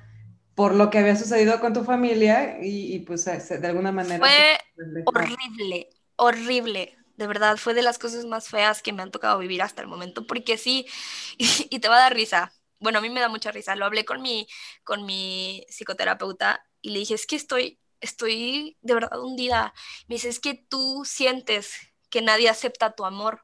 por 0.55 0.75
lo 0.75 0.90
que 0.90 0.98
había 0.98 1.16
sucedido 1.16 1.61
con 1.61 1.72
tu 1.72 1.85
familia 1.85 2.59
y, 2.62 3.01
pues 3.01 3.25
de 3.25 3.66
alguna 3.66 3.92
manera... 3.92 4.18
Fue 4.18 4.59
horrible, 5.07 5.88
horrible. 6.16 6.96
De 7.16 7.27
verdad, 7.27 7.57
fue 7.57 7.75
de 7.75 7.83
las 7.83 7.98
cosas 7.98 8.25
más 8.25 8.48
feas 8.48 8.83
que 8.83 8.92
me 8.92 9.03
han 9.03 9.11
tocado 9.11 9.38
vivir 9.38 9.62
hasta 9.62 9.83
el 9.83 9.88
momento, 9.88 10.27
porque 10.27 10.59
sí, 10.59 10.87
y, 11.38 11.79
te 11.79 11.88
va 11.88 11.96
a 11.96 12.01
dar 12.01 12.14
risa. 12.14 12.53
Bueno, 12.79 12.98
a 12.98 13.03
mí 13.03 13.11
me 13.11 13.20
da 13.20 13.29
mucha 13.29 13.51
risa. 13.51 13.77
Lo 13.77 13.85
hablé 13.85 14.05
con 14.05 14.22
mi, 14.22 14.46
con 14.85 15.07
mi 15.07 15.64
psicoterapeuta 15.68 16.64
y 16.81 16.90
le 16.90 17.01
dije, 17.01 17.14
es 17.14 17.27
que 17.27 17.37
estoy, 17.37 17.79
estoy 18.02 18.76
de 18.82 18.94
verdad 18.94 19.20
hundida. 19.20 19.72
Me 20.08 20.16
dice, 20.16 20.28
es 20.28 20.40
que 20.40 20.54
tú 20.54 21.04
sientes 21.06 21.74
que 22.10 22.20
nadie 22.20 22.48
acepta 22.50 22.92
tu 22.92 23.04
amor, 23.04 23.42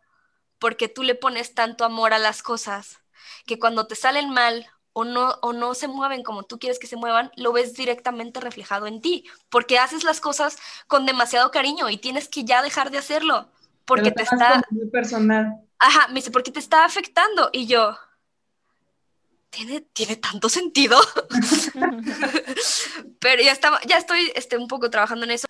porque 0.59 0.89
tú 0.89 1.03
le 1.03 1.15
pones 1.15 1.55
tanto 1.55 1.85
amor 1.85 2.13
a 2.13 2.19
las 2.19 2.43
cosas, 2.43 2.99
que 3.47 3.59
cuando 3.59 3.87
te 3.87 3.95
salen 3.95 4.31
mal 4.31 4.67
o 4.93 5.05
no, 5.05 5.39
o 5.43 5.53
no 5.53 5.75
se 5.75 5.89
mueven 5.89 6.23
como 6.23 6.43
tú 6.43 6.59
quieres 6.59 6.79
que 6.79 6.87
se 6.87 6.97
muevan, 6.97 7.31
lo 7.37 7.53
ves 7.53 7.75
directamente 7.75 8.41
reflejado 8.41 8.87
en 8.87 9.01
ti, 9.01 9.25
porque 9.49 9.79
haces 9.79 10.05
las 10.05 10.21
cosas 10.21 10.59
con 10.87 11.07
demasiado 11.07 11.51
cariño 11.51 11.89
y 11.89 11.97
tienes 11.97 12.29
que 12.29 12.45
ya 12.45 12.63
dejar 12.63 12.91
de 12.91 12.99
hacerlo, 12.99 13.49
porque 13.85 14.11
te 14.11 14.25
está... 14.25 14.63
Muy 14.71 14.91
personal. 14.91 15.63
Ajá, 15.79 16.09
me 16.09 16.15
dice, 16.15 16.33
porque 16.33 16.51
te 16.51 16.59
está 16.59 16.85
afectando. 16.85 17.51
Y 17.53 17.67
yo, 17.67 17.97
¿tiene, 19.51 19.81
¿tiene 19.93 20.17
tanto 20.17 20.49
sentido? 20.49 21.01
Pero 23.21 23.43
ya, 23.43 23.53
estaba, 23.53 23.81
ya 23.87 23.97
estoy 23.97 24.33
este, 24.35 24.57
un 24.57 24.69
poco 24.69 24.91
trabajando 24.91 25.25
en 25.25 25.33
eso. 25.33 25.47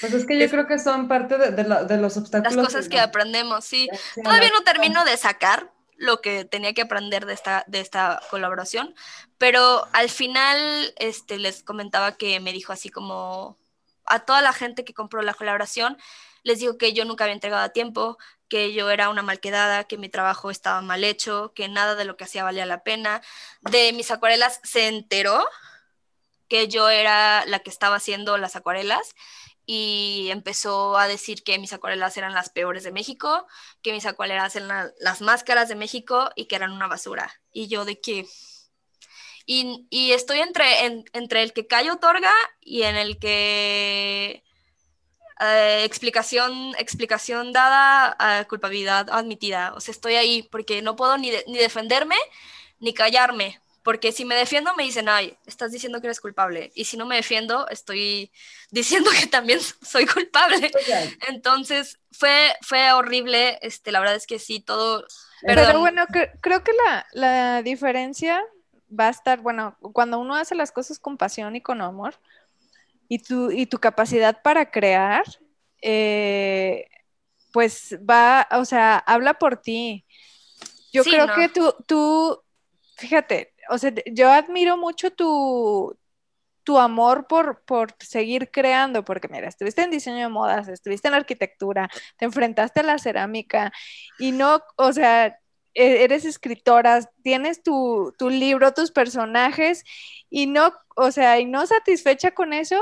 Pues 0.00 0.12
es 0.14 0.26
que 0.26 0.38
yo 0.38 0.48
creo 0.48 0.66
que 0.66 0.78
son 0.78 1.08
parte 1.08 1.38
de, 1.38 1.98
los 1.98 2.16
obstáculos. 2.16 2.56
Las 2.56 2.66
cosas 2.66 2.88
que, 2.88 3.00
aprendemos, 3.00 3.64
sí. 3.64 3.88
Todavía 4.22 4.50
no 4.50 4.62
termino 4.62 5.04
de 5.04 5.16
sacar 5.16 5.72
lo 5.96 6.20
que 6.20 6.44
tenía 6.44 6.72
que 6.74 6.82
aprender 6.82 7.26
de 7.26 7.34
esta, 7.34 7.64
de 7.68 7.80
esta 7.80 8.20
colaboración, 8.30 8.94
pero 9.38 9.86
al 9.92 10.08
final 10.08 10.92
este, 10.98 11.38
les 11.38 11.62
comentaba 11.62 12.16
que 12.16 12.40
me 12.40 12.52
dijo 12.52 12.72
así 12.72 12.88
como 12.88 13.56
a 14.06 14.20
toda 14.20 14.42
la 14.42 14.52
gente 14.52 14.84
que 14.84 14.94
compró 14.94 15.22
la 15.22 15.34
colaboración, 15.34 15.96
les 16.42 16.58
digo 16.58 16.76
que 16.76 16.92
yo 16.92 17.04
nunca 17.04 17.22
había 17.24 17.34
entregado 17.34 17.62
a 17.62 17.68
tiempo, 17.68 18.18
que 18.52 18.74
yo 18.74 18.90
era 18.90 19.08
una 19.08 19.22
malquedada, 19.22 19.84
que 19.84 19.96
mi 19.96 20.10
trabajo 20.10 20.50
estaba 20.50 20.82
mal 20.82 21.04
hecho, 21.04 21.54
que 21.54 21.68
nada 21.68 21.94
de 21.94 22.04
lo 22.04 22.18
que 22.18 22.24
hacía 22.24 22.44
valía 22.44 22.66
la 22.66 22.84
pena. 22.84 23.22
De 23.62 23.94
mis 23.94 24.10
acuarelas 24.10 24.60
se 24.62 24.88
enteró 24.88 25.42
que 26.48 26.68
yo 26.68 26.90
era 26.90 27.46
la 27.46 27.60
que 27.60 27.70
estaba 27.70 27.96
haciendo 27.96 28.36
las 28.36 28.54
acuarelas 28.54 29.14
y 29.64 30.28
empezó 30.30 30.98
a 30.98 31.08
decir 31.08 31.42
que 31.44 31.58
mis 31.58 31.72
acuarelas 31.72 32.14
eran 32.18 32.34
las 32.34 32.50
peores 32.50 32.82
de 32.82 32.92
México, 32.92 33.46
que 33.80 33.92
mis 33.92 34.04
acuarelas 34.04 34.54
eran 34.54 34.92
las 35.00 35.22
máscaras 35.22 35.70
de 35.70 35.76
México 35.76 36.30
y 36.36 36.44
que 36.44 36.56
eran 36.56 36.72
una 36.72 36.88
basura. 36.88 37.32
Y 37.52 37.68
yo 37.68 37.86
de 37.86 38.02
que... 38.02 38.26
Y, 39.46 40.12
estoy 40.12 40.40
entre, 40.40 41.04
entre 41.14 41.42
el 41.42 41.54
que 41.54 41.66
calla 41.66 41.94
otorga 41.94 42.34
y 42.60 42.82
en 42.82 42.96
el 42.96 43.18
que 43.18 44.44
eh, 45.40 45.84
explicación, 45.84 46.74
explicación 46.78 47.52
dada, 47.52 48.44
culpabilidad 48.48 49.08
admitida. 49.10 49.72
O 49.74 49.80
sea, 49.80 49.92
estoy 49.92 50.14
ahí 50.14 50.42
porque 50.44 50.82
no 50.82 50.96
puedo 50.96 51.16
ni, 51.18 51.30
ni 51.46 51.58
defenderme 51.58 52.16
ni 52.80 52.92
callarme. 52.92 53.60
Porque 53.82 54.12
si 54.12 54.24
me 54.24 54.36
defiendo 54.36 54.74
me 54.76 54.84
dicen, 54.84 55.08
ay, 55.08 55.36
estás 55.44 55.72
diciendo 55.72 56.00
que 56.00 56.06
eres 56.06 56.20
culpable. 56.20 56.70
Y 56.74 56.84
si 56.84 56.96
no 56.96 57.06
me 57.06 57.16
defiendo, 57.16 57.66
estoy 57.68 58.30
diciendo 58.70 59.10
que 59.18 59.26
también 59.26 59.60
soy 59.82 60.06
culpable. 60.06 60.70
Entonces, 61.28 61.98
fue, 62.12 62.54
fue 62.60 62.92
horrible. 62.92 63.58
Este, 63.62 63.90
la 63.90 64.00
verdad 64.00 64.16
es 64.16 64.26
que 64.26 64.38
sí, 64.38 64.60
todo... 64.60 65.04
Pero 65.44 65.80
bueno, 65.80 66.06
creo 66.40 66.62
que 66.62 66.72
la, 66.72 67.06
la 67.12 67.62
diferencia 67.62 68.44
va 68.88 69.08
a 69.08 69.10
estar, 69.10 69.40
bueno, 69.40 69.76
cuando 69.92 70.20
uno 70.20 70.36
hace 70.36 70.54
las 70.54 70.70
cosas 70.70 71.00
con 71.00 71.16
pasión 71.16 71.56
y 71.56 71.60
con 71.60 71.80
amor, 71.80 72.14
y 73.12 73.18
tu, 73.18 73.50
y 73.50 73.66
tu 73.66 73.78
capacidad 73.78 74.40
para 74.40 74.70
crear, 74.70 75.24
eh, 75.82 76.86
pues 77.52 77.98
va, 78.08 78.48
o 78.52 78.64
sea, 78.64 78.96
habla 78.96 79.34
por 79.34 79.58
ti. 79.58 80.06
Yo 80.94 81.04
creo 81.04 81.26
que 81.34 81.50
tú, 81.50 81.74
tú, 81.86 82.42
fíjate, 82.96 83.52
o 83.68 83.76
sea, 83.76 83.92
yo 84.10 84.30
admiro 84.30 84.78
mucho 84.78 85.10
tu, 85.10 85.94
tu 86.64 86.78
amor 86.78 87.26
por, 87.26 87.62
por 87.66 87.94
seguir 87.98 88.50
creando, 88.50 89.04
porque 89.04 89.28
mira, 89.28 89.46
estuviste 89.46 89.82
en 89.82 89.90
diseño 89.90 90.16
de 90.16 90.28
modas, 90.28 90.68
estuviste 90.68 91.08
en 91.08 91.14
arquitectura, 91.14 91.90
te 92.16 92.24
enfrentaste 92.24 92.80
a 92.80 92.84
la 92.84 92.98
cerámica 92.98 93.74
y 94.18 94.32
no, 94.32 94.62
o 94.76 94.90
sea, 94.94 95.38
e, 95.74 96.04
eres 96.04 96.24
escritora, 96.24 97.00
tienes 97.22 97.62
tu, 97.62 98.14
tu 98.16 98.30
libro, 98.30 98.72
tus 98.72 98.90
personajes 98.90 99.84
y 100.30 100.46
no, 100.46 100.72
o 100.96 101.10
sea, 101.10 101.38
y 101.40 101.44
no 101.44 101.66
satisfecha 101.66 102.30
con 102.30 102.54
eso, 102.54 102.80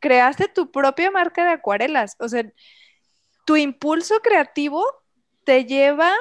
creaste 0.00 0.48
tu 0.48 0.70
propia 0.70 1.10
marca 1.10 1.44
de 1.44 1.52
acuarelas. 1.52 2.16
O 2.18 2.28
sea, 2.28 2.44
tu 3.46 3.56
impulso 3.56 4.20
creativo 4.20 4.84
te 5.44 5.64
lleva 5.64 6.14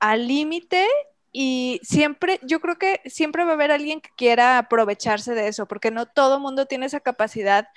al 0.00 0.26
límite 0.28 0.86
y 1.32 1.80
siempre, 1.82 2.40
yo 2.42 2.60
creo 2.60 2.76
que 2.78 3.00
siempre 3.06 3.44
va 3.44 3.52
a 3.52 3.54
haber 3.54 3.70
alguien 3.70 4.00
que 4.00 4.10
quiera 4.16 4.58
aprovecharse 4.58 5.34
de 5.34 5.48
eso, 5.48 5.66
porque 5.66 5.90
no 5.90 6.06
todo 6.06 6.40
mundo 6.40 6.66
tiene 6.66 6.86
esa 6.86 7.00
capacidad 7.00 7.68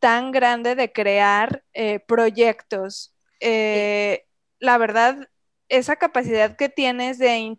tan 0.00 0.32
grande 0.32 0.74
de 0.74 0.92
crear 0.92 1.64
eh, 1.74 2.00
proyectos. 2.00 3.14
Eh, 3.40 4.26
la 4.58 4.78
verdad, 4.78 5.28
esa 5.72 5.96
capacidad 5.96 6.54
que 6.54 6.68
tienes 6.68 7.18
de, 7.18 7.56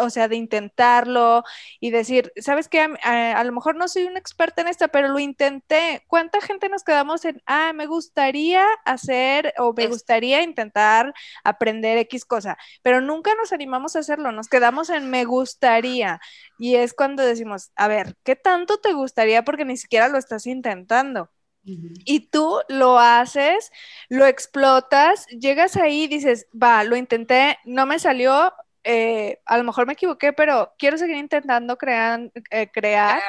o 0.00 0.08
sea, 0.08 0.28
de 0.28 0.36
intentarlo 0.36 1.42
y 1.80 1.90
decir, 1.90 2.32
¿sabes 2.36 2.68
qué? 2.68 2.80
A, 3.02 3.42
lo 3.44 3.52
mejor 3.52 3.74
no 3.74 3.88
soy 3.88 4.04
una 4.04 4.20
experta 4.20 4.62
en 4.62 4.68
esta, 4.68 4.88
pero 4.88 5.08
lo 5.08 5.18
intenté. 5.18 6.04
¿Cuánta 6.06 6.40
gente 6.40 6.68
nos 6.68 6.84
quedamos 6.84 7.24
en, 7.24 7.42
ah, 7.46 7.72
me 7.74 7.86
gustaría 7.86 8.64
hacer 8.84 9.52
o 9.58 9.72
me 9.72 9.88
gustaría 9.88 10.42
intentar 10.42 11.12
aprender 11.42 11.98
X 11.98 12.24
cosa, 12.24 12.56
pero 12.82 13.00
nunca 13.00 13.32
nos 13.34 13.52
animamos 13.52 13.96
a 13.96 14.00
hacerlo, 14.00 14.30
nos 14.30 14.48
quedamos 14.48 14.88
en 14.90 15.10
me 15.10 15.24
gustaría. 15.24 16.20
Y 16.58 16.76
es 16.76 16.94
cuando 16.94 17.24
decimos, 17.24 17.72
a 17.74 17.88
ver, 17.88 18.16
¿qué 18.24 18.36
tanto 18.36 18.78
te 18.78 18.92
gustaría? 18.92 19.44
Porque 19.44 19.64
ni 19.64 19.76
siquiera 19.76 20.08
lo 20.08 20.18
estás 20.18 20.46
intentando. 20.46 21.30
Y 21.66 22.28
tú 22.28 22.60
lo 22.68 22.98
haces, 22.98 23.72
lo 24.08 24.24
explotas, 24.24 25.26
llegas 25.26 25.76
ahí 25.76 26.04
y 26.04 26.08
dices, 26.08 26.46
va, 26.52 26.84
lo 26.84 26.96
intenté, 26.96 27.58
no 27.64 27.86
me 27.86 27.98
salió, 27.98 28.52
eh, 28.84 29.40
a 29.46 29.58
lo 29.58 29.64
mejor 29.64 29.86
me 29.86 29.94
equivoqué, 29.94 30.32
pero 30.32 30.72
quiero 30.78 30.96
seguir 30.96 31.16
intentando 31.16 31.76
crear, 31.76 32.30
eh, 32.50 32.70
crear 32.72 33.20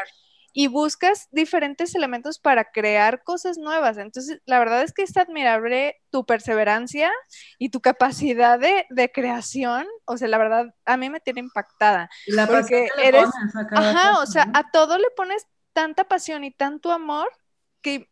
y 0.53 0.67
buscas 0.67 1.27
diferentes 1.31 1.93
elementos 1.93 2.39
para 2.39 2.71
crear 2.71 3.23
cosas 3.23 3.59
nuevas. 3.59 3.99
Entonces, 3.99 4.41
la 4.45 4.57
verdad 4.57 4.81
es 4.81 4.91
que 4.91 5.03
es 5.03 5.15
admirable 5.15 5.95
tu 6.09 6.25
perseverancia 6.25 7.11
y 7.59 7.69
tu 7.69 7.79
capacidad 7.79 8.59
de, 8.59 9.11
creación. 9.13 9.85
O 10.05 10.17
sea, 10.17 10.27
la 10.27 10.39
verdad, 10.39 10.73
a 10.85 10.97
mí 10.97 11.11
me 11.11 11.19
tiene 11.19 11.41
impactada. 11.41 12.09
porque 12.47 12.87
eres, 13.03 13.29
ajá, 13.71 14.19
o 14.19 14.25
sea, 14.25 14.49
a 14.53 14.71
todo 14.71 14.97
le 14.97 15.11
pones 15.15 15.45
tanta 15.73 16.05
pasión 16.05 16.43
y 16.43 16.49
tanto 16.49 16.91
amor 16.91 17.31
que 17.81 18.09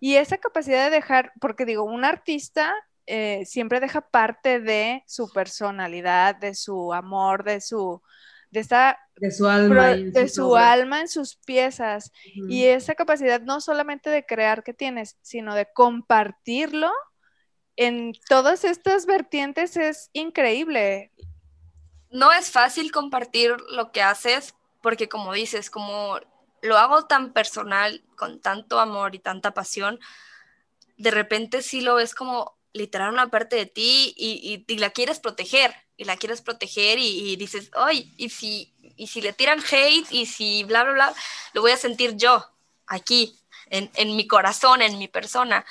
y 0.00 0.16
esa 0.16 0.38
capacidad 0.38 0.84
de 0.84 0.96
dejar, 0.96 1.32
porque 1.40 1.64
digo, 1.64 1.84
un 1.84 2.04
artista 2.04 2.74
eh, 3.06 3.44
siempre 3.46 3.80
deja 3.80 4.00
parte 4.00 4.60
de 4.60 5.02
su 5.06 5.30
personalidad, 5.30 6.36
de 6.36 6.54
su 6.54 6.92
amor, 6.92 7.44
de 7.44 7.60
su, 7.60 8.02
de 8.50 8.60
esta 8.60 8.98
de 9.16 9.30
su 9.30 9.46
alma, 9.46 9.94
de 9.94 10.28
su 10.28 10.56
alma 10.56 11.00
en 11.00 11.08
sus 11.08 11.36
piezas. 11.36 12.12
Y 12.48 12.64
esa 12.64 12.94
capacidad 12.94 13.40
no 13.40 13.60
solamente 13.60 14.10
de 14.10 14.26
crear 14.26 14.62
que 14.62 14.74
tienes, 14.74 15.16
sino 15.22 15.54
de 15.54 15.66
compartirlo 15.72 16.90
en 17.76 18.12
todas 18.28 18.64
estas 18.64 19.06
vertientes 19.06 19.76
es 19.76 20.10
increíble. 20.12 21.12
No 22.10 22.32
es 22.32 22.50
fácil 22.50 22.90
compartir 22.90 23.54
lo 23.70 23.92
que 23.92 24.02
haces 24.02 24.54
porque 24.80 25.08
como 25.08 25.32
dices, 25.32 25.70
como 25.70 26.18
lo 26.62 26.78
hago 26.78 27.06
tan 27.06 27.32
personal, 27.32 28.02
con 28.16 28.40
tanto 28.40 28.80
amor 28.80 29.14
y 29.14 29.18
tanta 29.18 29.52
pasión, 29.52 30.00
de 30.96 31.10
repente 31.10 31.62
sí 31.62 31.80
lo 31.80 31.96
ves 31.96 32.14
como 32.14 32.56
literal 32.72 33.12
una 33.12 33.30
parte 33.30 33.56
de 33.56 33.66
ti 33.66 34.14
y, 34.16 34.64
la 34.78 34.90
quieres 34.90 35.18
proteger, 35.18 35.74
y 35.96 36.04
la 36.04 36.16
quieres 36.16 36.42
proteger 36.42 36.98
y, 36.98 37.36
dices, 37.36 37.70
ay, 37.74 38.12
y 38.16 38.28
si, 38.28 38.74
y 38.96 39.06
si 39.06 39.20
le 39.20 39.32
tiran 39.32 39.60
hate 39.60 40.06
y 40.10 40.26
si 40.26 40.64
bla, 40.64 40.84
bla, 40.84 40.92
bla, 40.92 41.14
lo 41.54 41.62
voy 41.62 41.72
a 41.72 41.76
sentir 41.76 42.16
yo, 42.16 42.44
aquí, 42.86 43.38
en, 43.70 43.90
en 43.94 44.14
mi 44.14 44.26
corazón, 44.26 44.82
en 44.82 44.98
mi 44.98 45.08
persona. 45.08 45.64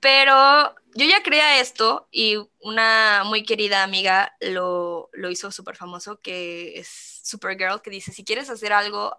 Pero 0.00 0.74
yo 0.94 1.04
ya 1.04 1.22
creía 1.22 1.60
esto 1.60 2.08
y 2.10 2.36
una 2.60 3.22
muy 3.24 3.44
querida 3.44 3.82
amiga 3.82 4.34
lo, 4.40 5.10
lo 5.12 5.30
hizo 5.30 5.50
súper 5.50 5.76
famoso, 5.76 6.20
que 6.20 6.78
es 6.78 7.20
Supergirl, 7.22 7.82
que 7.82 7.90
dice, 7.90 8.12
si 8.12 8.24
quieres 8.24 8.48
hacer 8.48 8.72
algo, 8.72 9.18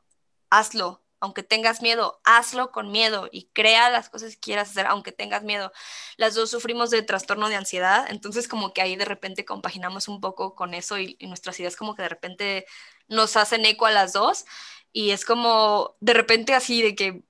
hazlo, 0.50 1.02
aunque 1.20 1.44
tengas 1.44 1.82
miedo, 1.82 2.20
hazlo 2.24 2.72
con 2.72 2.92
miedo 2.92 3.28
y 3.32 3.50
crea 3.54 3.90
las 3.90 4.10
cosas 4.10 4.34
que 4.34 4.40
quieras 4.40 4.70
hacer, 4.70 4.86
aunque 4.88 5.12
tengas 5.12 5.44
miedo. 5.44 5.72
Las 6.18 6.36
dos 6.36 6.52
sufrimos 6.52 6.90
de 6.90 7.02
trastorno 7.02 7.50
de 7.50 7.56
ansiedad, 7.56 8.06
entonces 8.10 8.48
como 8.48 8.74
que 8.74 8.82
ahí 8.82 8.96
de 8.96 9.06
repente 9.06 9.46
compaginamos 9.46 10.08
un 10.08 10.22
poco 10.22 10.56
con 10.56 10.74
eso 10.74 11.00
y, 11.00 11.18
nuestras 11.22 11.60
ideas 11.60 11.76
como 11.76 11.96
que 11.96 12.04
de 12.04 12.10
repente 12.10 12.66
nos 13.08 13.36
hacen 13.38 13.66
eco 13.66 13.86
a 13.86 13.92
las 13.92 14.14
dos 14.14 14.46
y 14.94 15.12
es 15.12 15.26
como 15.26 15.96
de 16.00 16.14
repente 16.14 16.54
así 16.54 16.82
de 16.82 16.96
que 16.96 17.24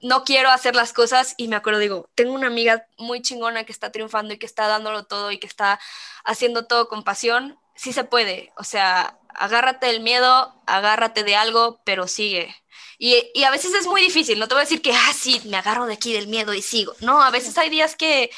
no 0.00 0.24
quiero 0.24 0.50
hacer 0.50 0.74
las 0.74 0.92
cosas 0.92 1.34
y 1.36 1.48
me 1.48 1.56
acuerdo, 1.56 1.78
digo, 1.78 2.10
tengo 2.14 2.32
una 2.34 2.48
amiga 2.48 2.86
muy 2.98 3.22
chingona 3.22 3.64
que 3.64 3.72
está 3.72 3.92
triunfando 3.92 4.34
y 4.34 4.38
que 4.38 4.46
está 4.46 4.66
dándolo 4.66 5.04
todo 5.04 5.30
y 5.30 5.38
que 5.38 5.46
está 5.46 5.80
haciendo 6.24 6.66
todo 6.66 6.88
con 6.88 7.04
pasión, 7.04 7.58
sí 7.76 7.92
se 7.92 8.04
puede, 8.04 8.52
o 8.56 8.64
sea, 8.64 9.18
agárrate 9.34 9.86
del 9.86 10.00
miedo, 10.00 10.62
agárrate 10.66 11.24
de 11.24 11.36
algo, 11.36 11.80
pero 11.84 12.08
sigue. 12.08 12.54
Y, 12.98 13.42
a 13.42 13.50
veces 13.50 13.74
es 13.74 13.86
muy 13.86 14.00
difícil, 14.00 14.38
no 14.38 14.46
te 14.46 14.54
voy 14.54 14.60
a 14.60 14.64
decir 14.64 14.80
que, 14.80 14.92
ah, 14.92 15.12
sí, 15.12 15.40
me 15.46 15.56
agarro 15.56 15.86
de 15.86 15.94
aquí 15.94 16.12
del 16.12 16.28
miedo 16.28 16.54
y 16.54 16.62
sigo. 16.62 16.94
No, 17.00 17.22
a 17.22 17.30
veces 17.30 17.58
hay 17.58 17.68
días 17.68 17.96
que, 17.96 18.30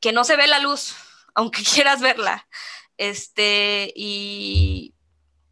que 0.00 0.12
no 0.12 0.24
se 0.24 0.36
ve 0.36 0.46
la 0.46 0.58
luz, 0.58 0.94
aunque 1.34 1.62
quieras 1.62 2.00
verla. 2.00 2.48
Este, 2.96 3.92
y, 3.94 4.94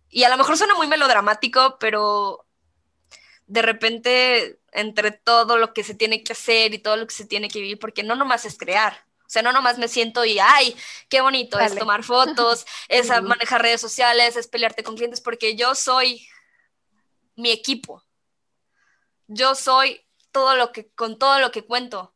y 0.08 0.24
a 0.24 0.28
lo 0.30 0.38
mejor 0.38 0.56
suena 0.56 0.74
muy 0.74 0.86
melodramático, 0.86 1.76
pero 1.78 2.46
de 3.46 3.62
repente 3.62 4.60
entre 4.72 5.10
todo 5.10 5.58
lo 5.58 5.74
que 5.74 5.84
se 5.84 5.94
tiene 5.94 6.24
que 6.24 6.32
hacer 6.32 6.72
y 6.72 6.78
todo 6.78 6.96
lo 6.96 7.06
que 7.06 7.14
se 7.14 7.26
tiene 7.26 7.48
que 7.48 7.60
vivir, 7.60 7.78
porque 7.78 8.02
no 8.02 8.14
nomás 8.14 8.44
es 8.46 8.56
crear, 8.56 9.04
sea, 9.32 9.42
no 9.42 9.52
nomás 9.52 9.78
me 9.78 9.88
siento 9.88 10.24
y, 10.24 10.38
ay, 10.38 10.76
qué 11.08 11.22
bonito 11.22 11.58
es 11.58 11.74
tomar 11.74 12.04
fotos, 12.04 12.66
es 12.88 13.08
manejar 13.22 13.62
redes 13.62 13.80
sociales, 13.80 14.36
es 14.36 14.46
pelearte 14.46 14.82
con 14.82 14.94
clientes, 14.94 15.22
porque 15.22 15.56
yo 15.56 15.74
soy 15.74 16.28
mi 17.34 17.50
equipo. 17.50 18.04
Yo 19.26 19.54
soy 19.54 20.04
todo 20.32 20.54
lo 20.56 20.72
que, 20.72 20.90
con 20.92 21.18
todo 21.18 21.38
lo 21.40 21.50
que 21.50 21.64
cuento. 21.64 22.14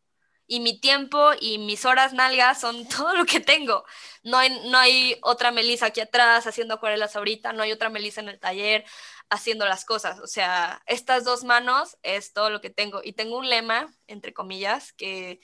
y 0.49 0.61
mi 0.61 0.79
tiempo 0.79 1.33
y 1.41 1.59
mis 1.59 1.85
horas 1.87 2.13
nalgas 2.13 2.61
son 2.61 2.87
todo 2.89 3.15
lo 3.15 3.25
que 3.25 3.41
tengo. 3.41 3.85
No 4.23 4.37
hay, 4.39 4.51
no 4.71 4.79
hay 4.79 5.19
otra 5.23 5.51
Melissa 5.53 5.87
aquí 5.87 6.01
atrás 6.01 6.47
haciendo 6.47 6.75
acuarelas 6.75 7.17
ahorita, 7.17 7.53
no 7.53 7.63
hay 7.63 7.73
otra 7.73 7.89
Melissa 7.89 8.21
en 8.21 8.29
el 8.29 8.39
taller 8.39 8.85
haciendo 9.31 9.65
las 9.67 9.85
cosas. 9.85 10.21
O 10.21 10.27
sea, 10.27 10.83
estas 10.87 11.25
dos 11.25 11.45
manos 11.45 11.97
es 12.03 12.33
todo 12.33 12.51
lo 12.51 12.61
que 12.61 12.71
tengo. 12.71 13.01
Y 13.03 13.15
tengo 13.15 13.39
un 13.39 13.49
lema, 13.49 13.93
entre 14.07 14.35
comillas, 14.35 14.93
que, 14.93 15.41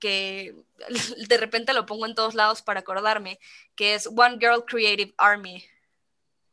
que 0.00 0.54
de 1.28 1.36
repente 1.38 1.72
lo 1.74 1.86
pongo 1.86 2.06
en 2.06 2.14
todos 2.14 2.34
lados 2.34 2.62
para 2.62 2.80
acordarme, 2.80 3.38
que 3.76 3.94
es 3.94 4.06
One 4.08 4.38
Girl 4.40 4.64
Creative 4.66 5.14
Army. 5.18 5.64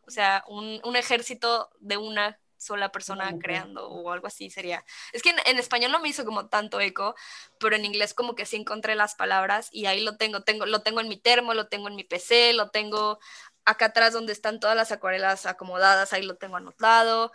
O 0.06 0.12
sea, 0.12 0.43
un, 0.48 0.80
un 0.84 0.95
ejército 0.95 1.70
de 1.80 1.98
una 1.98 2.39
sola 2.58 2.91
persona 2.91 3.34
creando 3.39 3.88
o 3.88 4.12
algo 4.12 4.28
así 4.28 4.50
sería. 4.50 4.84
Es 5.14 5.22
que 5.22 5.36
en, 5.45 5.60
español 5.60 5.91
no 5.91 6.00
me 6.00 6.10
hizo 6.10 6.26
como 6.26 6.48
tanto 6.48 6.80
eco, 6.80 7.16
pero 7.60 7.76
en 7.76 7.86
inglés 7.86 8.14
como 8.14 8.36
que 8.36 8.45
sí 8.45 8.58
encontré 8.58 8.95
las 8.95 9.16
palabras 9.16 9.70
y 9.72 9.86
ahí 9.86 10.02
lo 10.02 10.18
tengo, 10.18 10.41
tengo 10.41 10.66
lo 10.66 10.82
tengo 10.82 11.00
en 11.02 11.08
mi 11.08 11.18
termo, 11.18 11.54
lo 11.54 11.68
tengo 11.68 11.88
en 11.88 11.95
mi 11.95 12.04
PC, 12.04 12.54
lo 12.54 12.70
tengo 12.70 13.20
acá 13.66 13.88
atrás 13.88 14.14
donde 14.14 14.34
están 14.34 14.60
todas 14.60 14.76
las 14.76 14.91
acuarelas 14.91 15.45
acomodadas, 15.45 16.14
ahí 16.14 16.24
lo 16.24 16.36
tengo 16.38 16.58
anotado. 16.58 17.32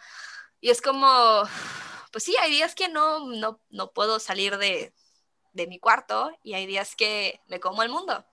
Y 0.61 0.71
es 0.71 0.83
como, 0.83 1.43
pues 2.13 2.25
sí, 2.25 2.37
hay 2.41 2.51
días 2.51 2.75
que 2.75 2.89
no, 2.89 3.27
no, 3.27 3.61
no 3.71 3.93
puedo 3.93 4.19
salir 4.19 4.59
de, 4.59 4.93
de 5.53 5.67
mi 5.67 5.79
cuarto 5.79 6.31
y 6.43 6.55
hay 6.55 6.67
días 6.67 6.97
que 6.97 7.41
me 7.49 7.61
como 7.61 7.83
el 7.83 7.91
mundo. 7.91 8.25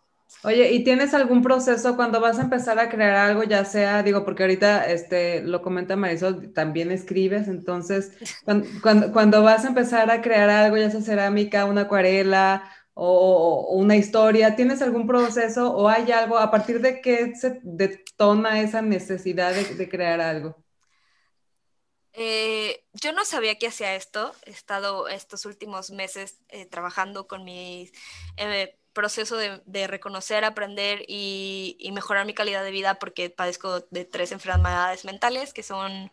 Oye, 0.43 0.71
¿y 0.71 0.83
tienes 0.83 1.13
algún 1.13 1.41
proceso 1.41 1.95
cuando 1.95 2.21
vas 2.21 2.37
a 2.37 2.43
empezar 2.43 2.77
a 2.79 2.87
crear 2.89 3.15
algo, 3.15 3.43
ya 3.43 3.65
sea, 3.65 4.03
digo, 4.03 4.23
porque 4.23 4.43
ahorita 4.43 4.85
este, 4.85 5.41
lo 5.41 5.61
comenta 5.61 5.95
Marisol, 5.95 6.53
también 6.53 6.91
escribes, 6.91 7.47
entonces, 7.47 8.11
cuando, 8.81 9.11
cuando, 9.11 9.41
vas 9.41 9.65
a 9.65 9.69
empezar 9.69 10.11
a 10.11 10.21
crear 10.21 10.49
algo, 10.49 10.77
ya 10.77 10.91
sea 10.91 11.01
cerámica, 11.01 11.65
una 11.65 11.81
acuarela 11.81 12.63
o, 12.93 13.69
una 13.71 13.95
historia, 13.95 14.55
¿tienes 14.55 14.81
algún 14.81 15.07
proceso 15.07 15.73
o 15.75 15.89
hay 15.89 16.11
algo, 16.11 16.37
a 16.37 16.51
partir 16.51 16.79
de 16.81 17.01
qué 17.01 17.35
se 17.35 17.59
detona 17.63 18.61
esa 18.61 18.81
necesidad 18.81 19.53
de, 19.53 19.89
crear 19.89 20.21
algo? 20.21 20.55
Eh, 22.21 22.83
yo 22.91 23.13
no 23.13 23.23
sabía 23.23 23.57
que 23.57 23.67
hacía 23.67 23.95
esto. 23.95 24.35
He 24.45 24.51
estado 24.51 25.07
estos 25.07 25.45
últimos 25.45 25.89
meses 25.89 26.35
eh, 26.49 26.65
trabajando 26.65 27.29
con 27.29 27.45
mis 27.45 27.93
eh, 28.35 28.77
proceso 28.91 29.37
de, 29.37 29.87
reconocer, 29.87 30.43
aprender 30.43 31.05
y, 31.07 31.89
mejorar 31.93 32.25
mi 32.25 32.33
calidad 32.33 32.61
de 32.61 32.71
vida 32.71 32.95
porque 32.95 33.29
padezco 33.29 33.79
de 33.91 34.03
tres 34.03 34.33
enfermedades 34.33 35.05
mentales 35.05 35.53
que 35.53 35.63
son 35.63 36.11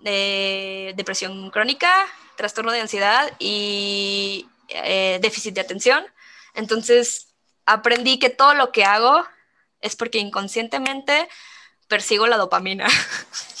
de 0.00 0.94
depresión 0.96 1.50
crónica, 1.50 1.92
trastorno 2.36 2.72
de 2.72 2.80
ansiedad 2.80 3.32
y 3.38 4.48
eh, 4.68 5.20
déficit 5.22 5.54
de 5.54 5.60
atención. 5.60 6.04
Entonces 6.54 7.34
aprendí 7.66 8.18
que 8.18 8.30
todo 8.30 8.54
lo 8.54 8.72
que 8.72 8.84
hago 8.84 9.24
es 9.80 9.94
porque 9.94 10.18
inconscientemente 10.18 11.28
persigo 11.86 12.26
la 12.26 12.36
dopamina. 12.36 12.88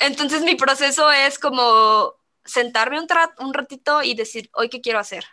Entonces 0.00 0.42
mi 0.42 0.54
proceso 0.54 1.10
es 1.10 1.38
como 1.38 2.14
sentarme 2.44 3.00
un, 3.00 3.06
un 3.38 3.54
ratito 3.54 4.02
y 4.02 4.14
decir, 4.14 4.50
hoy 4.54 4.68
qué 4.68 4.80
quiero 4.80 4.98
hacer. 4.98 5.24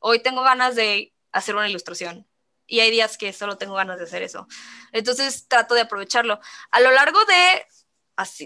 Hoy 0.00 0.22
tengo 0.22 0.42
ganas 0.42 0.76
de 0.76 1.12
hacer 1.32 1.54
una 1.54 1.68
ilustración. 1.68 2.26
Y 2.66 2.80
hay 2.80 2.90
días 2.90 3.18
que 3.18 3.32
solo 3.32 3.58
tengo 3.58 3.74
ganas 3.74 3.98
de 3.98 4.04
hacer 4.04 4.22
eso. 4.22 4.46
Entonces 4.92 5.48
trato 5.48 5.74
de 5.74 5.82
aprovecharlo. 5.82 6.40
A 6.70 6.80
lo 6.80 6.92
largo 6.92 7.18
de, 7.24 7.66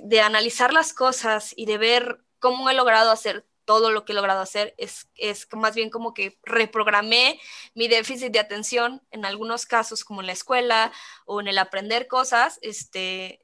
de 0.02 0.20
analizar 0.20 0.72
las 0.72 0.94
cosas 0.94 1.52
y 1.56 1.66
de 1.66 1.78
ver 1.78 2.24
cómo 2.38 2.70
he 2.70 2.74
logrado 2.74 3.10
hacer 3.10 3.46
todo 3.64 3.90
lo 3.90 4.04
que 4.04 4.12
he 4.12 4.14
logrado 4.14 4.40
hacer, 4.40 4.74
es, 4.76 5.08
es 5.14 5.48
más 5.52 5.74
bien 5.74 5.90
como 5.90 6.14
que 6.14 6.38
reprogramé 6.42 7.40
mi 7.74 7.88
déficit 7.88 8.32
de 8.32 8.38
atención 8.38 9.02
en 9.10 9.24
algunos 9.24 9.66
casos, 9.66 10.04
como 10.04 10.20
en 10.20 10.26
la 10.26 10.32
escuela 10.32 10.92
o 11.24 11.40
en 11.40 11.48
el 11.48 11.58
aprender 11.58 12.06
cosas, 12.06 12.58
este, 12.62 13.43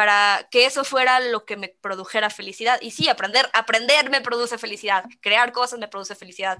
para 0.00 0.48
que 0.50 0.64
eso 0.64 0.82
fuera 0.82 1.20
lo 1.20 1.44
que 1.44 1.58
me 1.58 1.68
produjera 1.68 2.30
felicidad. 2.30 2.80
Y 2.80 2.90
sí, 2.90 3.10
aprender, 3.10 3.50
aprender 3.52 4.08
me 4.08 4.22
produce 4.22 4.56
felicidad, 4.56 5.04
crear 5.20 5.52
cosas 5.52 5.78
me 5.78 5.88
produce 5.88 6.14
felicidad. 6.14 6.56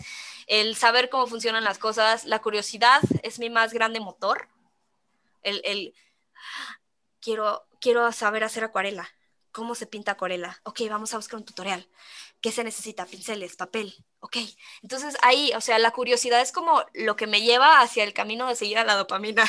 El 0.46 0.76
saber 0.76 1.08
cómo 1.08 1.26
funcionan 1.26 1.64
las 1.64 1.78
cosas, 1.78 2.26
la 2.26 2.40
curiosidad 2.40 3.00
es 3.22 3.38
mi 3.38 3.48
más 3.48 3.72
grande 3.72 3.98
motor. 3.98 4.46
El, 5.42 5.94
quiero, 7.18 7.66
quiero 7.80 8.12
saber 8.12 8.44
hacer 8.44 8.62
acuarela. 8.62 9.08
¿Cómo 9.52 9.74
se 9.74 9.86
pinta 9.86 10.12
acuarela? 10.12 10.60
Ok, 10.64 10.82
vamos 10.90 11.14
a 11.14 11.16
buscar 11.16 11.40
un 11.40 11.46
tutorial. 11.46 11.88
¿Qué 12.42 12.52
se 12.52 12.62
necesita? 12.62 13.06
Pinceles, 13.06 13.56
papel. 13.56 13.94
Ok. 14.18 14.36
Entonces 14.82 15.16
ahí, 15.22 15.50
o 15.56 15.62
sea, 15.62 15.78
la 15.78 15.92
curiosidad 15.92 16.42
es 16.42 16.52
como 16.52 16.84
lo 16.92 17.16
que 17.16 17.26
me 17.26 17.40
lleva 17.40 17.80
hacia 17.80 18.04
el 18.04 18.12
camino 18.12 18.46
de 18.48 18.56
seguir 18.56 18.76
a 18.76 18.84
la 18.84 18.96
dopamina. 18.96 19.44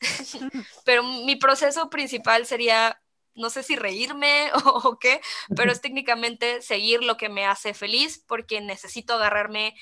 Pero 0.84 1.04
mi 1.04 1.36
proceso 1.36 1.88
principal 1.90 2.44
sería 2.44 3.00
no 3.36 3.50
sé 3.50 3.62
si 3.62 3.76
reírme 3.76 4.50
o, 4.64 4.98
qué, 4.98 5.20
pero 5.54 5.70
es 5.70 5.80
técnicamente 5.80 6.62
seguir 6.62 7.04
lo 7.04 7.16
que 7.16 7.28
me 7.28 7.46
hace 7.46 7.74
feliz 7.74 8.24
porque 8.26 8.60
necesito 8.60 9.14
agarrarme 9.14 9.74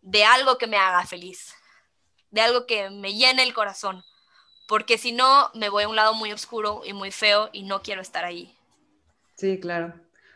de 0.00 0.24
algo 0.24 0.58
que 0.58 0.66
me 0.66 0.76
haga 0.76 1.06
feliz, 1.06 1.54
de 2.30 2.40
algo 2.40 2.66
que 2.66 2.90
me 2.90 3.14
llene 3.14 3.42
el 3.44 3.54
corazón, 3.54 4.02
porque 4.66 4.98
si 4.98 5.12
no 5.12 5.50
me 5.54 5.68
voy 5.68 5.84
a 5.84 5.88
un 5.88 5.96
lado 5.96 6.14
muy 6.14 6.32
oscuro 6.32 6.82
y 6.84 6.92
muy 6.92 7.12
feo 7.12 7.50
y 7.52 7.62
no 7.62 7.82
quiero 7.82 8.02
estar 8.02 8.24
ahí. 8.24 8.56
Sí, 9.36 9.60
claro. 9.60 9.94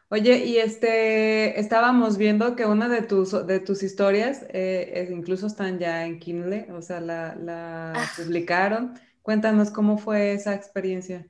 Oye, 0.09 0.45
y 0.45 0.59
este, 0.59 1.59
estábamos 1.59 2.17
viendo 2.17 2.55
que 2.55 2.65
una 2.65 2.89
de 2.89 3.03
tus, 3.03 3.33
de 3.45 3.59
tus 3.59 3.83
historias, 3.83 4.47
eh, 4.51 5.09
incluso 5.11 5.49
están 5.49 5.81
ya 5.81 6.07
en 6.07 6.21
Kindle, 6.21 6.69
o 6.73 6.81
sea, 6.81 7.01
la, 7.01 7.35
la 7.35 7.93
ah. 7.93 8.13
publicaron. 8.17 8.95
Cuéntanos 9.23 9.73
cómo 9.73 9.99
fue 9.99 10.33
esa 10.33 10.55
experiencia 10.55 11.27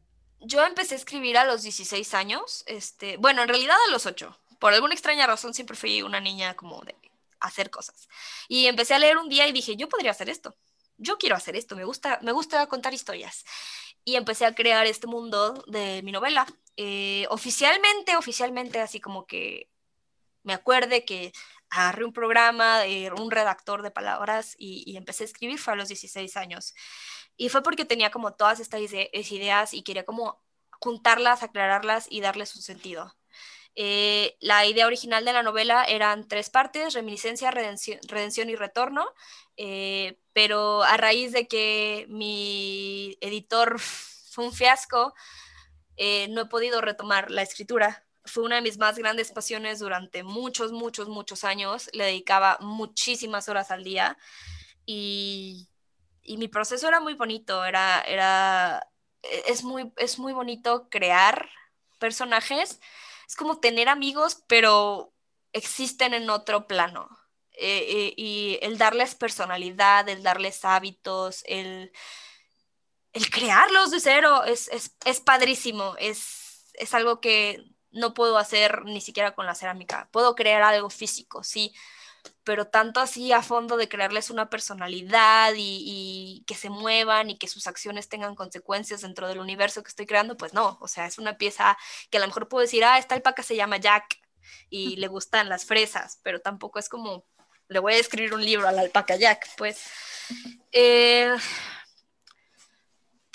yo 0.46 0.64
empecé 0.64 0.94
a 0.94 0.98
escribir 0.98 1.36
a 1.38 1.44
los 1.44 1.62
16 1.62 2.14
años, 2.14 2.62
este, 2.66 3.16
bueno, 3.16 3.42
en 3.42 3.48
realidad 3.48 3.76
a 3.88 3.90
los 3.90 4.06
8. 4.06 4.38
Por 4.58 4.72
alguna 4.72 4.94
extraña 4.94 5.26
razón 5.26 5.54
siempre 5.54 5.76
fui 5.76 6.02
una 6.02 6.20
niña 6.20 6.54
como 6.54 6.80
de 6.82 6.94
hacer 7.40 7.70
cosas. 7.70 8.08
Y 8.48 8.66
empecé 8.66 8.94
a 8.94 8.98
leer 8.98 9.18
un 9.18 9.28
día 9.28 9.46
y 9.46 9.52
dije, 9.52 9.76
yo 9.76 9.88
podría 9.88 10.12
hacer 10.12 10.30
esto. 10.30 10.56
Yo 10.98 11.18
quiero 11.18 11.36
hacer 11.36 11.56
esto, 11.56 11.76
me 11.76 11.84
gusta, 11.84 12.20
me 12.22 12.32
gusta 12.32 12.66
contar 12.68 12.94
historias. 12.94 13.44
Y 14.04 14.16
empecé 14.16 14.46
a 14.46 14.54
crear 14.54 14.86
este 14.86 15.06
mundo 15.06 15.64
de 15.66 16.02
mi 16.02 16.12
novela. 16.12 16.46
Eh, 16.76 17.26
oficialmente, 17.30 18.16
oficialmente, 18.16 18.80
así 18.80 19.00
como 19.00 19.26
que 19.26 19.68
me 20.42 20.54
acuerde 20.54 21.04
que 21.04 21.32
agarré 21.70 22.04
un 22.04 22.12
programa, 22.12 22.78
de 22.78 23.10
un 23.10 23.30
redactor 23.30 23.82
de 23.82 23.90
palabras 23.90 24.54
y, 24.56 24.84
y 24.86 24.96
empecé 24.96 25.24
a 25.24 25.26
escribir, 25.26 25.58
fue 25.58 25.72
a 25.72 25.76
los 25.76 25.88
16 25.88 26.36
años. 26.36 26.74
Y 27.36 27.48
fue 27.50 27.62
porque 27.62 27.84
tenía 27.84 28.10
como 28.10 28.34
todas 28.34 28.60
estas 28.60 28.80
ideas 28.80 29.74
y 29.74 29.82
quería 29.82 30.04
como 30.04 30.42
juntarlas, 30.80 31.42
aclararlas 31.42 32.06
y 32.10 32.20
darles 32.20 32.56
un 32.56 32.62
sentido. 32.62 33.14
Eh, 33.78 34.38
la 34.40 34.64
idea 34.64 34.86
original 34.86 35.24
de 35.26 35.34
la 35.34 35.42
novela 35.42 35.84
eran 35.84 36.26
tres 36.28 36.48
partes, 36.48 36.94
reminiscencia, 36.94 37.50
redención, 37.50 38.48
y 38.48 38.56
retorno, 38.56 39.06
eh, 39.58 40.18
pero 40.32 40.82
a 40.82 40.96
raíz 40.96 41.32
de 41.32 41.46
que 41.46 42.06
mi 42.08 43.18
editor 43.20 43.78
fue 44.30 44.46
un 44.46 44.52
fiasco, 44.52 45.14
eh, 45.96 46.28
no 46.28 46.42
he 46.42 46.46
podido 46.46 46.80
retomar 46.80 47.30
la 47.30 47.42
escritura. 47.42 48.06
Fue 48.24 48.44
una 48.44 48.56
de 48.56 48.62
mis 48.62 48.78
más 48.78 48.98
grandes 48.98 49.30
pasiones 49.30 49.78
durante 49.78 50.22
muchos, 50.22 50.72
muchos, 50.72 51.08
muchos 51.08 51.44
años. 51.44 51.90
Le 51.92 52.04
dedicaba 52.04 52.58
muchísimas 52.60 53.48
horas 53.48 53.70
al 53.70 53.84
día 53.84 54.18
y 54.84 55.68
y 56.26 56.36
mi 56.36 56.48
proceso 56.48 56.88
era 56.88 57.00
muy 57.00 57.14
bonito, 57.14 57.64
era, 57.64 58.02
era, 58.02 58.88
e, 59.22 59.44
es 59.48 59.64
muy, 59.64 59.92
es 59.96 60.18
muy 60.18 60.32
bonito 60.32 60.88
crear 60.90 61.48
personajes, 61.98 62.80
es 63.26 63.36
como 63.36 63.60
tener 63.60 63.88
amigos, 63.88 64.44
pero 64.46 65.12
existen 65.52 66.14
en 66.14 66.30
otro 66.30 66.66
plano. 66.66 67.08
Eh, 67.58 67.86
eh, 67.88 68.14
y 68.18 68.58
el 68.60 68.76
darles 68.76 69.14
personalidad, 69.14 70.06
el 70.10 70.22
darles 70.22 70.62
hábitos, 70.64 71.42
el, 71.46 71.90
el 73.14 73.30
crearlos 73.30 73.90
de 73.90 74.00
cero 74.00 74.44
es, 74.44 74.68
es, 74.68 74.94
es 75.06 75.20
padrísimo, 75.20 75.96
es, 75.98 76.70
es 76.74 76.92
algo 76.92 77.20
que 77.20 77.64
no 77.90 78.12
puedo 78.12 78.36
hacer 78.36 78.84
ni 78.84 79.00
siquiera 79.00 79.34
con 79.34 79.46
la 79.46 79.54
cerámica. 79.54 80.08
Puedo 80.12 80.34
crear 80.34 80.62
algo 80.62 80.90
físico, 80.90 81.42
sí, 81.42 81.74
pero 82.44 82.66
tanto 82.66 83.00
así 83.00 83.32
a 83.32 83.42
fondo 83.42 83.76
de 83.76 83.88
crearles 83.88 84.30
una 84.30 84.50
personalidad 84.50 85.52
y, 85.56 86.44
que 86.46 86.54
se 86.54 86.70
muevan 86.70 87.30
y 87.30 87.38
que 87.38 87.48
sus 87.48 87.66
acciones 87.66 88.08
tengan 88.08 88.34
consecuencias 88.34 89.02
dentro 89.02 89.28
del 89.28 89.38
universo 89.38 89.82
que 89.82 89.88
estoy 89.88 90.06
creando, 90.06 90.36
pues 90.36 90.54
no, 90.54 90.78
o 90.80 90.88
sea, 90.88 91.06
es 91.06 91.18
una 91.18 91.38
pieza 91.38 91.76
que 92.10 92.18
a 92.18 92.20
lo 92.20 92.26
mejor 92.26 92.48
puedo 92.48 92.62
decir, 92.62 92.84
ah, 92.84 92.98
esta 92.98 93.14
alpaca 93.14 93.42
se 93.42 93.56
llama 93.56 93.78
Jack 93.78 94.20
y 94.70 94.96
le 94.96 95.08
gustan 95.08 95.48
las 95.48 95.64
fresas, 95.64 96.20
pero 96.22 96.40
tampoco 96.40 96.78
es 96.78 96.88
como, 96.88 97.24
le 97.68 97.78
voy 97.78 97.94
a 97.94 97.98
escribir 97.98 98.34
un 98.34 98.44
libro 98.44 98.68
a 98.68 98.72
la 98.72 98.82
alpaca 98.82 99.16
Jack, 99.16 99.48
pues. 99.56 99.82
Eh, 100.72 101.34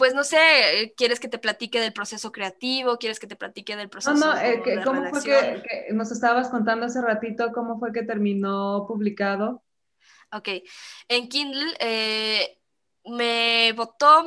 pues 0.02 0.16
no 0.16 0.24
sé, 0.24 0.96
¿quieres 0.98 1.20
que 1.20 1.28
te 1.28 1.38
platique 1.38 1.80
del 1.80 1.94
proceso 1.94 2.32
creativo? 2.32 2.98
¿Quieres 2.98 3.20
que 3.20 3.28
te 3.28 3.36
platique 3.36 3.76
del 3.76 3.88
proceso? 3.88 4.16
No, 4.16 4.34
no, 4.34 4.42
eh, 4.42 4.82
¿cómo 4.84 5.08
fue 5.12 5.22
que, 5.22 5.90
nos 5.92 6.12
estabas 6.12 6.50
contando 6.50 6.88
hace 6.88 7.00
ratito 7.04 7.52
cómo 7.54 7.78
fue 7.78 7.94
que 7.94 8.02
terminó 8.02 8.86
publicado? 8.88 9.62
Ok, 10.32 10.50
en 11.08 11.30
Kindle 11.30 11.78
eh, 11.80 12.58
me 13.06 13.74
votó, 13.74 14.26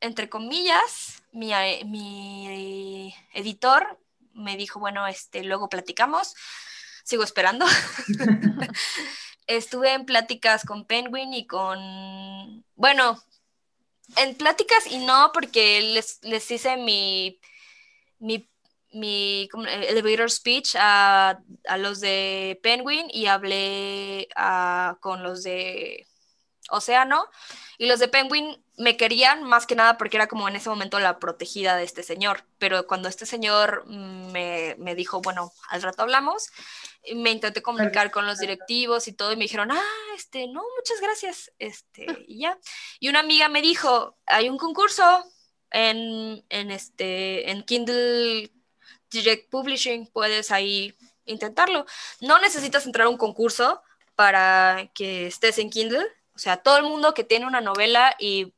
entre 0.00 0.30
comillas, 0.30 1.22
mi, 1.32 1.52
eh, 1.52 1.84
mi 1.84 3.14
editor 3.34 3.98
me 4.32 4.56
dijo, 4.56 4.80
bueno, 4.80 5.06
este, 5.06 5.44
luego 5.44 5.68
platicamos, 5.68 6.34
sigo 7.04 7.24
esperando. 7.24 7.66
Estuve 9.46 9.92
en 9.92 10.06
pláticas 10.06 10.64
con 10.64 10.86
Penguin 10.86 11.34
y 11.34 11.46
con, 11.46 12.64
bueno, 12.74 13.22
en 14.16 14.34
pláticas 14.36 14.86
y 14.86 14.98
no, 14.98 15.30
porque 15.32 15.80
les, 15.80 16.18
les 16.22 16.50
hice 16.50 16.76
mi, 16.76 17.40
mi 18.18 18.50
mi 18.92 19.48
elevator 19.88 20.30
speech 20.30 20.74
a, 20.76 21.40
a, 21.68 21.78
los 21.78 22.00
de 22.00 22.58
Penguin 22.62 23.06
y 23.12 23.26
hablé 23.26 24.28
a, 24.34 24.98
con 25.00 25.22
los 25.22 25.42
de 25.42 26.06
Océano. 26.70 27.26
Y 27.78 27.86
los 27.86 27.98
de 27.98 28.08
Penguin 28.08 28.62
me 28.76 28.96
querían 28.96 29.42
más 29.42 29.66
que 29.66 29.74
nada 29.74 29.96
porque 29.96 30.16
era 30.16 30.26
como 30.26 30.48
en 30.48 30.56
ese 30.56 30.68
momento 30.68 30.98
la 30.98 31.18
protegida 31.18 31.76
de 31.76 31.84
este 31.84 32.02
señor. 32.02 32.44
Pero 32.58 32.86
cuando 32.86 33.08
este 33.08 33.26
señor 33.26 33.86
me, 33.86 34.76
me 34.78 34.94
dijo, 34.94 35.20
bueno, 35.20 35.52
al 35.68 35.82
rato 35.82 36.02
hablamos, 36.02 36.50
me 37.14 37.30
intenté 37.30 37.62
comunicar 37.62 38.10
con 38.10 38.26
los 38.26 38.38
directivos 38.38 39.08
y 39.08 39.12
todo 39.12 39.32
y 39.32 39.36
me 39.36 39.44
dijeron, 39.44 39.70
ah, 39.72 40.14
este, 40.14 40.46
no, 40.46 40.62
muchas 40.76 41.00
gracias. 41.00 41.52
Este, 41.58 42.06
y 42.28 42.40
ya. 42.40 42.58
Y 42.98 43.08
una 43.08 43.20
amiga 43.20 43.48
me 43.48 43.62
dijo, 43.62 44.18
hay 44.26 44.48
un 44.48 44.58
concurso 44.58 45.24
en, 45.70 46.44
en, 46.48 46.70
este, 46.70 47.50
en 47.50 47.62
Kindle 47.64 48.50
Direct 49.10 49.50
Publishing, 49.50 50.06
puedes 50.06 50.50
ahí 50.50 50.94
intentarlo. 51.24 51.86
No 52.20 52.38
necesitas 52.38 52.86
entrar 52.86 53.06
a 53.06 53.10
un 53.10 53.16
concurso 53.16 53.82
para 54.14 54.90
que 54.94 55.26
estés 55.26 55.58
en 55.58 55.70
Kindle. 55.70 56.06
O 56.40 56.42
sea, 56.42 56.56
todo 56.56 56.78
el 56.78 56.84
mundo 56.84 57.12
que 57.12 57.22
tiene 57.22 57.46
una 57.46 57.60
novela 57.60 58.16
y, 58.18 58.54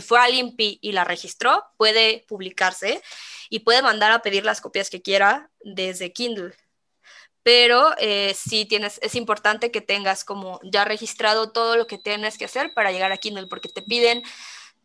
fue 0.00 0.18
al 0.18 0.32
INPI 0.32 0.78
y 0.80 0.92
la 0.92 1.04
registró 1.04 1.62
puede 1.76 2.24
publicarse 2.26 3.02
y 3.50 3.58
puede 3.58 3.82
mandar 3.82 4.10
a 4.10 4.22
pedir 4.22 4.42
las 4.46 4.62
copias 4.62 4.88
que 4.88 5.02
quiera 5.02 5.50
desde 5.60 6.14
Kindle. 6.14 6.54
Pero 7.42 7.94
eh, 7.98 8.34
sí 8.34 8.64
tienes, 8.64 8.98
es 9.02 9.14
importante 9.14 9.70
que 9.70 9.82
tengas 9.82 10.24
como 10.24 10.60
ya 10.62 10.86
registrado 10.86 11.52
todo 11.52 11.76
lo 11.76 11.86
que 11.86 11.98
tienes 11.98 12.38
que 12.38 12.46
hacer 12.46 12.72
para 12.72 12.90
llegar 12.90 13.12
a 13.12 13.18
Kindle, 13.18 13.48
porque 13.48 13.68
te 13.68 13.82
piden 13.82 14.22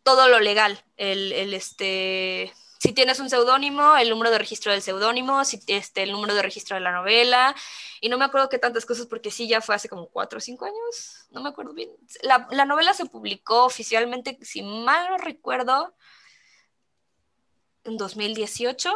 todo 0.02 0.28
lo 0.28 0.38
legal, 0.38 0.84
el, 0.98 1.32
el 1.32 1.54
este, 1.54 2.52
si 2.82 2.92
tienes 2.92 3.20
un 3.20 3.30
seudónimo, 3.30 3.96
el 3.96 4.10
número 4.10 4.32
de 4.32 4.38
registro 4.38 4.72
del 4.72 4.82
seudónimo, 4.82 5.44
si 5.44 5.60
este, 5.68 6.02
el 6.02 6.10
número 6.10 6.34
de 6.34 6.42
registro 6.42 6.74
de 6.74 6.80
la 6.80 6.90
novela, 6.90 7.54
y 8.00 8.08
no 8.08 8.18
me 8.18 8.24
acuerdo 8.24 8.48
qué 8.48 8.58
tantas 8.58 8.84
cosas 8.84 9.06
porque 9.06 9.30
sí, 9.30 9.46
ya 9.46 9.60
fue 9.60 9.76
hace 9.76 9.88
como 9.88 10.08
cuatro 10.08 10.38
o 10.38 10.40
cinco 10.40 10.64
años, 10.64 11.28
no 11.30 11.40
me 11.40 11.50
acuerdo 11.50 11.74
bien. 11.74 11.90
La, 12.22 12.48
la 12.50 12.64
novela 12.64 12.92
se 12.92 13.06
publicó 13.06 13.66
oficialmente, 13.66 14.36
si 14.42 14.62
mal 14.62 15.10
no 15.10 15.18
recuerdo, 15.18 15.94
en 17.84 17.96
2018, 17.98 18.92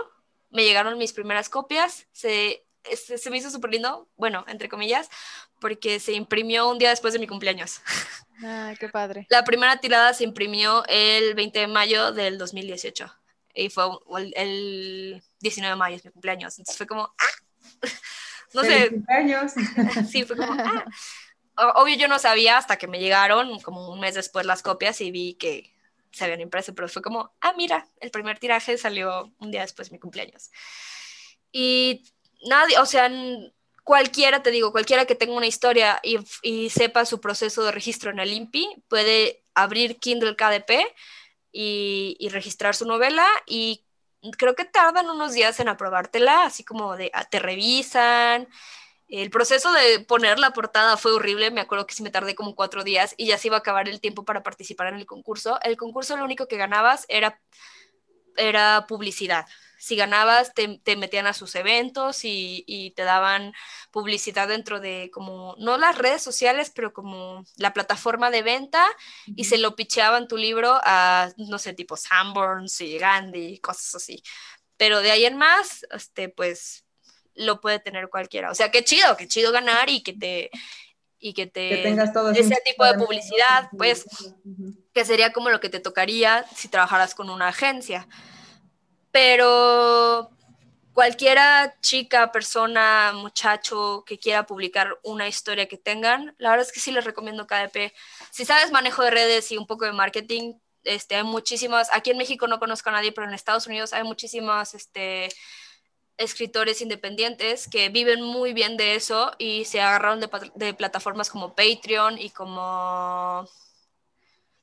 me 0.50 0.64
llegaron 0.64 0.98
mis 0.98 1.12
primeras 1.12 1.48
copias, 1.48 2.08
se, 2.10 2.66
se, 2.92 3.18
se 3.18 3.30
me 3.30 3.36
hizo 3.36 3.50
súper 3.50 3.70
lindo, 3.70 4.08
bueno, 4.16 4.44
entre 4.48 4.68
comillas, 4.68 5.08
porque 5.60 6.00
se 6.00 6.12
imprimió 6.12 6.68
un 6.68 6.78
día 6.78 6.90
después 6.90 7.12
de 7.12 7.20
mi 7.20 7.28
cumpleaños. 7.28 7.82
Ah, 8.42 8.74
qué 8.80 8.88
padre. 8.88 9.28
La 9.30 9.44
primera 9.44 9.78
tirada 9.78 10.12
se 10.12 10.24
imprimió 10.24 10.84
el 10.88 11.34
20 11.34 11.60
de 11.60 11.66
mayo 11.68 12.10
del 12.10 12.36
2018 12.36 13.10
y 13.56 13.70
fue 13.70 13.84
el, 14.34 15.22
19 15.40 15.72
de 15.72 15.76
mayo, 15.76 15.96
es 15.96 16.04
mi 16.04 16.10
cumpleaños. 16.10 16.58
Entonces 16.58 16.76
fue 16.76 16.86
como, 16.86 17.02
¡ah! 17.04 17.82
no 18.54 18.62
sé. 18.62 18.90
cumpleaños! 18.90 19.52
sí, 20.10 20.24
fue 20.24 20.36
como, 20.36 20.52
¡ah! 20.52 20.84
Obvio 21.76 21.96
yo 21.96 22.06
no 22.06 22.18
sabía 22.18 22.58
hasta 22.58 22.76
que 22.76 22.86
me 22.86 23.00
llegaron 23.00 23.58
como 23.60 23.90
un 23.90 23.98
mes 23.98 24.14
después 24.14 24.44
las 24.44 24.62
copias 24.62 25.00
y 25.00 25.10
vi 25.10 25.34
que 25.34 25.72
se 26.12 26.24
habían 26.24 26.42
impreso, 26.42 26.74
pero 26.74 26.88
fue 26.88 27.00
como, 27.00 27.34
ah, 27.40 27.54
mira, 27.56 27.88
el 28.00 28.10
primer 28.10 28.38
tiraje 28.38 28.76
salió 28.76 29.32
un 29.38 29.50
día 29.50 29.62
después 29.62 29.88
de 29.88 29.94
mi 29.94 29.98
cumpleaños. 29.98 30.50
Y 31.52 32.04
nadie, 32.46 32.78
o 32.78 32.84
sea, 32.84 33.10
cualquiera, 33.84 34.42
te 34.42 34.50
digo, 34.50 34.72
cualquiera 34.72 35.06
que 35.06 35.14
tenga 35.14 35.34
una 35.34 35.46
historia 35.46 35.98
y, 36.02 36.18
y 36.42 36.68
sepa 36.70 37.06
su 37.06 37.20
proceso 37.20 37.64
de 37.64 37.72
registro 37.72 38.10
en 38.10 38.18
el 38.18 38.32
INPI 38.32 38.84
puede 38.88 39.42
abrir 39.54 39.98
Kindle 39.98 40.36
KDP 40.36 40.86
y, 41.58 42.28
registrar 42.30 42.74
su 42.74 42.84
novela 42.86 43.26
y 43.46 43.84
creo 44.38 44.54
que 44.54 44.64
tardan 44.64 45.08
unos 45.08 45.32
días 45.32 45.58
en 45.60 45.68
aprobártela, 45.68 46.44
así 46.44 46.64
como 46.64 46.96
de 46.96 47.10
ah, 47.14 47.24
te 47.24 47.38
revisan. 47.38 48.48
El 49.08 49.30
proceso 49.30 49.72
de 49.72 50.00
poner 50.00 50.38
la 50.38 50.52
portada 50.52 50.96
fue 50.96 51.12
horrible, 51.12 51.50
me 51.50 51.60
acuerdo 51.60 51.86
que 51.86 51.94
sí 51.94 52.02
me 52.02 52.10
tardé 52.10 52.34
como 52.34 52.56
cuatro 52.56 52.82
días 52.84 53.14
y 53.16 53.26
ya 53.26 53.38
se 53.38 53.48
iba 53.48 53.56
a 53.56 53.60
acabar 53.60 53.88
el 53.88 54.00
tiempo 54.00 54.24
para 54.24 54.42
participar 54.42 54.88
en 54.88 54.96
el 54.96 55.06
concurso. 55.06 55.58
El 55.62 55.76
concurso 55.76 56.16
lo 56.16 56.24
único 56.24 56.48
que 56.48 56.56
ganabas 56.56 57.06
era, 57.08 57.40
era 58.36 58.86
publicidad 58.88 59.46
si 59.86 59.94
ganabas 59.94 60.52
te, 60.52 60.96
metían 60.96 61.28
a 61.28 61.32
sus 61.32 61.54
eventos 61.54 62.24
y, 62.24 62.92
te 62.96 63.04
daban 63.04 63.52
publicidad 63.92 64.48
dentro 64.48 64.80
de 64.80 65.10
como, 65.12 65.54
no 65.60 65.78
las 65.78 65.96
redes 65.96 66.22
sociales, 66.22 66.72
pero 66.74 66.92
como 66.92 67.44
la 67.56 67.72
plataforma 67.72 68.32
de 68.32 68.42
venta 68.42 68.84
y 69.26 69.44
se 69.44 69.58
lo 69.58 69.76
picheaban 69.76 70.26
tu 70.26 70.38
libro 70.38 70.80
a, 70.82 71.30
no 71.36 71.60
sé, 71.60 71.72
tipo 71.72 71.96
Sanborns 71.96 72.80
y 72.80 72.98
Gandhi, 72.98 73.60
cosas 73.60 73.94
así. 73.94 74.24
Pero 74.76 75.02
de 75.02 75.12
ahí 75.12 75.24
en 75.24 75.36
más, 75.36 75.86
este, 75.92 76.30
pues 76.30 76.84
lo 77.36 77.60
puede 77.60 77.78
tener 77.78 78.08
cualquiera. 78.08 78.50
O 78.50 78.56
sea, 78.56 78.72
qué 78.72 78.82
chido, 78.82 79.16
qué 79.16 79.28
chido 79.28 79.52
ganar 79.52 79.88
y 79.88 80.02
que 80.02 80.14
te 80.14 80.50
y 81.20 81.32
que 81.32 81.46
te 81.46 81.82
tengas 81.84 82.12
todo 82.12 82.32
ese 82.32 82.60
tipo 82.64 82.84
de 82.84 82.94
publicidad, 82.94 83.70
pues 83.78 84.04
que 84.92 85.04
sería 85.04 85.32
como 85.32 85.48
lo 85.48 85.60
que 85.60 85.68
te 85.68 85.78
tocaría 85.78 86.44
si 86.56 86.66
trabajaras 86.66 87.14
con 87.14 87.30
una 87.30 87.48
agencia 87.48 88.08
pero 89.16 90.30
cualquiera 90.92 91.74
chica, 91.80 92.30
persona, 92.32 93.14
muchacho 93.14 94.04
que 94.06 94.18
quiera 94.18 94.44
publicar 94.44 94.98
una 95.02 95.26
historia 95.26 95.68
que 95.68 95.78
tengan, 95.78 96.34
la 96.36 96.50
verdad 96.50 96.66
es 96.66 96.72
que 96.72 96.80
sí 96.80 96.92
les 96.92 97.02
recomiendo 97.02 97.46
KDP. 97.46 97.94
Si 98.30 98.44
sabes 98.44 98.72
manejo 98.72 99.02
de 99.02 99.10
redes 99.10 99.50
y 99.52 99.56
un 99.56 99.66
poco 99.66 99.86
de 99.86 99.92
marketing, 99.92 100.58
este, 100.84 101.14
hay 101.14 101.22
muchísimas, 101.22 101.88
aquí 101.94 102.10
en 102.10 102.18
México 102.18 102.46
no 102.46 102.58
conozco 102.58 102.90
a 102.90 102.92
nadie, 102.92 103.10
pero 103.10 103.26
en 103.26 103.32
Estados 103.32 103.66
Unidos 103.66 103.94
hay 103.94 104.04
muchísimas 104.04 104.74
este, 104.74 105.30
escritores 106.18 106.82
independientes 106.82 107.68
que 107.68 107.88
viven 107.88 108.20
muy 108.20 108.52
bien 108.52 108.76
de 108.76 108.96
eso 108.96 109.32
y 109.38 109.64
se 109.64 109.80
agarraron 109.80 110.20
de 110.20 110.74
plataformas 110.74 111.30
como 111.30 111.54
Patreon 111.54 112.18
y 112.18 112.28
como 112.28 113.48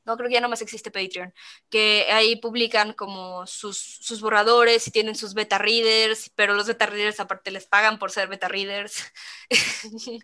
no 0.06 0.18
creo 0.18 0.28
que 0.28 0.36
ya 0.36 0.42
no 0.42 0.50
más 0.50 0.62
existe 0.62 0.92
Patreon, 0.92 1.34
que 1.70 2.08
ahí 2.12 2.36
publican 2.36 2.94
como 2.94 3.48
sus, 3.48 3.78
sus 3.78 4.22
borradores 4.22 4.88
y 4.88 4.92
tienen 4.92 5.16
sus 5.16 5.34
beta 5.34 5.58
readers, 5.58 6.32
pero 6.36 6.54
los 6.54 6.68
beta 6.68 6.86
readers 6.86 7.20
aparte 7.20 7.52
les 7.52 7.66
pagan 7.68 8.00
por 8.00 8.12
ser 8.12 8.28
beta 8.28 8.48
readers. 8.48 9.04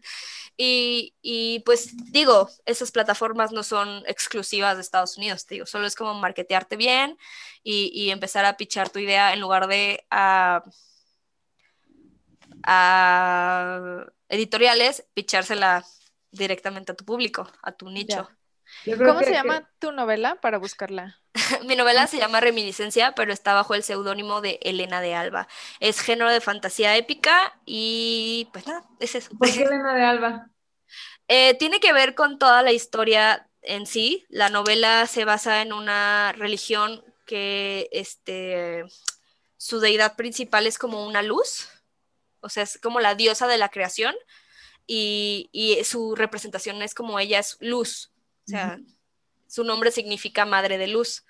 y, 0.58 1.16
y, 1.22 1.60
pues 1.62 1.92
digo, 2.12 2.50
esas 2.66 2.92
plataformas 2.92 3.52
no 3.52 3.64
son 3.64 4.04
exclusivas 4.08 4.76
de 4.76 4.82
Estados 4.82 5.18
Unidos, 5.18 5.48
digo, 5.48 5.66
solo 5.66 5.88
es 5.88 5.96
como 5.96 6.14
marketearte 6.14 6.76
bien 6.76 7.18
y, 7.64 7.92
y 7.94 8.12
empezar 8.12 8.46
a 8.46 8.58
pichar 8.58 8.90
tu 8.90 9.00
idea 9.00 9.34
en 9.34 9.40
lugar 9.40 9.68
de 9.68 10.06
a, 10.10 10.64
a 12.64 14.06
editoriales, 14.28 15.06
pichársela 15.14 15.86
directamente 16.32 16.92
a 16.92 16.96
tu 16.96 17.06
público, 17.06 17.50
a 17.64 17.72
tu 17.72 17.90
nicho. 17.90 18.30
¿Cómo 18.86 19.20
se 19.22 19.32
llama 19.32 19.70
tu 19.80 19.91
novela 19.91 20.36
para 20.41 20.57
buscarla? 20.57 21.20
Mi 21.65 21.76
novela 21.76 22.07
se 22.07 22.17
llama 22.17 22.39
Reminiscencia, 22.39 23.13
pero 23.13 23.34
está 23.34 23.53
bajo 23.53 23.76
el 23.76 23.84
seudónimo 23.84 24.41
de 24.41 24.59
Elena 24.61 25.01
de 25.01 25.15
Alba. 25.15 25.47
Es 25.80 25.99
género 25.99 26.32
de 26.32 26.41
fantasía 26.41 26.95
épica 26.97 27.59
y 27.65 28.47
pues 28.53 28.67
nada, 28.67 28.86
es 28.99 29.15
eso. 29.15 29.32
¿Por 29.38 29.51
qué 29.51 29.63
Elena 29.63 29.95
de 29.95 30.03
Alba? 30.03 30.49
Eh, 31.32 31.53
tiene 31.59 31.80
que 31.80 31.93
ver 31.93 32.15
con 32.15 32.39
toda 32.39 32.63
la 32.63 32.72
historia 32.72 33.47
en 33.61 33.86
sí. 33.86 34.26
La 34.30 34.49
novela 34.49 35.05
se 35.05 35.26
basa 35.26 35.61
en 35.61 35.74
una 35.74 36.32
religión 36.36 37.03
que 37.28 37.88
este, 37.91 38.84
su 39.55 39.80
deidad 39.80 40.15
principal 40.15 40.65
es 40.65 40.80
como 40.80 41.05
una 41.05 41.22
luz, 41.22 41.70
o 42.39 42.49
sea, 42.49 42.63
es 42.63 42.80
como 42.82 42.99
la 42.99 43.13
diosa 43.13 43.45
de 43.45 43.59
la 43.59 43.70
creación 43.70 44.15
y, 44.88 45.51
y 45.51 45.84
su 45.84 46.15
representación 46.15 46.82
es 46.82 46.95
como 46.95 47.20
ella 47.20 47.38
es 47.38 47.57
luz 47.59 48.09
o 48.50 48.52
sea, 48.52 48.80
su 49.47 49.64
nombre 49.64 49.91
significa 49.91 50.45
madre 50.45 50.78
de 50.78 50.88
luz. 50.88 51.24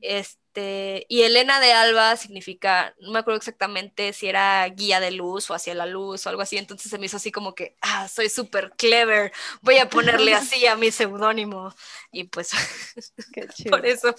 Este, 0.00 1.06
y 1.08 1.22
Elena 1.22 1.60
de 1.60 1.72
Alba 1.72 2.16
significa, 2.16 2.94
no 3.00 3.10
me 3.10 3.20
acuerdo 3.20 3.38
exactamente 3.38 4.12
si 4.12 4.26
era 4.28 4.68
guía 4.68 5.00
de 5.00 5.12
luz 5.12 5.50
o 5.50 5.54
hacia 5.54 5.74
la 5.74 5.86
luz 5.86 6.26
o 6.26 6.28
algo 6.28 6.42
así, 6.42 6.56
entonces 6.58 6.90
se 6.90 6.98
me 6.98 7.06
hizo 7.06 7.16
así 7.16 7.30
como 7.30 7.54
que, 7.54 7.76
ah, 7.80 8.08
soy 8.08 8.28
súper 8.28 8.72
clever, 8.76 9.32
voy 9.62 9.78
a 9.78 9.88
ponerle 9.88 10.34
así 10.34 10.66
a 10.66 10.76
mi 10.76 10.90
seudónimo. 10.90 11.74
Y 12.10 12.24
pues, 12.24 12.50
por 13.70 13.86
eso. 13.86 14.14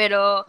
Pero... 0.00 0.46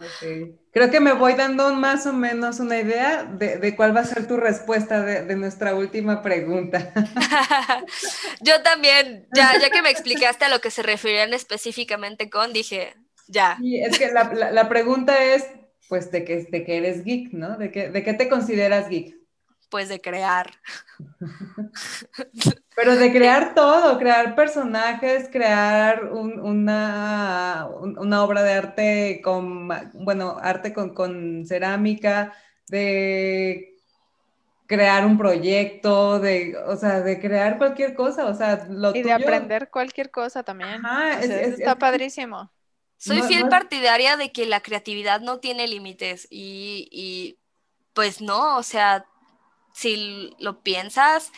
Creo 0.72 0.90
que 0.90 1.00
me 1.00 1.12
voy 1.12 1.34
dando 1.34 1.74
más 1.74 2.06
o 2.06 2.14
menos 2.14 2.58
una 2.58 2.80
idea 2.80 3.24
de, 3.24 3.76
cuál 3.76 3.94
va 3.94 4.00
a 4.00 4.04
ser 4.04 4.26
tu 4.26 4.38
respuesta 4.38 5.02
de, 5.02 5.36
nuestra 5.36 5.74
última 5.74 6.22
pregunta. 6.22 6.94
Yo 8.40 8.62
también, 8.62 9.28
ya, 9.34 9.52
ya 9.60 9.68
que 9.68 9.82
me 9.82 9.90
explicaste 9.90 10.46
a 10.46 10.48
lo 10.48 10.60
que 10.60 10.70
se 10.70 10.82
referían 10.82 11.34
específicamente 11.34 12.30
con, 12.30 12.54
dije, 12.54 12.94
ya. 13.28 13.58
Y 13.60 13.82
es 13.82 13.98
que 13.98 14.10
la, 14.10 14.32
la, 14.32 14.68
pregunta 14.70 15.22
es, 15.22 15.46
pues, 15.90 16.10
de 16.10 16.24
que, 16.24 16.44
de 16.44 16.64
que 16.64 16.78
eres 16.78 17.04
geek, 17.04 17.34
¿no? 17.34 17.58
¿De 17.58 17.70
que, 17.70 17.90
¿De 17.90 18.02
qué 18.02 18.14
te 18.14 18.30
consideras 18.30 18.88
geek? 18.88 19.14
Pues 19.68 19.90
de 19.90 20.00
crear. 20.00 20.50
Pero 22.82 22.96
de 22.96 23.12
crear 23.12 23.54
todo, 23.54 23.96
crear 23.96 24.34
personajes, 24.34 25.28
crear 25.30 26.06
una, 26.06 27.68
una, 27.78 28.24
obra 28.24 28.42
de 28.42 28.52
arte 28.54 29.20
con, 29.22 29.68
bueno, 29.92 30.36
arte 30.42 30.72
con, 30.72 31.46
cerámica, 31.46 32.34
de 32.66 33.76
crear 34.66 35.06
un 35.06 35.16
proyecto, 35.16 36.18
de, 36.18 36.56
o 36.56 36.74
sea, 36.74 37.02
de 37.02 37.20
crear 37.20 37.56
cualquier 37.56 37.94
cosa, 37.94 38.26
o 38.26 38.34
sea, 38.34 38.66
lo 38.68 38.92
Y 38.96 39.04
de 39.04 39.12
aprender 39.12 39.70
cualquier 39.70 40.10
cosa 40.10 40.42
también. 40.42 40.82
está 41.20 41.78
padrísimo. 41.78 42.50
Soy 42.96 43.22
fiel 43.22 43.48
partidaria 43.48 44.16
de 44.16 44.32
que 44.32 44.44
la 44.44 44.60
creatividad 44.60 45.20
no 45.20 45.38
tiene 45.38 45.68
límites 45.68 46.26
y, 46.30 46.88
y 46.90 47.38
pues 47.92 48.20
no, 48.20 48.56
o 48.56 48.64
sea, 48.64 49.06
si 49.72 50.34
lo 50.40 50.62
piensas, 50.62 51.30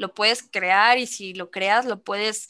lo 0.00 0.14
puedes 0.14 0.42
crear 0.42 0.98
y 0.98 1.06
si 1.06 1.34
lo 1.34 1.50
creas, 1.50 1.84
lo 1.84 2.02
puedes, 2.02 2.48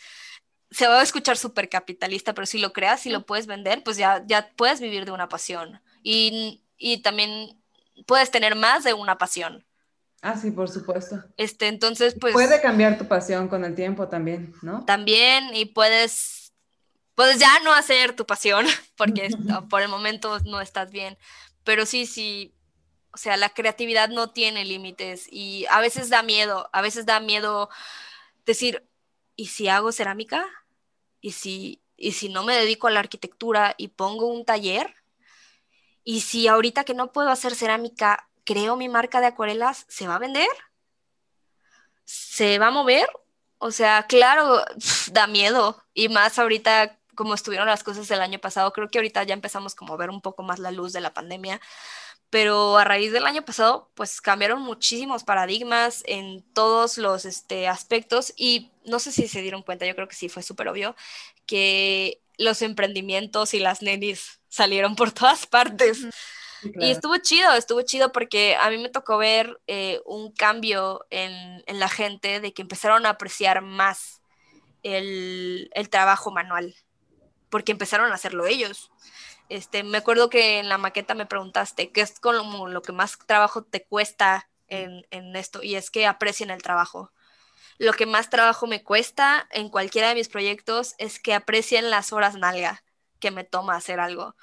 se 0.71 0.87
va 0.87 1.01
a 1.01 1.03
escuchar 1.03 1.37
súper 1.37 1.69
capitalista, 1.69 2.33
pero 2.33 2.47
si 2.47 2.59
lo 2.59 2.73
creas 2.73 3.05
y 3.07 3.11
lo 3.11 3.27
puedes 3.27 3.49
vender, 3.49 3.83
pues 3.83 3.97
ya, 3.97 4.23
ya 4.27 4.53
puedes 4.57 4.81
vivir 4.81 5.05
de 5.05 5.11
una 5.11 5.29
pasión. 5.29 5.83
Y, 6.03 6.63
también 7.03 7.61
puedes 8.07 8.31
tener 8.31 8.55
más 8.55 8.85
de 8.85 8.95
una 8.95 9.19
pasión. 9.19 9.67
Ah, 10.23 10.37
sí, 10.37 10.53
por 10.53 10.71
supuesto. 10.71 11.23
Este, 11.37 11.67
entonces, 11.67 12.15
pues... 12.19 12.35
Puede 12.35 12.61
cambiar 12.61 12.97
tu 12.97 13.09
pasión 13.09 13.49
con 13.49 13.65
el 13.65 13.75
tiempo 13.75 14.09
también, 14.09 14.55
¿no? 14.63 14.85
También, 14.85 15.53
y 15.53 15.65
puedes, 15.67 16.53
puedes 17.17 17.39
ya 17.41 17.59
no 17.65 17.73
hacer 17.75 18.15
tu 18.15 18.27
pasión, 18.27 18.65
porque 18.97 19.29
por 19.69 19.83
el 19.83 19.89
momento 19.89 20.39
no 20.45 20.61
estás 20.61 20.93
bien. 20.93 21.19
Pero 21.65 21.85
sí, 21.85 22.07
sí, 22.07 22.55
o 23.13 23.17
sea, 23.17 23.37
la 23.37 23.51
creatividad 23.51 24.09
no 24.09 24.31
tiene 24.31 24.65
límites 24.65 25.27
y 25.31 25.67
a 25.71 25.81
veces 25.81 26.11
da 26.11 26.23
miedo, 26.23 26.71
a 26.73 26.81
veces 26.81 27.07
da 27.07 27.21
miedo 27.21 27.69
decir, 28.47 28.87
¿y 29.37 29.47
si 29.47 29.69
hago 29.69 29.93
cerámica? 29.93 30.47
¿Y 31.21 31.33
si, 31.33 31.83
y 31.97 32.13
si 32.13 32.29
no 32.29 32.45
me 32.45 32.55
dedico 32.55 32.87
a 32.87 32.91
la 32.91 33.01
arquitectura 33.01 33.75
y 33.77 33.89
pongo 33.89 34.27
un 34.27 34.45
taller? 34.45 34.95
¿Y 36.05 36.21
si 36.21 36.49
ahorita 36.49 36.85
que 36.85 36.95
no 36.95 37.13
puedo 37.13 37.31
hacer 37.31 37.55
cerámica, 37.55 38.29
creo 38.45 38.77
mi 38.77 38.89
marca 38.89 39.21
de 39.21 39.27
acuarelas, 39.27 39.87
¿se 39.89 40.07
va 40.07 40.17
a 40.17 40.21
vender? 40.21 40.49
¿Se 42.05 42.59
va 42.59 42.69
a 42.69 42.73
mover? 42.73 43.09
O 43.59 43.71
sea, 43.73 44.05
claro, 44.07 44.65
da 45.13 45.27
miedo. 45.27 45.85
Y 45.95 46.09
más 46.09 46.39
ahorita 46.39 47.01
como 47.21 47.35
estuvieron 47.35 47.67
las 47.67 47.85
cosas 47.85 48.11
el 48.11 48.23
año 48.23 48.39
pasado, 48.39 48.73
creo 48.73 48.89
que 48.89 48.99
ahorita 48.99 49.23
ya 49.25 49.35
empezamos 49.35 49.75
como 49.75 49.93
a 49.93 49.97
ver 49.99 50.09
un 50.09 50.23
poco 50.23 50.43
más 50.43 50.59
la 50.59 50.71
luz 50.71 50.95
de 50.95 51.03
la 51.03 51.13
pandemia 51.13 51.61
pero 52.31 52.79
a 52.79 52.85
raíz 52.85 53.13
del 53.13 53.27
año 53.27 53.45
pasado, 53.45 53.91
pues 53.95 54.21
cambiaron 54.21 54.63
muchísimos 54.63 55.25
paradigmas 55.25 56.05
en 56.07 56.43
todos 56.55 56.97
los 56.97 57.25
este, 57.25 57.67
aspectos 57.67 58.33
y 58.37 58.71
no 58.85 59.01
sé 59.01 59.11
si 59.11 59.27
se 59.27 59.43
dieron 59.43 59.63
cuenta, 59.63 59.85
yo 59.85 59.97
creo 59.97 60.09
que 60.09 60.15
sí 60.15 60.29
fue 60.29 60.45
súper 60.45 60.69
obvio, 60.69 60.95
que 61.45 62.23
los 62.39 62.63
emprendimientos 62.63 63.53
y 63.53 63.59
las 63.59 63.83
nenis 63.83 64.41
salieron 64.49 64.95
por 64.97 65.13
todas 65.13 65.47
partes. 65.47 66.07
Y 66.63 66.91
estuvo 66.91 67.17
chido, 67.17 67.55
estuvo 67.55 67.81
chido 67.83 68.13
porque 68.13 68.55
a 68.55 68.69
mí 68.69 68.77
me 68.77 68.91
tocó 68.91 69.17
ver 69.17 69.59
eh, 69.67 70.01
un 70.05 70.31
cambio 70.31 71.07
en, 71.09 71.65
en, 71.67 71.79
la 71.79 71.89
gente 71.89 72.39
de 72.41 72.53
que 72.53 72.61
empezaron 72.61 73.07
a 73.07 73.11
apreciar 73.11 73.63
más 73.63 74.21
el, 74.83 75.71
el 75.73 75.89
trabajo 75.89 76.31
manual, 76.31 76.75
porque 77.49 77.73
empezaron 77.73 78.13
a 78.13 78.15
hacerlo 78.15 78.47
ellos. 78.47 78.91
Este, 79.51 79.83
me 79.83 79.99
acuerdo 79.99 80.31
que 80.31 80.61
en 80.61 80.69
la 80.69 80.79
maqueta 80.79 81.15
me 81.15 81.27
preguntaste 81.27 81.91
qué 81.91 82.03
es 82.03 82.21
como 82.21 82.69
lo 82.69 82.83
que 82.83 82.93
más 82.93 83.19
trabajo 83.27 83.65
te 83.65 83.85
cuesta 83.85 84.49
en, 84.69 85.05
esto, 85.35 85.61
y 85.65 85.75
es 85.75 85.91
que 85.91 86.07
aprecien 86.07 86.51
el 86.51 86.63
trabajo. 86.63 87.11
Lo 87.77 87.93
que 87.93 88.07
más 88.07 88.31
trabajo 88.31 88.69
me 88.69 88.85
cuesta 88.85 89.49
en 89.51 89.69
cualquiera 89.69 90.11
de 90.11 90.15
mis 90.15 90.29
proyectos 90.29 90.95
es 90.99 91.19
que 91.19 91.35
aprecien 91.35 91.91
las 91.91 92.13
horas 92.13 92.37
nalga 92.37 92.85
que 93.19 93.33
me 93.33 93.43
toma 93.43 93.75
hacer 93.75 93.99
algo. 93.99 94.37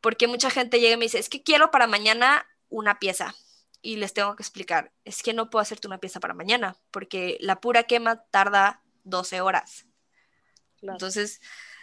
Porque 0.00 0.28
mucha 0.28 0.48
gente 0.48 0.80
llega 0.80 0.94
y 0.94 0.96
me 0.96 1.04
dice, 1.04 1.18
es 1.18 1.28
que 1.28 1.42
quiero 1.42 1.70
para 1.70 1.86
mañana 1.86 2.46
una 2.70 2.98
pieza. 2.98 3.34
Y 3.82 3.96
les 3.96 4.14
tengo 4.14 4.34
que 4.34 4.42
explicar, 4.42 4.92
es 5.04 5.22
que 5.22 5.34
no 5.34 5.50
puedo 5.50 5.60
hacerte 5.60 5.86
una 5.86 5.98
pieza 5.98 6.20
para 6.20 6.32
mañana, 6.32 6.78
porque 6.90 7.36
la 7.40 7.60
pura 7.60 7.82
quema 7.82 8.24
tarda 8.30 8.80
12 9.04 9.42
horas. 9.42 9.84
Entonces, 10.80 11.42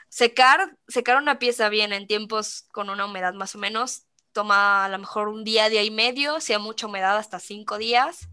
Secar, 0.10 0.78
secar 0.88 1.18
una 1.18 1.40
pieza 1.40 1.70
bien 1.70 1.94
en 1.94 2.08
tiempos 2.08 2.68
con 2.72 2.90
una 2.90 3.06
humedad 3.06 3.34
más 3.34 3.56
o 3.56 3.58
menos 3.58 4.06
toma 4.36 4.86
a 4.86 4.90
lo 4.90 5.00
mejor 5.00 5.30
un 5.30 5.44
día, 5.44 5.70
día 5.70 5.82
y 5.82 5.90
medio, 5.90 6.42
si 6.42 6.52
hay 6.54 6.60
mucha 6.60 6.86
humedad 6.88 7.18
hasta 7.18 7.40
cinco 7.40 7.78
días. 7.78 8.28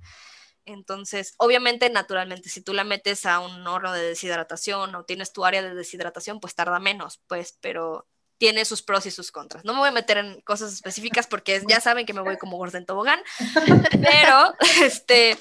Entonces, 0.64 1.34
obviamente, 1.38 1.88
naturalmente, 1.90 2.48
si 2.48 2.60
tú 2.60 2.74
la 2.74 2.84
metes 2.84 3.24
a 3.24 3.38
un 3.38 3.66
horno 3.66 3.92
de 3.92 4.02
deshidratación 4.02 4.94
o 4.94 5.04
tienes 5.04 5.32
tu 5.32 5.44
área 5.44 5.62
de 5.62 5.74
deshidratación, 5.74 6.40
pues 6.40 6.54
tarda 6.54 6.78
menos, 6.80 7.20
pues, 7.28 7.56
pero 7.60 8.06
tiene 8.36 8.64
sus 8.64 8.82
pros 8.82 9.06
y 9.06 9.12
sus 9.12 9.30
contras. 9.30 9.64
No 9.64 9.72
me 9.72 9.78
voy 9.78 9.88
a 9.88 9.92
meter 9.92 10.18
en 10.18 10.40
cosas 10.40 10.72
específicas 10.72 11.28
porque 11.28 11.62
ya 11.68 11.80
saben 11.80 12.04
que 12.04 12.14
me 12.14 12.20
voy 12.20 12.36
como 12.36 12.56
gordo 12.56 12.78
en 12.78 12.86
tobogán, 12.86 13.20
pero 14.02 14.54
este, 14.82 15.38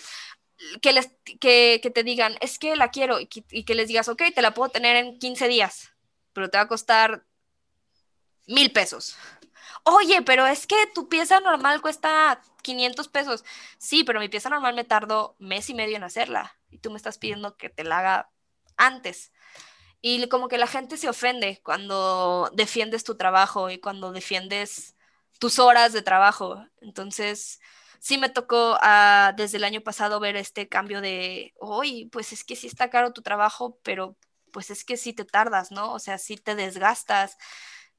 que, 0.82 0.94
les, 0.94 1.10
que, 1.40 1.80
que, 1.82 1.90
te 1.90 2.04
digan, 2.04 2.38
es 2.40 2.60
que 2.60 2.76
la 2.76 2.92
quiero 2.92 3.20
y 3.20 3.26
que, 3.26 3.44
y 3.50 3.64
que 3.64 3.74
les 3.74 3.88
digas, 3.88 4.08
ok, 4.08 4.22
te 4.36 4.44
la 4.44 4.54
puedo 4.54 4.70
tener 4.70 4.96
en 4.96 5.18
15 5.18 5.48
días 5.48 5.91
pero 6.34 6.50
te 6.50 6.58
va 6.58 6.64
a 6.64 6.68
costar 6.68 7.26
mil 8.48 8.72
pesos. 8.72 9.16
Oye, 9.84 10.22
pero 10.22 10.46
es 10.46 10.68
que 10.68 10.76
tu 10.94 11.10
pieza 11.10 11.40
normal 11.40 11.82
cuesta 11.82 12.42
500 12.62 13.08
pesos. 13.08 13.44
Sí, 13.78 14.04
pero 14.04 14.20
mi 14.20 14.30
pieza 14.30 14.50
normal 14.50 14.76
me 14.76 14.84
tardo 14.84 15.36
mes 15.40 15.70
y 15.70 15.74
medio 15.74 15.98
en 15.98 16.04
hacerla 16.04 16.56
y 16.70 16.78
tú 16.80 16.92
me 16.92 16.98
estás 16.98 17.18
pidiendo 17.18 17.58
que 17.58 17.70
te 17.70 17.84
la 17.84 18.00
haga 18.00 18.30
antes. 18.78 19.32
Y 20.02 20.28
como 20.30 20.48
que 20.48 20.58
la 20.58 20.68
gente 20.68 20.98
se 20.98 21.10
ofende 21.10 21.62
cuando 21.64 22.52
defiendes 22.54 23.04
tu 23.04 23.16
trabajo 23.16 23.70
y 23.70 23.80
cuando 23.80 24.12
defiendes 24.12 24.96
tus 25.40 25.60
horas 25.60 25.94
de 25.94 26.02
trabajo. 26.02 26.66
Entonces, 26.82 27.60
sí 28.00 28.18
me 28.18 28.30
tocó 28.30 28.78
ah, 28.82 29.34
desde 29.38 29.58
el 29.58 29.64
año 29.64 29.82
pasado 29.82 30.20
ver 30.20 30.36
este 30.36 30.68
cambio 30.68 31.02
de, 31.02 31.54
oye, 31.60 32.10
pues 32.12 32.34
es 32.34 32.44
que 32.44 32.56
sí 32.56 32.68
está 32.68 32.90
caro 32.90 33.14
tu 33.14 33.22
trabajo, 33.22 33.80
pero 33.84 34.16
pues 34.52 34.70
es 34.70 34.84
que 34.84 34.98
sí 34.98 35.14
te 35.14 35.26
tardas, 35.26 35.72
¿no? 35.72 35.94
O 35.94 36.00
sea, 36.00 36.18
sí 36.18 36.38
te 36.38 36.56
desgastas, 36.56 37.38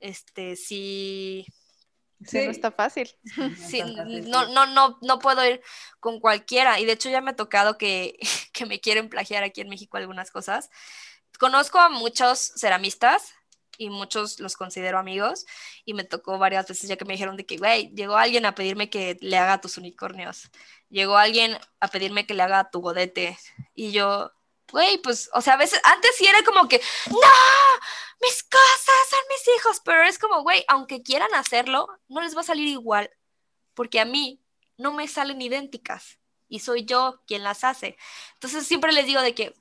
este, 0.00 0.56
sí... 0.56 1.46
Sí, 2.24 2.44
no 2.44 2.52
está 2.52 2.70
fácil. 2.70 3.10
Sí, 3.56 3.82
no, 3.82 4.46
no, 4.46 4.66
no, 4.66 4.98
no 5.02 5.18
puedo 5.18 5.44
ir 5.44 5.60
con 5.98 6.20
cualquiera. 6.20 6.78
Y 6.78 6.84
de 6.84 6.92
hecho 6.92 7.10
ya 7.10 7.20
me 7.20 7.32
ha 7.32 7.36
tocado 7.36 7.78
que, 7.78 8.18
que 8.52 8.66
me 8.66 8.80
quieren 8.80 9.08
plagiar 9.08 9.42
aquí 9.42 9.60
en 9.60 9.68
México 9.68 9.96
algunas 9.96 10.30
cosas. 10.30 10.70
Conozco 11.38 11.78
a 11.78 11.88
muchos 11.88 12.52
ceramistas 12.56 13.34
y 13.78 13.90
muchos 13.90 14.40
los 14.40 14.56
considero 14.56 14.98
amigos 14.98 15.46
y 15.84 15.94
me 15.94 16.04
tocó 16.04 16.38
varias 16.38 16.68
veces 16.68 16.88
ya 16.88 16.96
que 16.96 17.04
me 17.04 17.14
dijeron 17.14 17.36
de 17.36 17.46
que, 17.46 17.56
güey, 17.56 17.88
llegó 17.94 18.16
alguien 18.16 18.46
a 18.46 18.54
pedirme 18.54 18.90
que 18.90 19.16
le 19.20 19.36
haga 19.36 19.60
tus 19.60 19.78
unicornios, 19.78 20.50
llegó 20.88 21.16
alguien 21.16 21.56
a 21.80 21.88
pedirme 21.88 22.26
que 22.26 22.34
le 22.34 22.42
haga 22.42 22.70
tu 22.70 22.80
godete 22.80 23.38
y 23.74 23.92
yo, 23.92 24.32
güey, 24.70 24.98
pues, 24.98 25.30
o 25.34 25.40
sea, 25.40 25.54
a 25.54 25.58
veces, 25.58 25.80
antes 25.84 26.16
sí 26.16 26.26
era 26.26 26.42
como 26.42 26.68
que, 26.68 26.80
no, 27.10 27.18
mis 28.20 28.42
cosas 28.44 29.08
son 29.10 29.20
mis 29.28 29.56
hijos, 29.56 29.80
pero 29.84 30.02
es 30.04 30.18
como, 30.18 30.42
güey, 30.42 30.64
aunque 30.68 31.02
quieran 31.02 31.34
hacerlo, 31.34 31.88
no 32.08 32.20
les 32.20 32.36
va 32.36 32.40
a 32.40 32.44
salir 32.44 32.68
igual, 32.68 33.10
porque 33.74 34.00
a 34.00 34.04
mí 34.04 34.40
no 34.78 34.92
me 34.92 35.08
salen 35.08 35.42
idénticas 35.42 36.18
y 36.48 36.60
soy 36.60 36.84
yo 36.84 37.20
quien 37.26 37.42
las 37.42 37.64
hace. 37.64 37.96
Entonces 38.34 38.66
siempre 38.66 38.92
les 38.92 39.06
digo 39.06 39.22
de 39.22 39.34
que, 39.34 39.54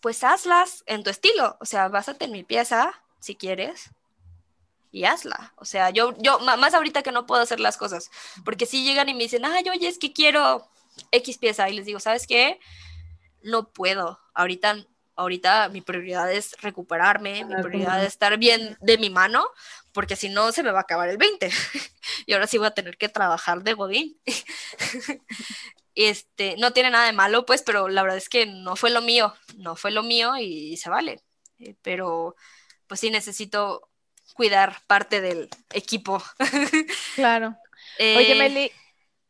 pues 0.00 0.22
hazlas 0.24 0.84
en 0.86 1.02
tu 1.02 1.10
estilo, 1.10 1.56
o 1.60 1.64
sea, 1.64 1.88
básate 1.88 2.26
en 2.26 2.32
mi 2.32 2.44
pieza, 2.44 3.02
si 3.18 3.34
quieres, 3.34 3.90
y 4.92 5.04
hazla. 5.04 5.52
O 5.56 5.64
sea, 5.64 5.90
yo, 5.90 6.14
yo, 6.18 6.38
más 6.38 6.74
ahorita 6.74 7.02
que 7.02 7.12
no 7.12 7.26
puedo 7.26 7.42
hacer 7.42 7.60
las 7.60 7.76
cosas, 7.76 8.10
porque 8.44 8.66
si 8.66 8.84
llegan 8.84 9.08
y 9.08 9.14
me 9.14 9.24
dicen, 9.24 9.44
ay, 9.44 9.68
oye, 9.68 9.88
es 9.88 9.98
que 9.98 10.12
quiero 10.12 10.68
X 11.10 11.38
pieza, 11.38 11.68
y 11.68 11.74
les 11.74 11.86
digo, 11.86 12.00
¿sabes 12.00 12.26
qué? 12.26 12.58
No 13.42 13.68
puedo. 13.72 14.20
Ahorita, 14.34 14.76
ahorita 15.16 15.68
mi 15.70 15.80
prioridad 15.80 16.30
es 16.32 16.60
recuperarme, 16.60 17.44
mi 17.44 17.54
prioridad 17.56 18.00
es 18.02 18.08
estar 18.08 18.36
bien 18.38 18.76
de 18.80 18.98
mi 18.98 19.10
mano, 19.10 19.46
porque 19.92 20.16
si 20.16 20.28
no 20.28 20.52
se 20.52 20.62
me 20.62 20.72
va 20.72 20.78
a 20.80 20.82
acabar 20.82 21.08
el 21.08 21.16
20. 21.18 21.50
y 22.26 22.32
ahora 22.32 22.46
sí 22.46 22.58
voy 22.58 22.66
a 22.66 22.72
tener 22.74 22.96
que 22.98 23.08
trabajar 23.08 23.62
de 23.62 23.72
godín. 23.74 24.18
este, 25.94 26.56
no 26.58 26.72
tiene 26.72 26.90
nada 26.90 27.06
de 27.06 27.12
malo, 27.12 27.46
pues, 27.46 27.62
pero 27.62 27.88
la 27.88 28.02
verdad 28.02 28.18
es 28.18 28.28
que 28.28 28.46
no 28.46 28.76
fue 28.76 28.90
lo 28.90 29.00
mío, 29.02 29.34
no 29.56 29.76
fue 29.76 29.90
lo 29.90 30.02
mío 30.02 30.36
y 30.36 30.76
se 30.76 30.90
vale. 30.90 31.22
Eh, 31.58 31.74
pero 31.82 32.36
pues 32.86 33.00
sí 33.00 33.10
necesito 33.10 33.88
cuidar 34.34 34.76
parte 34.86 35.20
del 35.20 35.48
equipo. 35.72 36.22
Claro. 37.14 37.56
Oye, 37.98 38.32
Eh, 38.32 38.34
Meli, 38.38 38.72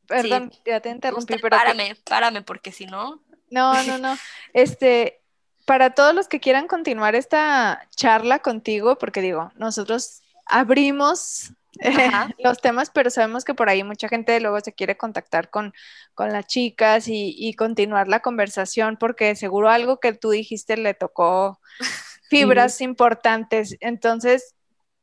perdón, 0.09 0.53
ya 0.65 0.81
te 0.81 0.89
interrumpí, 0.91 1.35
usted 1.35 1.41
pero 1.41 1.57
que- 1.57 1.63
párame, 1.63 1.95
párame, 2.05 2.43
porque 2.43 2.73
si 2.73 2.87
no, 2.87 3.23
no, 3.51 3.83
no, 3.85 3.99
no. 3.99 4.17
Este, 4.53 5.21
para 5.67 5.91
todos 5.91 6.15
los 6.15 6.29
que 6.29 6.41
quieran 6.41 6.69
continuar 6.69 7.15
esta 7.15 7.87
charla 7.95 8.39
contigo, 8.39 8.97
porque 8.99 9.21
digo, 9.21 9.53
nosotros 9.57 10.23
abrimos 10.47 11.53
eh, 11.81 11.91
los 12.39 12.61
temas, 12.61 12.91
pero 12.91 13.11
sabemos 13.11 13.45
que 13.45 13.55
por 13.55 13.69
ahí 13.69 13.83
mucha 13.83 14.09
gente 14.09 14.39
luego 14.41 14.61
se 14.61 14.73
quiere 14.73 14.97
contactar 14.97 15.51
con, 15.51 15.75
con 16.15 16.33
las 16.33 16.47
chicas 16.47 17.09
y, 17.09 17.35
y 17.37 17.55
continuar 17.55 18.09
la 18.09 18.21
conversación, 18.21 18.97
porque 18.97 19.35
seguro 19.37 19.69
algo 19.69 19.99
que 19.99 20.13
tú 20.13 20.31
dijiste 20.31 20.77
le 20.77 20.95
tocó 20.95 21.61
fibras 22.31 22.81
importantes. 22.81 23.77
Entonces, 23.81 24.55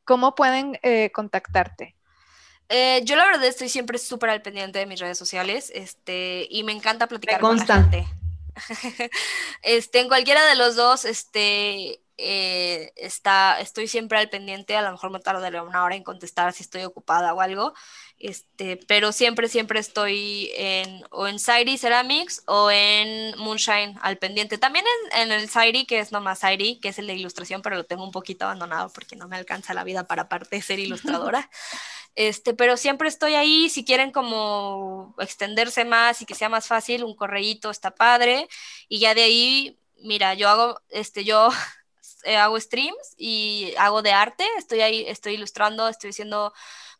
¿cómo 0.04 0.34
pueden 0.34 0.78
eh, 0.82 1.10
contactarte? 1.12 1.94
Eh, 2.70 3.02
yo 3.04 3.16
la 3.16 3.26
verdad 3.26 3.44
estoy 3.44 3.68
siempre 3.68 3.98
súper 3.98 4.30
al 4.30 4.40
pendiente 4.40 4.78
de 4.78 4.86
mis 4.86 4.98
redes 4.98 5.18
sociales, 5.18 5.70
este, 5.74 6.46
y 6.50 6.64
me 6.64 6.72
encanta 6.72 7.06
platicar 7.06 7.38
con 7.40 7.58
la 7.58 7.66
gente. 7.66 8.06
este, 9.62 10.00
en 10.00 10.08
cualquiera 10.08 10.44
de 10.46 10.56
los 10.56 10.76
dos, 10.76 11.04
este, 11.04 12.03
eh, 12.16 12.92
está, 12.96 13.60
estoy 13.60 13.88
siempre 13.88 14.18
al 14.18 14.28
pendiente, 14.28 14.76
a 14.76 14.82
lo 14.82 14.92
mejor 14.92 15.10
me 15.10 15.20
tardaré 15.20 15.60
una 15.60 15.84
hora 15.84 15.96
en 15.96 16.04
contestar 16.04 16.52
si 16.52 16.62
estoy 16.62 16.84
ocupada 16.84 17.34
o 17.34 17.40
algo, 17.40 17.74
este, 18.18 18.78
pero 18.88 19.12
siempre, 19.12 19.48
siempre 19.48 19.80
estoy 19.80 20.50
en, 20.56 21.02
o 21.10 21.26
en 21.26 21.38
Sairi 21.38 21.76
Ceramics 21.78 22.42
o 22.46 22.70
en 22.70 23.36
Moonshine 23.38 23.96
al 24.02 24.18
pendiente. 24.18 24.56
También 24.58 24.84
en, 25.12 25.22
en 25.22 25.32
el 25.32 25.48
Sairi, 25.48 25.84
que 25.84 25.98
es 25.98 26.12
nomás 26.12 26.38
Sairi, 26.40 26.78
que 26.80 26.88
es 26.88 26.98
el 26.98 27.06
de 27.06 27.14
ilustración, 27.14 27.60
pero 27.62 27.76
lo 27.76 27.84
tengo 27.84 28.04
un 28.04 28.12
poquito 28.12 28.44
abandonado 28.44 28.90
porque 28.92 29.16
no 29.16 29.28
me 29.28 29.36
alcanza 29.36 29.74
la 29.74 29.84
vida 29.84 30.06
para 30.06 30.22
aparte 30.22 30.56
de 30.56 30.62
ser 30.62 30.78
ilustradora. 30.80 31.50
Este, 32.14 32.54
pero 32.54 32.76
siempre 32.76 33.08
estoy 33.08 33.34
ahí, 33.34 33.68
si 33.70 33.84
quieren 33.84 34.12
como 34.12 35.14
extenderse 35.18 35.84
más 35.84 36.22
y 36.22 36.26
que 36.26 36.34
sea 36.34 36.48
más 36.48 36.66
fácil, 36.68 37.04
un 37.04 37.16
correíto 37.16 37.70
está 37.70 37.94
padre. 37.94 38.48
Y 38.88 39.00
ya 39.00 39.14
de 39.14 39.22
ahí, 39.24 39.78
mira, 39.98 40.34
yo 40.34 40.48
hago, 40.48 40.80
este, 40.90 41.24
yo 41.24 41.50
eh, 42.24 42.36
hago 42.36 42.58
streams 42.60 43.14
y 43.16 43.74
hago 43.78 44.02
de 44.02 44.12
arte, 44.12 44.44
estoy 44.58 44.80
ahí, 44.80 45.04
estoy 45.08 45.34
ilustrando, 45.34 45.88
estoy 45.88 46.10
haciendo 46.10 46.52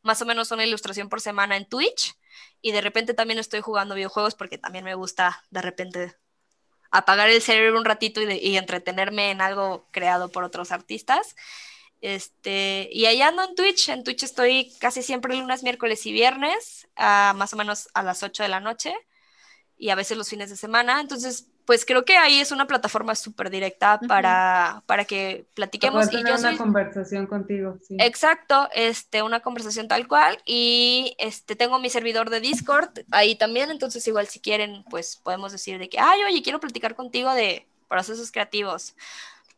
más 0.02 0.20
o 0.22 0.26
menos 0.26 0.50
una 0.50 0.64
ilustración 0.64 1.08
por 1.08 1.20
semana 1.20 1.56
en 1.56 1.66
Twitch. 1.68 2.14
Y 2.60 2.72
de 2.72 2.80
repente 2.80 3.14
también 3.14 3.38
estoy 3.38 3.60
jugando 3.60 3.94
videojuegos 3.94 4.34
porque 4.34 4.58
también 4.58 4.84
me 4.84 4.94
gusta 4.94 5.42
de 5.50 5.62
repente 5.62 6.16
apagar 6.90 7.28
el 7.30 7.42
cerebro 7.42 7.78
un 7.78 7.84
ratito 7.84 8.20
y, 8.20 8.26
de- 8.26 8.56
entretenerme 8.58 9.30
en 9.30 9.40
algo 9.40 9.88
creado 9.90 10.30
por 10.30 10.44
otros 10.44 10.72
artistas. 10.72 11.34
Este, 12.00 12.88
y 12.92 13.06
ahí 13.06 13.22
ando 13.22 13.44
en 13.44 13.54
Twitch. 13.54 13.88
En 13.88 14.04
Twitch 14.04 14.22
estoy 14.24 14.72
casi 14.80 15.02
siempre 15.02 15.36
lunes, 15.36 15.62
miércoles 15.62 16.04
y 16.06 16.12
viernes, 16.12 16.88
a 16.96 17.32
más 17.36 17.52
o 17.54 17.56
menos 17.56 17.88
a 17.94 18.02
las 18.02 18.22
8 18.22 18.42
de 18.42 18.48
la 18.50 18.60
noche 18.60 18.94
y 19.76 19.90
a 19.90 19.94
veces 19.94 20.16
los 20.16 20.28
fines 20.28 20.50
de 20.50 20.56
semana. 20.56 21.00
Entonces, 21.00 21.48
pues 21.66 21.84
creo 21.84 22.04
que 22.04 22.16
ahí 22.16 22.40
es 22.40 22.52
una 22.52 22.66
plataforma 22.66 23.14
súper 23.14 23.50
directa 23.50 23.98
para, 24.06 24.82
para 24.86 25.04
que 25.04 25.46
platiquemos. 25.54 26.12
Y 26.12 26.16
yo 26.16 26.20
una 26.20 26.38
soy, 26.38 26.56
conversación 26.56 27.26
contigo, 27.26 27.78
sí. 27.86 27.96
Exacto, 27.98 28.68
este, 28.74 29.22
una 29.22 29.40
conversación 29.40 29.88
tal 29.88 30.06
cual 30.06 30.38
y 30.44 31.14
este, 31.18 31.56
tengo 31.56 31.78
mi 31.78 31.90
servidor 31.90 32.30
de 32.30 32.40
Discord 32.40 32.90
ahí 33.10 33.36
también, 33.36 33.70
entonces 33.70 34.06
igual 34.06 34.26
si 34.26 34.40
quieren, 34.40 34.84
pues 34.90 35.16
podemos 35.16 35.52
decir 35.52 35.78
de 35.78 35.88
que, 35.88 35.98
ay, 35.98 36.22
oye, 36.24 36.42
quiero 36.42 36.60
platicar 36.60 36.94
contigo 36.94 37.32
de 37.32 37.66
procesos 37.88 38.30
creativos, 38.30 38.94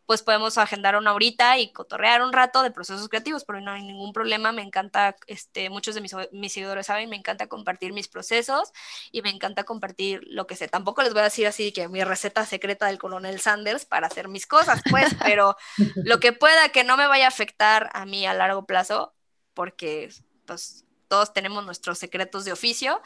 pues 0.07 0.23
podemos 0.23 0.57
agendar 0.57 0.97
una 0.97 1.13
horita 1.13 1.59
y 1.59 1.73
cotorrear 1.73 2.23
un 2.23 2.33
rato 2.33 2.63
de 2.63 2.71
procesos 2.71 3.09
creativos, 3.09 3.45
pero 3.45 3.61
no 3.61 3.73
hay 3.73 3.83
ningún 3.83 4.13
problema, 4.13 4.53
me 4.53 4.63
encanta, 4.63 5.17
este, 5.27 5.69
muchos 5.69 5.95
de 5.95 6.01
mis, 6.01 6.15
mis 6.33 6.53
seguidores 6.53 6.87
saben, 6.87 7.11
me 7.11 7.17
encanta 7.17 7.49
compartir 7.49 7.93
mis 7.93 8.09
procesos 8.09 8.73
y 9.13 9.23
me 9.23 9.31
encanta 9.31 9.65
compartir 9.65 10.23
lo 10.27 10.47
que 10.47 10.57
sé, 10.57 10.69
tampoco 10.69 11.03
les 11.03 11.13
voy 11.13 11.21
a 11.21 11.25
decir 11.25 11.47
así 11.47 11.73
que 11.73 11.89
mi 11.89 12.03
receta 12.05 12.47
secreta 12.47 12.87
del 12.87 12.99
coronel 12.99 13.41
Sanders 13.41 13.85
para 13.85 14.07
hacer 14.07 14.29
mis 14.29 14.47
cosas, 14.47 14.81
pues, 14.91 15.15
pero 15.25 15.57
lo 15.97 16.21
que 16.21 16.33
pueda 16.33 16.69
que 16.71 16.85
no 16.85 16.97
me 16.97 17.07
vaya 17.07 17.27
a 17.27 17.29
afectar 17.29 17.91
a 17.93 18.07
mí 18.07 18.27
a 18.27 18.35
largo 18.35 18.65
plazo, 18.65 19.15
porque 19.55 20.11
pues 20.47 20.86
todos 21.09 21.33
tenemos 21.33 21.65
nuestros 21.65 21.99
secretos 21.99 22.45
de 22.45 22.53
oficio, 22.53 23.01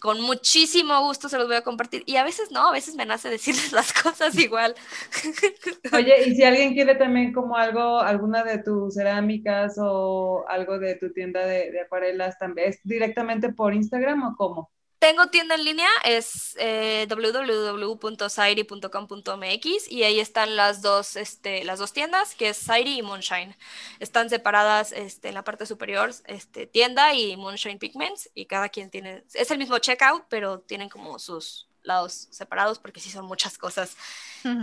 con 0.00 0.20
muchísimo 0.20 1.00
gusto 1.02 1.28
se 1.28 1.38
los 1.38 1.46
voy 1.46 1.56
a 1.56 1.62
compartir 1.62 2.02
y 2.06 2.16
a 2.16 2.24
veces 2.24 2.50
no, 2.50 2.68
a 2.68 2.72
veces 2.72 2.94
me 2.96 3.06
nace 3.06 3.28
decirles 3.30 3.72
las 3.72 3.92
cosas 3.92 4.38
igual. 4.38 4.74
Oye, 5.92 6.28
y 6.28 6.34
si 6.36 6.42
alguien 6.44 6.74
quiere 6.74 6.94
también 6.96 7.32
como 7.32 7.56
algo, 7.56 8.00
alguna 8.00 8.44
de 8.44 8.58
tus 8.58 8.94
cerámicas 8.94 9.76
o 9.78 10.44
algo 10.48 10.78
de 10.78 10.96
tu 10.96 11.12
tienda 11.12 11.46
de, 11.46 11.70
de 11.70 11.80
acuarelas, 11.80 12.38
también, 12.38 12.70
¿es 12.70 12.80
directamente 12.84 13.52
por 13.52 13.74
Instagram 13.74 14.22
o 14.24 14.36
cómo? 14.36 14.70
Tengo 14.98 15.28
tienda 15.28 15.56
en 15.56 15.64
línea, 15.64 15.88
es 16.04 16.56
eh, 16.58 17.06
www.sairi.com.mx 17.08 19.90
y 19.90 20.04
ahí 20.04 20.20
están 20.20 20.56
las 20.56 20.80
dos, 20.80 21.16
este, 21.16 21.64
las 21.64 21.78
dos 21.78 21.92
tiendas, 21.92 22.34
que 22.34 22.48
es 22.48 22.56
Sairi 22.56 22.96
y 22.98 23.02
Moonshine. 23.02 23.54
Están 24.00 24.30
separadas 24.30 24.92
este, 24.92 25.28
en 25.28 25.34
la 25.34 25.44
parte 25.44 25.66
superior, 25.66 26.14
este, 26.24 26.66
tienda 26.66 27.12
y 27.12 27.36
Moonshine 27.36 27.78
Pigments, 27.78 28.30
y 28.34 28.46
cada 28.46 28.70
quien 28.70 28.88
tiene, 28.88 29.22
es 29.34 29.50
el 29.50 29.58
mismo 29.58 29.78
checkout, 29.78 30.24
pero 30.30 30.60
tienen 30.60 30.88
como 30.88 31.18
sus 31.18 31.68
lados 31.82 32.28
separados 32.30 32.78
porque 32.78 33.00
sí 33.00 33.10
son 33.10 33.26
muchas 33.26 33.58
cosas. 33.58 33.98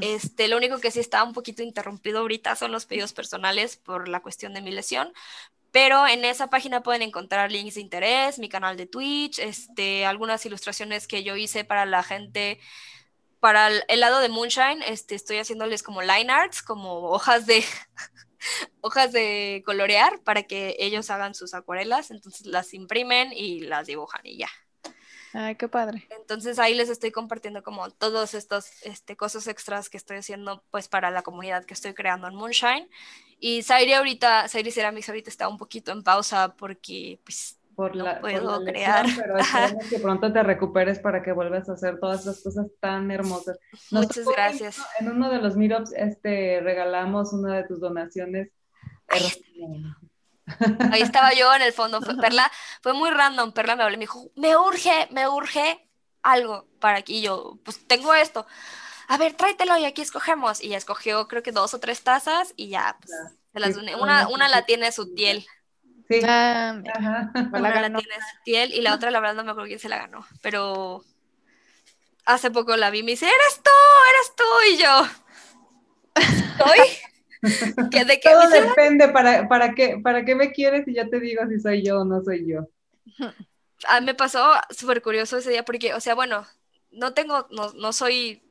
Este, 0.02 0.48
lo 0.48 0.58
único 0.58 0.80
que 0.80 0.92
sí 0.92 1.00
está 1.00 1.24
un 1.24 1.34
poquito 1.34 1.62
interrumpido 1.62 2.20
ahorita 2.20 2.56
son 2.56 2.72
los 2.72 2.86
pedidos 2.86 3.14
personales 3.14 3.78
por 3.78 4.08
la 4.08 4.22
cuestión 4.22 4.54
de 4.54 4.62
mi 4.62 4.72
lesión, 4.72 5.14
pero 5.74 6.08
en 6.08 6.24
esa 6.24 6.52
página 6.52 6.84
pueden 6.84 7.02
encontrar 7.02 7.52
links 7.52 7.74
de 7.74 7.82
interés, 7.82 8.38
mi 8.38 8.48
canal 8.48 8.78
de 8.78 8.86
Twitch, 8.86 9.40
este, 9.40 10.06
algunas 10.06 10.46
ilustraciones 10.46 11.08
que 11.08 11.24
yo 11.24 11.36
hice 11.36 11.64
para 11.66 11.88
la 11.88 12.04
gente, 12.04 12.60
para 13.40 13.70
el, 13.70 14.00
lado 14.00 14.20
de 14.20 14.30
Moonshine, 14.30 14.84
este, 14.86 15.16
estoy 15.16 15.38
haciéndoles 15.40 15.82
como 15.82 16.04
line 16.04 16.32
arts, 16.32 16.62
como 16.62 17.10
hojas 17.10 17.48
de 17.48 17.66
hojas 18.82 19.12
de 19.14 19.64
colorear 19.66 20.22
para 20.22 20.44
que 20.44 20.76
ellos 20.78 21.10
hagan 21.10 21.34
sus 21.34 21.56
acuarelas, 21.56 22.12
entonces 22.12 22.46
las 22.46 22.76
imprimen 22.76 23.34
y 23.34 23.62
las 23.62 23.88
dibujan 23.88 24.22
y 24.26 24.38
ya. 24.38 24.50
Ay, 25.34 25.56
qué 25.56 25.68
padre. 25.68 26.08
Entonces 26.12 26.60
ahí 26.60 26.76
les 26.76 26.90
estoy 26.90 27.12
compartiendo 27.12 27.64
como 27.64 27.90
todos 27.90 28.36
estos 28.36 28.70
este, 28.84 29.18
cosas 29.18 29.48
extras 29.48 29.90
que 29.90 29.98
estoy 29.98 30.18
haciendo 30.18 30.64
pues 30.70 30.88
para 30.88 31.10
la 31.10 31.24
comunidad 31.24 31.66
que 31.66 31.74
estoy 31.74 31.96
creando 31.96 32.28
en 32.28 32.36
Moonshine. 32.36 32.88
Y 33.46 33.62
Sairi 33.64 33.94
ahorita, 33.94 34.48
Sairi 34.48 34.72
Ceramics 34.72 35.10
ahorita 35.10 35.30
está 35.30 35.50
un 35.50 35.58
poquito 35.58 35.92
en 35.92 36.02
pausa 36.04 36.56
porque 36.56 37.20
pues 37.26 37.60
Por 37.76 37.94
No 37.94 38.04
la, 38.06 38.22
por 38.22 38.22
puedo 38.22 38.58
la 38.60 38.64
crear. 38.64 39.06
lesión, 39.06 39.14
pero 39.16 39.38
esperemos 39.38 39.86
que 39.90 40.00
pronto 40.00 40.32
te 40.32 40.44
recuperes 40.44 41.00
para 41.00 41.22
que 41.24 41.34
vuelvas 41.34 41.68
a 41.70 41.74
hacer 41.74 42.00
todas 42.00 42.22
esas 42.22 42.42
cosas 42.42 42.68
tan 42.80 43.12
hermosas. 43.12 43.60
Nos 43.92 44.08
muchas 44.08 44.30
gracias. 44.30 44.78
En 45.00 45.10
uno 45.10 45.30
de 45.30 45.40
los 45.40 45.58
meetups 45.58 45.92
este, 45.94 46.62
regalamos 46.62 47.34
una 47.34 47.58
de 47.58 47.66
tus 47.66 47.82
donaciones. 47.82 48.50
Ahí 49.08 49.22
Ahí 50.92 51.02
estaba 51.02 51.34
yo 51.34 51.54
en 51.56 51.62
el 51.64 51.74
fondo. 51.74 52.00
Perla 52.22 52.52
fue 52.82 52.94
muy 52.94 53.10
random. 53.12 53.52
Perla 53.54 53.76
me 53.76 53.84
habló 53.84 53.96
y 53.96 53.98
me 53.98 54.04
dijo, 54.04 54.32
me 54.36 54.56
urge, 54.58 55.08
me 55.12 55.28
urge 55.28 55.90
algo 56.22 56.68
para 56.80 57.00
aquí. 57.00 57.18
Y 57.20 57.22
yo, 57.24 57.60
pues 57.64 57.86
tengo 57.88 58.14
esto. 58.14 58.46
A 59.08 59.18
ver, 59.18 59.34
tráetelo 59.34 59.78
y 59.78 59.86
aquí 59.86 60.02
escogemos. 60.02 60.62
Y 60.64 60.70
ya 60.70 60.78
escogió 60.78 61.28
creo 61.28 61.44
que 61.44 61.52
dos 61.52 61.74
o 61.74 61.80
tres 61.80 62.04
tazas 62.04 62.54
y 62.56 62.70
ya, 62.70 62.98
pues, 63.02 63.12
Ya. 63.12 63.32
se 63.54 63.60
las 63.60 63.76
Sí, 63.76 63.82
Una, 64.00 64.28
una 64.30 64.50
la 64.50 64.66
tiene 64.66 64.92
Sutiel. 64.92 65.46
Sí. 66.10 66.22
Ah, 66.28 66.82
Ajá. 66.94 67.32
pues 67.50 67.62
la 67.62 67.70
Una 67.70 67.82
la 67.82 67.90
tiene 67.94 68.16
Sutiel 68.22 68.74
y 68.74 68.82
la 68.82 68.94
otra 68.96 69.12
la 69.12 69.20
verdad 69.20 69.36
no 69.36 69.44
me 69.44 69.52
acuerdo 69.52 69.68
quién 69.68 69.80
se 69.80 69.90
la 69.90 69.98
ganó. 69.98 70.26
Pero 70.42 71.04
hace 72.26 72.52
poco 72.52 72.76
la 72.78 72.90
vi 72.90 73.00
y 73.00 73.04
me 73.04 73.12
dice, 73.12 73.26
eres 73.28 73.62
tú, 73.64 73.70
eres 74.10 74.36
tú. 74.36 74.44
Y 74.74 74.78
yo, 74.78 75.08
¿soy? 76.58 76.80
¿Que 77.92 78.06
¿De 78.06 78.20
qué? 78.20 78.30
Todo 78.30 78.50
depende 78.50 79.10
para, 79.10 79.48
para, 79.48 79.74
qué, 79.76 80.00
para 80.04 80.26
qué 80.26 80.36
me 80.36 80.52
quieres 80.52 80.88
y 80.88 80.96
yo 80.96 81.10
te 81.10 81.20
digo 81.20 81.44
si 81.50 81.60
soy 81.60 81.84
yo 81.86 82.02
o 82.02 82.06
no 82.06 82.22
soy 82.24 82.46
yo. 82.48 82.68
a 83.88 84.00
mí 84.00 84.06
me 84.08 84.14
pasó 84.16 84.54
súper 84.70 85.02
curioso 85.02 85.38
ese 85.38 85.50
día 85.52 85.66
porque, 85.66 85.94
o 85.94 86.00
sea, 86.00 86.16
bueno, 86.16 86.46
no 86.92 87.14
tengo, 87.14 87.48
no, 87.52 87.72
no 87.74 87.94
soy 87.94 88.43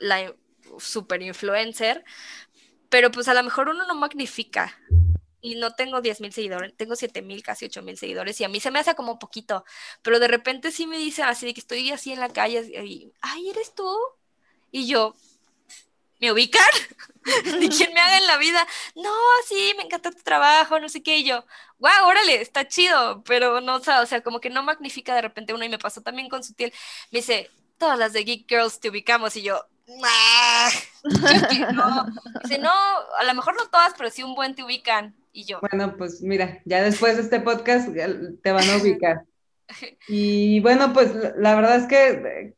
la 0.00 0.34
super 0.78 1.22
influencer, 1.22 2.04
pero 2.88 3.10
pues 3.10 3.28
a 3.28 3.34
lo 3.34 3.42
mejor 3.42 3.68
uno 3.68 3.86
no 3.86 3.94
magnifica. 3.94 4.78
Y 5.42 5.54
no 5.54 5.74
tengo 5.74 6.02
10 6.02 6.20
mil 6.20 6.32
seguidores, 6.34 6.76
tengo 6.76 6.96
7 6.96 7.22
mil, 7.22 7.42
casi 7.42 7.64
8 7.64 7.80
mil 7.80 7.96
seguidores, 7.96 8.38
y 8.40 8.44
a 8.44 8.48
mí 8.50 8.60
se 8.60 8.70
me 8.70 8.78
hace 8.78 8.94
como 8.94 9.18
poquito, 9.18 9.64
pero 10.02 10.20
de 10.20 10.28
repente 10.28 10.70
sí 10.70 10.86
me 10.86 10.98
dicen 10.98 11.24
así 11.24 11.46
de 11.46 11.54
que 11.54 11.60
estoy 11.60 11.90
así 11.92 12.12
en 12.12 12.20
la 12.20 12.28
calle, 12.28 12.60
y, 12.84 13.10
ay, 13.22 13.48
¿eres 13.48 13.74
tú? 13.74 13.90
Y 14.70 14.86
yo, 14.86 15.14
¿me 16.18 16.30
ubican? 16.30 16.62
¿De 17.58 17.68
quién 17.70 17.94
me 17.94 18.00
haga 18.00 18.18
en 18.18 18.26
la 18.26 18.36
vida? 18.36 18.66
No, 18.94 19.10
sí, 19.48 19.72
me 19.78 19.84
encanta 19.84 20.10
tu 20.10 20.22
trabajo, 20.22 20.78
no 20.78 20.90
sé 20.90 21.02
qué, 21.02 21.16
y 21.16 21.24
yo, 21.24 21.46
wow, 21.78 22.06
órale, 22.06 22.42
está 22.42 22.68
chido, 22.68 23.22
pero 23.24 23.62
no, 23.62 23.76
o 23.76 23.80
sea, 23.80 24.02
o 24.02 24.06
sea, 24.06 24.22
como 24.22 24.40
que 24.40 24.50
no 24.50 24.62
magnifica 24.62 25.14
de 25.14 25.22
repente 25.22 25.54
uno, 25.54 25.64
y 25.64 25.70
me 25.70 25.78
pasó 25.78 26.02
también 26.02 26.28
con 26.28 26.44
Sutil, 26.44 26.70
me 27.12 27.20
dice, 27.20 27.50
todas 27.78 27.98
las 27.98 28.12
de 28.12 28.24
Geek 28.24 28.46
Girls 28.46 28.78
te 28.78 28.90
ubicamos, 28.90 29.36
y 29.36 29.42
yo. 29.42 29.64
No. 31.72 32.06
Dice, 32.44 32.58
no, 32.58 32.70
a 32.70 33.24
lo 33.24 33.34
mejor 33.34 33.54
no 33.56 33.66
todas, 33.70 33.94
pero 33.96 34.10
sí 34.10 34.22
un 34.22 34.34
buen 34.34 34.54
te 34.54 34.62
ubican. 34.62 35.14
Y 35.32 35.44
yo. 35.44 35.60
Bueno, 35.60 35.96
pues 35.96 36.22
mira, 36.22 36.60
ya 36.64 36.82
después 36.82 37.16
de 37.16 37.22
este 37.22 37.40
podcast 37.40 37.88
te 38.42 38.52
van 38.52 38.68
a 38.68 38.76
ubicar. 38.76 39.24
Y 40.08 40.58
bueno, 40.60 40.92
pues 40.92 41.12
la 41.36 41.54
verdad 41.54 41.76
es 41.76 41.86
que, 41.86 42.54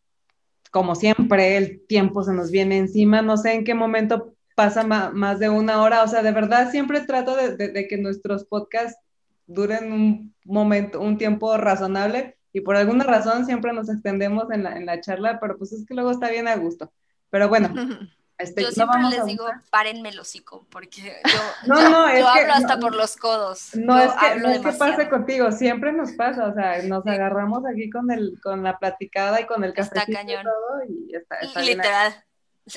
como 0.71 0.95
siempre, 0.95 1.59
el 1.59 1.87
tiempo 1.87 2.25
se 2.25 2.33
nos 2.33 2.51
viene 2.51 2.79
encima. 2.79 3.21
No 3.21 3.37
sé 3.37 3.53
en 3.53 3.65
qué 3.65 3.75
momento 3.75 4.35
pasa 4.55 4.83
más 4.85 5.39
de 5.39 5.51
una 5.51 5.83
hora. 5.83 6.05
O 6.05 6.09
sea, 6.09 6.23
de 6.23 6.33
verdad 6.33 6.71
siempre 6.71 7.03
trato 7.03 7.37
de, 7.37 7.87
que 7.87 7.99
nuestros 7.99 8.47
podcasts 8.47 8.99
duren 9.47 9.93
un 9.93 10.35
momento, 10.45 11.03
un 11.03 11.19
tiempo 11.19 11.55
razonable. 11.59 12.39
Y 12.55 12.63
por 12.63 12.77
alguna 12.77 13.05
razón 13.05 13.45
siempre 13.45 13.75
nos 13.75 13.91
extendemos 13.91 14.51
en 14.51 14.63
la, 14.63 14.77
en 14.77 14.87
la 14.87 15.01
charla, 15.03 15.39
pero 15.39 15.59
pues 15.59 15.73
es 15.73 15.85
que 15.87 15.93
luego 15.93 16.11
está 16.11 16.31
bien 16.31 16.49
a 16.49 16.57
gusto. 16.57 16.91
Pero 17.33 17.49
bueno, 17.49 17.73
Este, 18.39 18.63
yo 18.63 18.73
siempre 18.73 19.01
les 19.09 19.25
digo, 19.25 19.47
párenme 19.71 20.09
el 20.09 20.19
hocico, 20.19 20.67
porque 20.69 21.21
yo, 21.65 21.73
hablo 21.75 22.53
hasta 22.53 22.79
por 22.81 22.95
los 22.95 23.17
codos. 23.17 23.75
No 23.77 23.97
es 24.01 24.11
que, 24.13 24.41
no 24.41 24.49
es 24.49 24.59
que 24.59 24.73
pase 24.73 25.09
contigo, 25.09 25.53
siempre 25.53 25.93
nos 25.93 26.13
pasa, 26.13 26.47
o 26.47 26.55
sea, 26.55 26.83
nos 26.83 27.07
agarramos 27.07 27.65
aquí 27.65 27.89
con 27.89 28.11
el, 28.11 28.41
con 28.43 28.65
la 28.65 28.79
platicada 28.79 29.41
y 29.41 29.47
con 29.47 29.63
el 29.63 29.73
café 29.73 30.03
y 30.09 30.13
todo, 30.25 30.83
y 30.89 31.15
está, 31.15 31.37
está 31.37 31.61
Literal. 31.61 32.25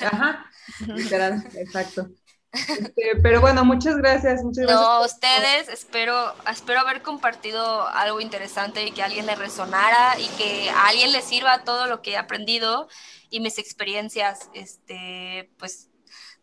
Ajá, 0.02 0.50
literal, 0.86 1.44
exacto. 1.54 2.10
Este, 2.52 3.16
pero 3.22 3.40
bueno, 3.40 3.64
muchas 3.64 3.96
gracias, 3.96 4.42
muchas 4.42 4.66
gracias. 4.66 4.80
No, 4.80 5.04
ustedes, 5.04 5.68
espero, 5.68 6.34
espero 6.50 6.80
haber 6.80 7.02
compartido 7.02 7.86
algo 7.88 8.20
interesante 8.20 8.84
y 8.86 8.92
que 8.92 9.02
a 9.02 9.06
alguien 9.06 9.26
le 9.26 9.34
resonara 9.34 10.18
y 10.18 10.26
que 10.38 10.70
a 10.70 10.88
alguien 10.88 11.12
le 11.12 11.22
sirva 11.22 11.64
todo 11.64 11.86
lo 11.86 12.02
que 12.02 12.12
he 12.12 12.16
aprendido 12.16 12.88
y 13.30 13.40
mis 13.40 13.58
experiencias, 13.58 14.50
este, 14.54 15.50
pues 15.58 15.90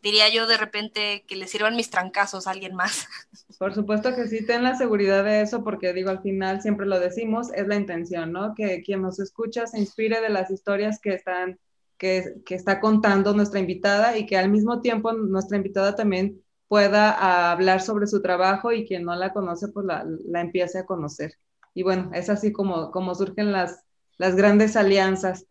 diría 0.03 0.27
yo 0.29 0.45
de 0.45 0.57
repente 0.57 1.23
que 1.25 1.37
le 1.37 1.47
sirvan 1.47 1.75
mis 1.75 1.89
trancazos 1.89 2.45
a 2.45 2.51
alguien 2.51 2.75
más. 2.75 3.07
Por 3.57 3.73
supuesto 3.73 4.13
que 4.13 4.27
sí, 4.27 4.45
ten 4.45 4.63
la 4.63 4.75
seguridad 4.75 5.23
de 5.23 5.41
eso, 5.41 5.63
porque 5.63 5.93
digo, 5.93 6.09
al 6.09 6.21
final 6.21 6.61
siempre 6.61 6.85
lo 6.85 6.99
decimos, 6.99 7.51
es 7.53 7.67
la 7.67 7.75
intención, 7.75 8.33
¿no? 8.33 8.53
Que 8.53 8.83
quien 8.83 9.01
nos 9.01 9.19
escucha 9.19 9.65
se 9.65 9.79
inspire 9.79 10.19
de 10.19 10.29
las 10.29 10.51
historias 10.51 10.99
que 10.99 11.13
están, 11.13 11.59
que, 12.03 12.41
que 12.45 12.55
está 12.55 12.81
contando 12.81 13.33
nuestra 13.33 13.61
invitada 13.61 14.17
y 14.17 14.25
que 14.25 14.37
al 14.37 14.49
mismo 14.49 14.81
tiempo 14.81 15.13
nuestra 15.13 15.55
invitada 15.55 15.95
también 15.95 16.41
pueda 16.67 17.49
hablar 17.49 17.79
sobre 17.79 18.07
su 18.07 18.21
trabajo 18.21 18.73
y 18.73 18.85
quien 18.85 19.05
no 19.05 19.15
la 19.15 19.31
conoce, 19.31 19.69
pues 19.69 19.85
la, 19.85 20.05
la 20.25 20.41
empiece 20.41 20.79
a 20.79 20.85
conocer. 20.85 21.37
Y 21.73 21.83
bueno, 21.83 22.11
es 22.13 22.29
así 22.29 22.51
como, 22.51 22.91
como 22.91 23.15
surgen 23.15 23.53
las, 23.53 23.85
las 24.17 24.35
grandes 24.35 24.75
alianzas. 24.75 25.45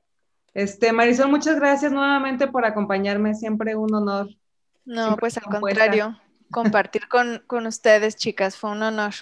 Este, 0.52 0.92
Marisol, 0.92 1.30
muchas 1.30 1.56
gracias 1.56 1.90
nuevamente 1.90 2.46
por 2.48 2.66
acompañarme, 2.66 3.34
siempre 3.34 3.74
un 3.74 3.94
honor. 3.94 4.28
No, 4.84 5.16
pues 5.16 5.38
al 5.38 5.44
contrario, 5.44 6.20
compartir 6.50 7.08
con, 7.08 7.42
con, 7.46 7.66
ustedes, 7.66 8.16
chicas, 8.16 8.58
fue 8.58 8.72
un 8.72 8.82
honor. 8.82 9.14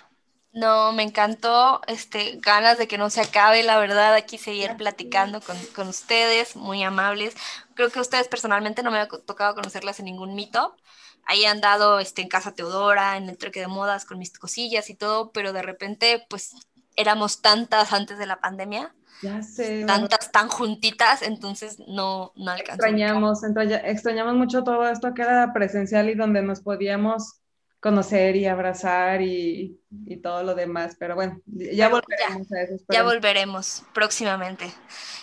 No, 0.52 0.92
me 0.92 1.04
encantó, 1.04 1.80
este, 1.86 2.38
ganas 2.42 2.76
de 2.76 2.88
que 2.88 2.98
no 2.98 3.08
se 3.08 3.20
acabe, 3.20 3.62
la 3.62 3.78
verdad, 3.78 4.14
aquí 4.14 4.36
seguir 4.36 4.76
platicando 4.76 5.40
con, 5.40 5.56
con 5.76 5.88
ustedes, 5.88 6.56
muy 6.56 6.82
amables. 6.82 7.36
Creo 7.74 7.90
que 7.90 8.00
ustedes 8.00 8.26
personalmente 8.26 8.82
no 8.82 8.90
me 8.90 8.98
ha 8.98 9.08
tocado 9.08 9.54
conocerlas 9.54 10.00
en 10.00 10.06
ningún 10.06 10.34
mito. 10.34 10.76
Ahí 11.24 11.44
han 11.44 11.60
dado 11.60 12.00
este, 12.00 12.22
en 12.22 12.28
Casa 12.28 12.52
Teodora, 12.52 13.16
en 13.16 13.28
el 13.28 13.38
Truque 13.38 13.60
de 13.60 13.68
Modas, 13.68 14.04
con 14.04 14.18
mis 14.18 14.36
cosillas 14.36 14.90
y 14.90 14.94
todo, 14.94 15.30
pero 15.30 15.52
de 15.52 15.62
repente, 15.62 16.26
pues, 16.28 16.56
éramos 16.96 17.40
tantas 17.40 17.92
antes 17.92 18.18
de 18.18 18.26
la 18.26 18.40
pandemia 18.40 18.92
ya 19.22 19.42
sé. 19.42 19.84
Tantas 19.86 20.32
tan 20.32 20.48
juntitas, 20.48 21.22
entonces 21.22 21.78
no, 21.86 22.32
no 22.36 22.50
alcanzó. 22.50 22.86
Extrañamos, 22.86 23.42
extrañamos 23.44 24.34
mucho 24.34 24.64
todo 24.64 24.88
esto 24.88 25.12
que 25.14 25.22
era 25.22 25.52
presencial 25.52 26.08
y 26.08 26.14
donde 26.14 26.42
nos 26.42 26.60
podíamos 26.60 27.39
conocer 27.80 28.36
y 28.36 28.46
abrazar 28.46 29.22
y, 29.22 29.80
y 30.06 30.16
todo 30.18 30.42
lo 30.42 30.54
demás, 30.54 30.96
pero 30.98 31.14
bueno, 31.14 31.40
ya 31.46 31.88
volveremos 31.88 32.52
a 32.52 32.62
eso. 32.62 32.84
Ya 32.88 33.02
volveremos 33.02 33.82
próximamente. 33.94 34.66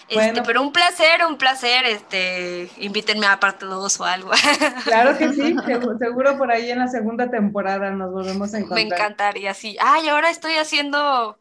Este, 0.10 0.42
pero 0.42 0.62
un 0.62 0.72
placer, 0.72 1.26
un 1.28 1.38
placer, 1.38 1.86
este, 1.86 2.70
invítenme 2.78 3.28
a 3.28 3.40
parte 3.40 3.66
2 3.66 4.00
o 4.00 4.06
algo. 4.06 4.32
Claro 4.86 5.18
que 5.18 5.34
sí, 5.34 5.56
seguro 6.00 6.38
por 6.38 6.52
ahí 6.52 6.72
en 6.72 6.80
la 6.80 6.88
segunda 6.88 7.30
temporada 7.30 7.92
nos 7.92 8.12
volvemos 8.12 8.54
a 8.54 8.60
encontrar. 8.60 8.86
Me 8.86 8.96
encantaría, 8.96 9.54
sí. 9.54 9.78
Ay, 9.82 10.08
ahora 10.08 10.30
estoy 10.30 10.54
haciendo 10.54 11.38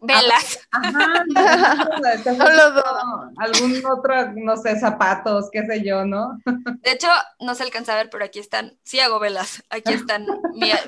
velas. 0.00 0.68
Ajá, 0.70 1.24
algún 3.38 3.86
otro, 3.86 4.32
no 4.34 4.56
sé, 4.56 4.78
zapatos, 4.78 5.48
qué 5.50 5.64
sé 5.66 5.84
yo, 5.84 6.04
¿no? 6.04 6.38
De 6.82 6.92
hecho, 6.92 7.08
no 7.40 7.54
se 7.54 7.62
alcanza 7.62 7.94
a 7.94 7.96
ver, 7.96 8.10
pero 8.10 8.24
aquí 8.24 8.38
están, 8.38 8.78
sí 8.82 9.00
hago 9.00 9.18
velas, 9.18 9.64
aquí 9.70 9.92
están 9.92 10.26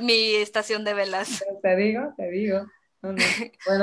mi, 0.00 0.34
estación 0.34 0.84
de 0.84 0.94
velas. 0.94 1.44
Te 1.62 1.76
digo, 1.76 2.12
te 2.16 2.30
digo. 2.30 2.66
Bueno, 3.00 3.16
pues 3.66 3.78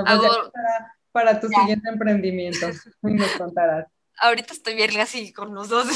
para, 0.53 0.95
para, 1.11 1.39
tu 1.39 1.47
siguiente 1.47 1.89
emprendimiento, 1.89 2.67
nos 3.01 3.31
contarás 3.31 3.87
ahorita 4.19 4.53
estoy 4.53 4.75
bien 4.75 4.99
así 4.99 5.33
con 5.33 5.53
los 5.53 5.69
dos 5.69 5.87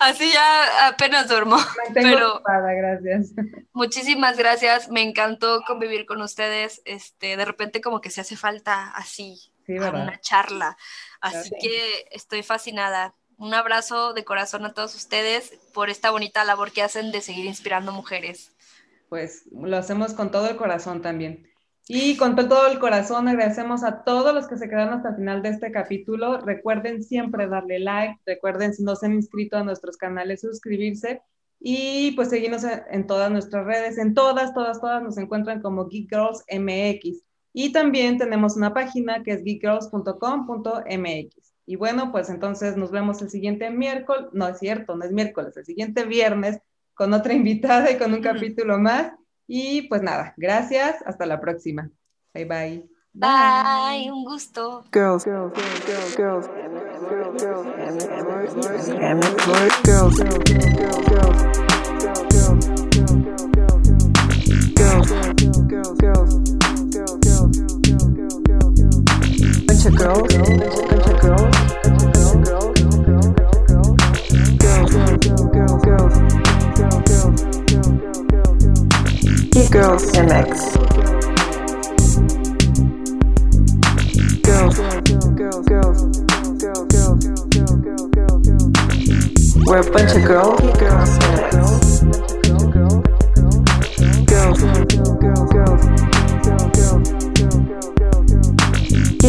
así 0.00 0.32
ya 0.32 0.88
apenas 0.88 1.28
duermo. 1.28 1.56
pero 1.94 2.42
gracias. 2.44 3.32
Muchísimas 3.72 4.36
gracias, 4.36 4.88
me 4.90 5.02
encantó 5.02 5.62
convivir 5.66 6.06
con 6.06 6.20
ustedes. 6.22 6.82
Este, 6.84 7.36
de 7.36 7.44
repente 7.44 7.80
como 7.80 8.00
que 8.00 8.10
se 8.10 8.20
hace 8.20 8.36
falta 8.36 8.90
así 8.90 9.52
una 9.68 10.20
charla. 10.20 10.76
Así 11.20 11.50
que 11.60 12.06
estoy 12.10 12.42
fascinada. 12.42 13.14
Un 13.38 13.54
abrazo 13.54 14.12
de 14.12 14.24
corazón 14.24 14.64
a 14.66 14.72
todos 14.72 14.94
ustedes 14.94 15.58
por 15.72 15.90
esta 15.90 16.10
bonita 16.10 16.44
labor 16.44 16.72
que 16.72 16.82
hacen 16.82 17.10
de 17.10 17.20
seguir 17.20 17.46
inspirando 17.46 17.92
mujeres. 17.92 18.52
Pues 19.08 19.44
lo 19.50 19.76
hacemos 19.76 20.14
con 20.14 20.30
todo 20.30 20.48
el 20.48 20.56
corazón 20.56 21.02
también. 21.02 21.51
Y 21.88 22.16
con 22.16 22.36
todo 22.36 22.68
el 22.68 22.78
corazón 22.78 23.26
agradecemos 23.28 23.82
a 23.82 24.04
todos 24.04 24.32
los 24.34 24.46
que 24.46 24.56
se 24.56 24.68
quedaron 24.68 24.94
hasta 24.94 25.08
el 25.10 25.16
final 25.16 25.42
de 25.42 25.48
este 25.48 25.72
capítulo. 25.72 26.38
Recuerden 26.38 27.02
siempre 27.02 27.48
darle 27.48 27.80
like, 27.80 28.20
recuerden 28.24 28.72
si 28.72 28.84
no 28.84 28.94
se 28.94 29.06
han 29.06 29.14
inscrito 29.14 29.56
a 29.56 29.64
nuestros 29.64 29.96
canales 29.96 30.42
suscribirse 30.42 31.22
y 31.58 32.12
pues 32.12 32.30
seguirnos 32.30 32.62
en 32.64 33.06
todas 33.06 33.30
nuestras 33.30 33.64
redes, 33.64 33.96
en 33.98 34.14
todas, 34.14 34.54
todas, 34.54 34.80
todas 34.80 35.02
nos 35.02 35.18
encuentran 35.18 35.60
como 35.62 35.88
Geek 35.88 36.08
Girls 36.10 36.44
MX. 36.50 37.22
Y 37.52 37.72
también 37.72 38.18
tenemos 38.18 38.56
una 38.56 38.74
página 38.74 39.22
que 39.22 39.32
es 39.32 39.44
geekgirls.com.mx. 39.44 41.52
Y 41.66 41.76
bueno, 41.76 42.10
pues 42.10 42.28
entonces 42.30 42.76
nos 42.76 42.90
vemos 42.90 43.22
el 43.22 43.30
siguiente 43.30 43.70
miércoles, 43.70 44.26
no 44.32 44.48
es 44.48 44.58
cierto, 44.58 44.96
no 44.96 45.04
es 45.04 45.12
miércoles, 45.12 45.56
el 45.56 45.64
siguiente 45.64 46.04
viernes 46.04 46.58
con 46.94 47.12
otra 47.12 47.32
invitada 47.34 47.90
y 47.90 47.98
con 47.98 48.12
un 48.12 48.22
capítulo 48.22 48.78
más. 48.78 49.12
Y 49.46 49.88
pues 49.88 50.02
nada, 50.02 50.34
gracias, 50.36 50.96
hasta 51.04 51.26
la 51.26 51.40
próxima. 51.40 51.90
Bye 52.34 52.44
bye. 52.44 52.88
Bye, 53.14 54.10
un 54.10 54.24
gusto. 54.24 54.84
Girls, 54.90 55.24
girls, 55.24 55.52
girls, 55.86 56.16
girls, 56.16 56.48
Girls 57.38 57.78
MX. 58.88 59.82
Girls, 59.84 60.16
girls, 69.98 70.32
girls, 70.32 70.91
girls, 79.52 80.02
We're 89.66 89.80
a 89.80 89.90
bunch 89.90 90.12
of 90.12 90.24
girls. 90.24 90.60
Girls 90.78 91.10
MX. 91.18 91.92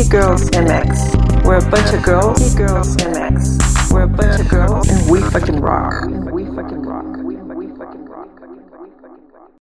Girls, 0.09 0.49
MX. 0.51 1.43
We're 1.43 1.57
a 1.57 1.69
bunch 1.69 1.93
of 1.93 2.03
girls. 2.03 2.39
He 2.39 2.55
girls 2.55 2.95
MX. 2.97 3.91
We're 3.91 4.03
a 4.03 4.07
bunch 4.07 4.39
of 4.39 4.47
girls, 4.47 4.88
and 4.88 5.09
we 5.09 5.19
fucking 5.32 5.59
rock. 5.59 6.82